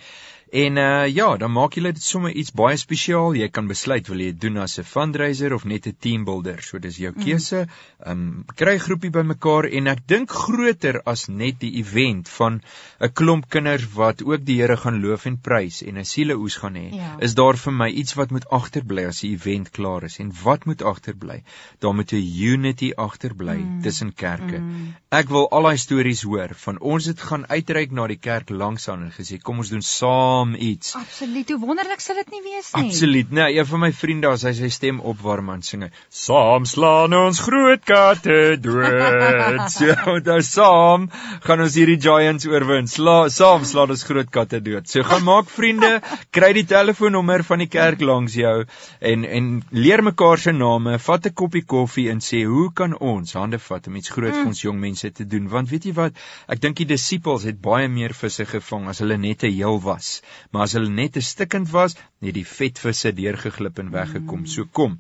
En 0.52 0.78
uh 0.78 1.08
ja, 1.08 1.38
dan 1.38 1.52
maak 1.52 1.74
jy 1.76 1.82
dit 1.84 2.02
sommer 2.02 2.32
iets 2.32 2.52
baie 2.52 2.78
spesiaal. 2.78 3.36
Jy 3.36 3.48
kan 3.50 3.68
besluit 3.68 4.08
wil 4.08 4.20
jy 4.20 4.32
dit 4.32 4.42
doen 4.42 4.58
as 4.58 4.78
'n 4.80 4.84
fundraiser 4.84 5.54
of 5.54 5.66
net 5.66 5.88
'n 5.88 5.96
team 6.00 6.24
builder. 6.26 6.62
So 6.62 6.80
dis 6.80 6.98
jou 6.98 7.12
keuse. 7.14 7.68
Um 8.06 8.46
kry 8.56 8.78
groepie 8.78 9.10
bymekaar 9.10 9.66
en 9.66 9.88
ek 9.88 10.08
dink 10.08 10.30
groter 10.32 11.02
as 11.06 11.28
net 11.28 11.60
die 11.60 11.74
event 11.80 12.30
van 12.30 12.62
'n 13.02 13.10
klomp 13.14 13.50
kinders 13.50 13.86
wat 13.94 14.24
ook 14.24 14.46
die 14.46 14.62
Here 14.62 14.78
gaan 14.78 15.02
loof 15.02 15.26
en 15.26 15.38
prys 15.38 15.82
en 15.84 15.98
'n 15.98 16.06
sieleoes 16.06 16.56
gaan 16.56 16.76
hê. 16.76 16.94
Ja. 16.94 17.18
Is 17.20 17.34
daar 17.36 17.58
vir 17.58 17.74
my 17.74 17.90
iets 17.90 18.14
wat 18.14 18.32
moet 18.32 18.48
agterbly 18.50 19.06
as 19.06 19.20
die 19.22 19.34
event 19.34 19.72
klaar 19.72 20.04
is 20.04 20.20
en 20.20 20.32
wat 20.44 20.66
moet 20.66 20.82
agterbly? 20.82 21.44
Daar 21.80 21.94
moet 21.94 22.14
'n 22.14 22.24
unity 22.54 22.92
agterbly 22.96 23.58
Mm. 23.58 23.82
tussen 23.82 24.14
kerke. 24.14 24.60
Mm. 24.60 24.96
Ek 25.12 25.30
wil 25.30 25.50
al 25.50 25.64
daai 25.64 25.78
stories 25.78 26.22
hoor 26.24 26.50
van 26.54 26.80
ons 26.80 27.06
het 27.06 27.20
gaan 27.20 27.46
uitreik 27.48 27.92
na 27.92 28.08
die 28.08 28.20
kerk 28.20 28.50
langs 28.50 28.88
aan 28.90 29.04
en 29.04 29.12
gesê 29.12 29.38
kom 29.42 29.58
ons 29.58 29.70
doen 29.70 29.82
saam 29.82 30.45
iets. 30.54 30.94
Absoluut. 31.00 31.50
Hoe 31.50 31.60
wonderlik 31.60 32.04
sal 32.04 32.20
dit 32.22 32.30
nie 32.36 32.42
wees 32.46 32.70
nie? 32.76 32.86
Absoluut. 32.86 33.32
Nee, 33.32 33.58
een 33.58 33.66
van 33.66 33.82
my 33.82 33.92
vriende 33.96 34.30
as 34.30 34.44
hy 34.46 34.54
sy 34.54 34.70
stem 34.70 35.00
opwarm 35.02 35.50
aan 35.50 35.64
sing, 35.66 35.88
hy, 35.88 35.90
saam 36.14 36.68
slaan 36.70 37.16
ons 37.18 37.42
groot 37.42 37.82
katte 37.82 38.38
dood. 38.62 39.66
so 39.78 40.18
nou 40.30 40.38
saam 40.46 41.10
gaan 41.48 41.66
ons 41.66 41.80
hierdie 41.80 41.98
giants 42.06 42.46
oorwin. 42.46 42.86
Sla, 42.92 43.18
saam 43.34 43.66
slaan 43.66 43.96
ons 43.96 44.06
groot 44.06 44.30
katte 44.30 44.62
dood. 44.62 44.86
So 44.92 45.02
gaan 45.08 45.26
maak 45.26 45.50
vriende, 45.50 45.98
kry 46.36 46.52
die 46.54 46.68
telefoonnommer 46.70 47.46
van 47.48 47.64
die 47.66 47.72
kerk 47.72 48.06
langs 48.06 48.38
jou 48.38 48.58
en 49.00 49.26
en 49.26 49.50
leer 49.72 50.04
mekaar 50.06 50.42
se 50.42 50.54
name, 50.54 51.00
vat 51.08 51.26
'n 51.26 51.34
koppie 51.34 51.66
koffie 51.66 52.10
en 52.12 52.20
sê 52.20 52.44
hoe 52.46 52.70
kan 52.74 52.98
ons 53.00 53.34
hande 53.34 53.60
vat 53.60 53.88
om 53.88 53.96
iets 53.96 54.14
groot 54.14 54.34
mm. 54.34 54.42
vir 54.42 54.52
ons 54.54 54.62
jong 54.62 54.80
mense 54.80 55.12
te 55.12 55.26
doen? 55.26 55.48
Want 55.50 55.70
weet 55.70 55.86
jy 55.86 55.94
wat, 55.94 56.14
ek 56.48 56.62
dink 56.62 56.78
die 56.78 56.90
disippels 56.94 57.46
het 57.50 57.62
baie 57.62 57.88
meer 57.88 58.14
visse 58.14 58.46
gevang 58.46 58.90
as 58.92 59.00
hulle 59.04 59.18
net 59.18 59.44
'n 59.44 59.52
heel 59.52 59.80
was. 59.82 60.22
Maar 60.52 60.68
as 60.68 60.74
hulle 60.78 60.90
net 60.90 61.18
'n 61.18 61.22
stikkend 61.22 61.70
was, 61.70 61.96
het 62.22 62.34
die 62.34 62.46
vetvisse 62.46 63.12
deurgeglip 63.14 63.80
en 63.80 63.92
weggekom. 63.92 64.46
So 64.46 64.66
kom, 64.66 65.00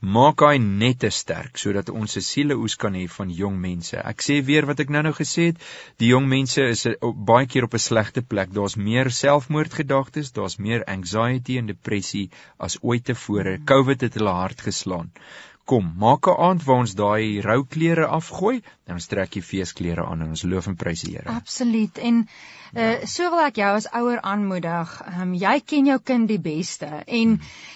maak 0.00 0.42
hy 0.42 0.56
nette 0.58 1.10
sterk 1.10 1.58
sodat 1.62 1.90
ons 1.90 2.16
'n 2.16 2.24
sieleoes 2.28 2.76
kan 2.76 2.94
hê 2.94 3.06
van 3.08 3.30
jong 3.30 3.60
mense. 3.60 3.96
Ek 3.96 4.22
sê 4.22 4.42
weer 4.44 4.66
wat 4.66 4.80
ek 4.80 4.90
nou-nou 4.90 5.14
gesê 5.14 5.46
het, 5.50 5.62
die 5.98 6.08
jong 6.08 6.26
mense 6.28 6.62
is 6.62 6.86
baie 7.02 7.46
keer 7.46 7.64
op 7.64 7.74
'n 7.74 7.78
slegte 7.78 8.22
plek. 8.22 8.52
Daar's 8.52 8.76
meer 8.76 9.10
selfmoordgedagtes, 9.10 10.32
daar's 10.32 10.58
meer 10.58 10.84
anxiety 10.84 11.58
en 11.58 11.66
depressie 11.66 12.30
as 12.58 12.78
ooit 12.82 13.04
tevore. 13.04 13.58
COVID 13.64 14.00
het 14.00 14.14
hulle 14.14 14.30
hard 14.30 14.60
geslaan. 14.60 15.12
Kom, 15.64 15.94
maak 15.96 16.26
'n 16.26 16.40
aand 16.48 16.64
waar 16.64 16.78
ons 16.78 16.94
daai 16.94 17.40
rou 17.40 17.64
klere 17.64 18.06
afgooi 18.06 18.62
En 18.92 18.98
ons 18.98 19.08
trek 19.08 19.30
die 19.32 19.44
feesklere 19.46 20.04
aan 20.04 20.24
en 20.24 20.34
ons 20.34 20.42
loof 20.44 20.66
en 20.68 20.74
prys 20.76 21.04
die 21.06 21.14
Here. 21.14 21.32
Absoluut. 21.32 21.98
En 21.98 22.24
uh 22.72 23.04
so 23.04 23.28
wil 23.30 23.42
ek 23.44 23.58
jou 23.60 23.70
as 23.76 23.86
ouer 23.92 24.20
aanmoedig. 24.24 24.94
Ehm 25.04 25.22
um, 25.22 25.34
jy 25.36 25.58
ken 25.60 25.90
jou 25.90 25.98
kind 26.10 26.28
die 26.28 26.40
beste 26.40 26.88
en 27.06 27.34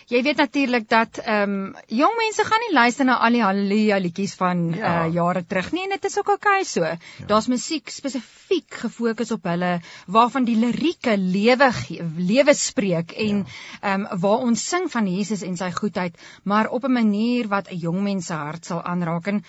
jy 0.09 0.23
weet 0.25 0.41
natuurlik 0.41 0.89
dat 0.89 1.21
ehm 1.25 1.57
um, 1.57 1.75
jong 1.89 2.17
mense 2.17 2.47
gaan 2.49 2.65
nie 2.65 2.75
luister 2.75 3.05
na 3.05 3.19
al 3.27 3.37
die 3.37 3.43
haleluja 3.45 3.99
liedjies 4.01 4.35
van 4.41 4.63
ja. 4.73 4.95
uh 5.07 5.13
jare 5.13 5.45
terug 5.45 5.73
nie 5.73 5.85
en 5.85 5.95
dit 5.97 6.09
is 6.11 6.19
ook 6.19 6.33
oukei 6.37 6.61
okay 6.61 6.65
so. 6.65 6.85
Ja. 6.85 7.27
Daar's 7.27 7.51
musiek 7.53 7.93
spesifiek 7.93 8.81
gefokus 8.87 9.35
op 9.37 9.45
hulle 9.45 9.81
waarvan 10.07 10.49
die 10.49 10.57
lirieke 10.57 11.17
lewe 11.17 11.71
lewe 12.17 12.55
spreek 12.55 13.13
en 13.13 13.45
ja. 13.45 13.57
ehm 13.83 14.07
ja. 14.07 14.17
um, 14.17 14.21
waar 14.21 14.49
ons 14.49 14.69
sing 14.69 14.91
van 14.91 15.07
Jesus 15.07 15.43
en 15.43 15.57
sy 15.57 15.71
goedheid, 15.71 16.17
maar 16.45 16.69
op 16.71 16.85
'n 16.85 16.93
manier 16.93 17.49
wat 17.49 17.69
'n 17.71 17.79
jong 17.79 18.03
mens 18.03 18.27
se 18.27 18.35
hart 18.35 18.65
sal 18.65 18.83
aanraak 18.83 19.27
en 19.27 19.45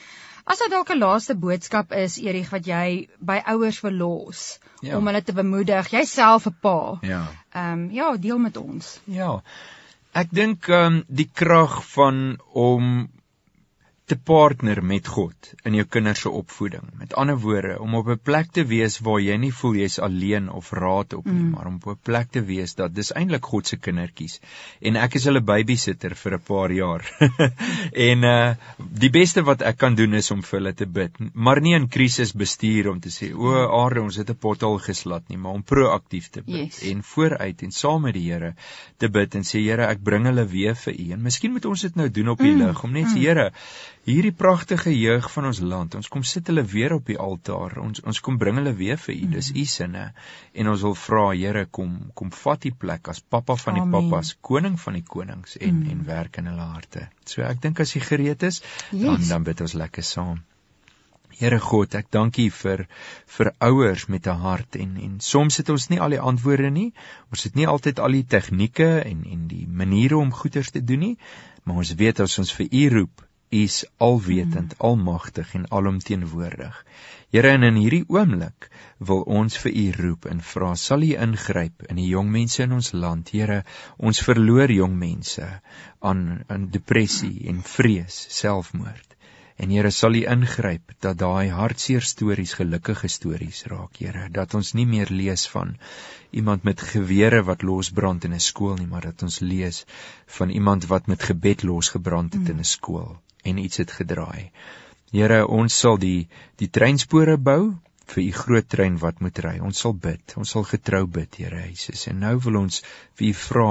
As 0.48 0.62
dit 0.64 0.72
dalk 0.72 0.92
'n 0.94 1.02
laaste 1.04 1.36
boodskap 1.36 1.92
is 1.92 2.14
Erich 2.24 2.52
wat 2.56 2.68
jy 2.68 3.10
by 3.20 3.42
ouers 3.54 3.82
wil 3.84 3.98
los 4.00 4.44
ja. 4.80 4.96
om 4.98 5.10
hulle 5.10 5.22
te 5.22 5.34
bemoedig, 5.36 5.90
jouself 5.92 6.48
'n 6.48 6.56
pa. 6.62 6.98
Ja. 7.02 7.24
Ehm 7.52 7.74
um, 7.74 7.92
ja, 7.92 8.16
deel 8.18 8.40
met 8.40 8.58
ons. 8.58 9.00
Ja. 9.04 9.42
Ek 10.14 10.32
dink 10.32 10.70
ehm 10.70 10.86
um, 10.86 11.04
die 11.08 11.30
krag 11.34 11.84
van 11.92 12.40
om 12.54 13.10
te 14.08 14.16
partner 14.16 14.80
met 14.84 15.08
God 15.12 15.50
in 15.68 15.76
jou 15.76 15.84
kinders 15.92 16.22
se 16.24 16.32
opvoeding. 16.32 16.86
Met 16.96 17.14
ander 17.20 17.36
woorde, 17.44 17.76
om 17.84 17.96
op 18.00 18.08
'n 18.08 18.20
plek 18.24 18.52
te 18.56 18.64
wees 18.66 19.00
waar 19.04 19.20
jy 19.20 19.36
nie 19.38 19.52
voel 19.52 19.76
jy's 19.76 20.00
alleen 20.00 20.50
of 20.50 20.72
raad 20.72 21.14
op 21.14 21.26
nie, 21.26 21.34
mm. 21.34 21.50
maar 21.50 21.68
om 21.68 21.76
op 21.76 21.88
'n 21.92 22.00
plek 22.04 22.32
te 22.32 22.42
wees 22.42 22.76
dat 22.76 22.96
dis 22.96 23.12
eintlik 23.12 23.46
God 23.46 23.68
se 23.68 23.78
kindertjies 23.78 24.40
en 24.82 24.96
ek 24.96 25.16
is 25.16 25.26
hulle 25.26 25.42
babysitter 25.42 26.16
vir 26.16 26.34
'n 26.38 26.44
paar 26.48 26.72
jaar. 26.72 27.04
en 28.10 28.24
uh 28.24 28.56
die 28.78 29.10
beste 29.10 29.44
wat 29.44 29.62
ek 29.62 29.78
kan 29.78 29.96
doen 29.96 30.14
is 30.14 30.32
om 30.32 30.42
vir 30.42 30.60
hulle 30.60 30.74
te 30.74 30.86
bid, 30.86 31.12
maar 31.34 31.62
nie 31.62 31.76
in 31.76 31.88
krisis 31.88 32.32
bestuur 32.34 32.90
om 32.90 33.00
te 33.00 33.10
sê 33.10 33.34
o, 33.34 33.52
aarde, 33.84 34.02
ons 34.02 34.16
het 34.16 34.30
'n 34.30 34.40
pothol 34.40 34.80
geslat 34.80 35.28
nie, 35.28 35.38
maar 35.38 35.52
om 35.52 35.64
proaktief 35.64 36.30
te 36.30 36.42
bid 36.42 36.56
yes. 36.56 36.82
en 36.82 37.04
vooruit 37.04 37.62
en 37.62 37.72
saam 37.72 38.02
met 38.02 38.14
die 38.14 38.32
Here 38.32 38.56
te 38.98 39.10
bid 39.10 39.36
en 39.36 39.44
sê 39.44 39.60
Here, 39.60 39.86
ek 39.88 40.00
bring 40.04 40.26
hulle 40.26 40.46
weer 40.46 40.76
vir 40.76 40.94
U. 40.94 41.12
En 41.12 41.22
miskien 41.22 41.52
moet 41.52 41.66
ons 41.66 41.82
dit 41.82 41.96
nou 41.96 42.10
doen 42.10 42.30
op 42.30 42.40
die 42.40 42.54
mm. 42.54 42.62
lig 42.64 42.84
om 42.84 42.92
net 42.92 43.08
sê 43.12 43.20
mm. 43.20 43.26
Here, 43.26 43.52
hierdie 44.08 44.32
pragtige 44.32 44.94
jeug 44.96 45.28
van 45.34 45.50
ons 45.50 45.60
land. 45.60 45.96
Ons 46.00 46.08
kom 46.12 46.24
sit 46.24 46.48
hulle 46.48 46.64
weer 46.64 46.96
op 46.96 47.10
die 47.12 47.18
altaar. 47.20 47.76
Ons 47.84 48.02
ons 48.08 48.22
kom 48.24 48.40
bring 48.40 48.56
hulle 48.62 48.74
weer 48.80 49.00
vir 49.04 49.16
U. 49.16 49.24
Mm. 49.28 49.34
Dis 49.36 49.52
U 49.52 49.66
sinne. 49.68 50.06
En 50.56 50.72
ons 50.72 50.86
wil 50.88 50.96
vra, 50.96 51.24
Here, 51.38 51.66
kom 51.78 51.98
kom 52.18 52.32
vat 52.44 52.64
die 52.64 52.74
plek 52.84 53.12
as 53.12 53.20
pappa 53.20 53.58
van 53.60 53.80
die 53.80 53.84
Amen. 53.84 53.98
pappas, 53.98 54.36
koning 54.42 54.78
van 54.80 55.00
die 55.00 55.04
konings 55.04 55.58
en 55.60 55.82
mm. 55.82 55.90
en 55.92 56.06
werk 56.08 56.40
in 56.42 56.48
hulle 56.54 56.70
harte. 56.76 57.10
So 57.28 57.44
ek 57.44 57.60
dink 57.66 57.84
as 57.84 57.96
jy 57.96 58.04
gereed 58.06 58.48
is, 58.48 58.62
yes. 58.92 59.04
dan 59.04 59.28
dan 59.34 59.50
bid 59.52 59.66
ons 59.68 59.76
lekker 59.76 60.08
saam. 60.08 60.40
Here 61.38 61.60
God, 61.62 61.94
ek 62.00 62.08
dank 62.10 62.40
U 62.42 62.48
vir 62.50 62.88
vir 63.36 63.52
ouers 63.68 64.08
met 64.10 64.26
'n 64.26 64.40
hart 64.42 64.80
en 64.80 64.96
en 64.98 65.20
soms 65.20 65.60
het 65.60 65.70
ons 65.70 65.90
nie 65.92 66.00
al 66.02 66.16
die 66.16 66.24
antwoorde 66.32 66.72
nie. 66.72 66.94
Ons 67.30 67.44
het 67.44 67.60
nie 67.60 67.68
altyd 67.68 68.00
al 68.00 68.16
die 68.16 68.26
tegnieke 68.26 68.90
en 69.04 69.28
en 69.36 69.48
die 69.52 69.68
maniere 69.68 70.18
om 70.18 70.32
goeders 70.32 70.72
te 70.72 70.82
doen 70.82 71.00
nie, 71.00 71.18
maar 71.64 71.84
ons 71.84 71.94
weet 72.00 72.24
as 72.24 72.40
ons 72.40 72.54
vir 72.56 72.72
U 72.72 72.90
roep, 72.96 73.27
is 73.50 73.86
alwetend, 73.98 74.74
mm. 74.74 74.80
almagtig 74.90 75.54
en 75.56 75.68
alomteenwoordig. 75.72 76.84
Here 77.32 77.52
in 77.52 77.76
hierdie 77.76 78.06
oomblik 78.08 78.70
wil 79.10 79.22
ons 79.40 79.58
vir 79.64 79.74
U 79.76 79.86
roep 79.98 80.28
en 80.32 80.40
vra 80.52 80.76
sal 80.80 81.04
U 81.04 81.12
ingryp 81.26 81.84
in 81.92 82.00
die 82.00 82.08
jong 82.08 82.32
mense 82.32 82.64
in 82.64 82.76
ons 82.78 82.94
land. 82.94 83.34
Here, 83.36 83.64
ons 83.98 84.24
verloor 84.24 84.72
jong 84.72 84.96
mense 85.00 85.50
aan 86.00 86.24
aan 86.48 86.70
depressie 86.72 87.50
en 87.52 87.62
vrees, 87.76 88.26
selfmoord. 88.40 89.17
En 89.58 89.72
Here 89.74 89.90
sal 89.90 90.16
U 90.20 90.24
ingryp 90.34 90.92
dat 91.06 91.18
daai 91.18 91.50
hartseer 91.50 92.04
stories 92.06 92.54
gelukkige 92.60 93.10
stories 93.10 93.64
raak, 93.72 93.98
Here, 93.98 94.28
dat 94.30 94.54
ons 94.60 94.74
nie 94.78 94.86
meer 94.86 95.10
lees 95.10 95.48
van 95.54 95.72
iemand 96.42 96.68
met 96.70 96.84
gewere 96.92 97.40
wat 97.48 97.66
losbrand 97.70 98.28
in 98.30 98.36
'n 98.38 98.46
skool 98.50 98.76
nie, 98.78 98.90
maar 98.92 99.08
dat 99.10 99.24
ons 99.24 99.40
lees 99.40 99.86
van 100.38 100.50
iemand 100.50 100.86
wat 100.94 101.08
met 101.08 101.24
gebed 101.24 101.64
losgebrand 101.64 102.34
het 102.34 102.50
in 102.54 102.60
'n 102.60 102.72
skool 102.76 103.18
en 103.44 103.58
iets 103.58 103.78
het 103.78 103.92
gedraai. 103.92 104.52
Here, 105.12 105.48
ons 105.48 105.80
sal 105.80 105.98
die 105.98 106.28
die 106.56 106.70
treinspore 106.70 107.38
bou 107.38 107.74
vir 108.12 108.24
u 108.24 108.32
groot 108.32 108.68
trein 108.70 108.98
wat 109.02 109.20
moet 109.24 109.40
ry. 109.44 109.54
Ons 109.70 109.82
sal 109.84 109.96
bid. 110.06 110.36
Ons 110.40 110.54
sal 110.56 110.66
getrou 110.70 111.04
bid, 111.18 111.40
Here 111.42 111.64
Jesus. 111.66 112.06
En 112.12 112.22
nou 112.24 112.34
wil 112.46 112.60
ons 112.62 112.82
vir 113.20 113.28
u 113.28 113.32
vra, 113.42 113.66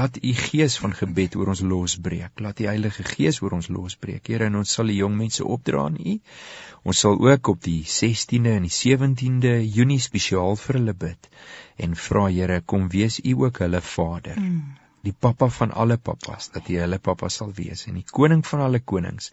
laat 0.00 0.18
u 0.20 0.32
gees 0.42 0.76
van 0.82 0.96
gebed 0.96 1.36
oor 1.40 1.52
ons 1.54 1.62
losbreek. 1.72 2.42
Laat 2.44 2.60
die 2.60 2.68
Heilige 2.68 3.06
Gees 3.08 3.40
oor 3.42 3.56
ons 3.60 3.70
losbreek. 3.72 4.28
Here, 4.28 4.50
en 4.50 4.60
ons 4.60 4.74
sal 4.76 4.92
die 4.92 4.98
jong 5.00 5.16
mense 5.16 5.46
opdra 5.56 5.86
aan 5.88 5.96
u. 5.96 6.18
Ons 6.84 7.04
sal 7.06 7.16
ook 7.20 7.54
op 7.54 7.64
die 7.64 7.80
16de 7.84 8.56
en 8.58 8.68
die 8.68 8.76
17de 8.76 9.56
Junie 9.78 10.00
spesiaal 10.00 10.60
vir 10.60 10.80
hulle 10.80 10.96
bid 11.06 11.32
en 11.80 11.96
vra 11.96 12.28
Here, 12.28 12.60
kom 12.60 12.88
wees 12.92 13.20
u 13.24 13.34
ook 13.46 13.64
hulle 13.64 13.80
Vader. 13.80 14.38
Mm 14.40 14.76
die 15.00 15.14
pappa 15.16 15.48
van 15.48 15.70
alle 15.72 15.96
pappas 15.96 16.50
dat 16.54 16.66
hy 16.68 16.80
hulle 16.82 16.98
pappa 17.00 17.30
sal 17.32 17.54
wees 17.56 17.86
en 17.88 17.96
die 17.96 18.04
koning 18.18 18.42
van 18.44 18.64
alle 18.66 18.82
konings 18.92 19.30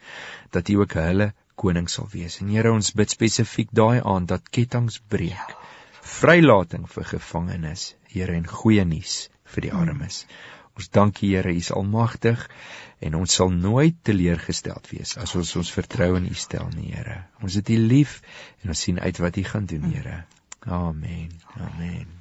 dat 0.55 0.69
hy 0.71 0.77
ook 0.79 0.95
hulle 0.99 1.33
koning 1.57 1.89
sal 1.91 2.09
wees. 2.13 2.39
En 2.41 2.51
Here 2.53 2.71
ons 2.71 2.93
bid 2.97 3.13
spesifiek 3.13 3.71
daai 3.71 4.01
aan 4.03 4.27
dat 4.29 4.49
kettinge 4.53 5.01
breek 5.09 5.55
vrylating 6.07 6.87
vir 6.91 7.09
gevangenes 7.15 7.93
Here 8.13 8.35
en 8.37 8.47
goeie 8.47 8.85
nuus 8.87 9.27
vir 9.53 9.67
die 9.67 9.73
armes. 9.75 10.25
Ons 10.77 10.91
dank 10.93 11.23
U 11.23 11.31
Here 11.31 11.53
U 11.53 11.57
is 11.57 11.71
almagtig 11.73 12.45
en 13.01 13.17
ons 13.19 13.39
sal 13.39 13.51
nooit 13.53 13.97
teleurgesteld 14.09 14.91
wees 14.93 15.17
as 15.21 15.35
ons 15.39 15.55
ons 15.61 15.73
vertroue 15.79 16.21
in 16.21 16.29
U 16.31 16.37
stel 16.37 16.69
nie 16.75 16.93
Here. 16.93 17.23
Ons 17.41 17.59
het 17.61 17.73
U 17.73 17.79
lief 17.93 18.21
en 18.63 18.75
ons 18.75 18.85
sien 18.87 19.01
uit 19.01 19.23
wat 19.25 19.41
U 19.41 19.47
gaan 19.53 19.65
doen 19.73 19.89
Here. 19.91 20.21
Amen. 20.67 21.33
Amen 21.57 22.16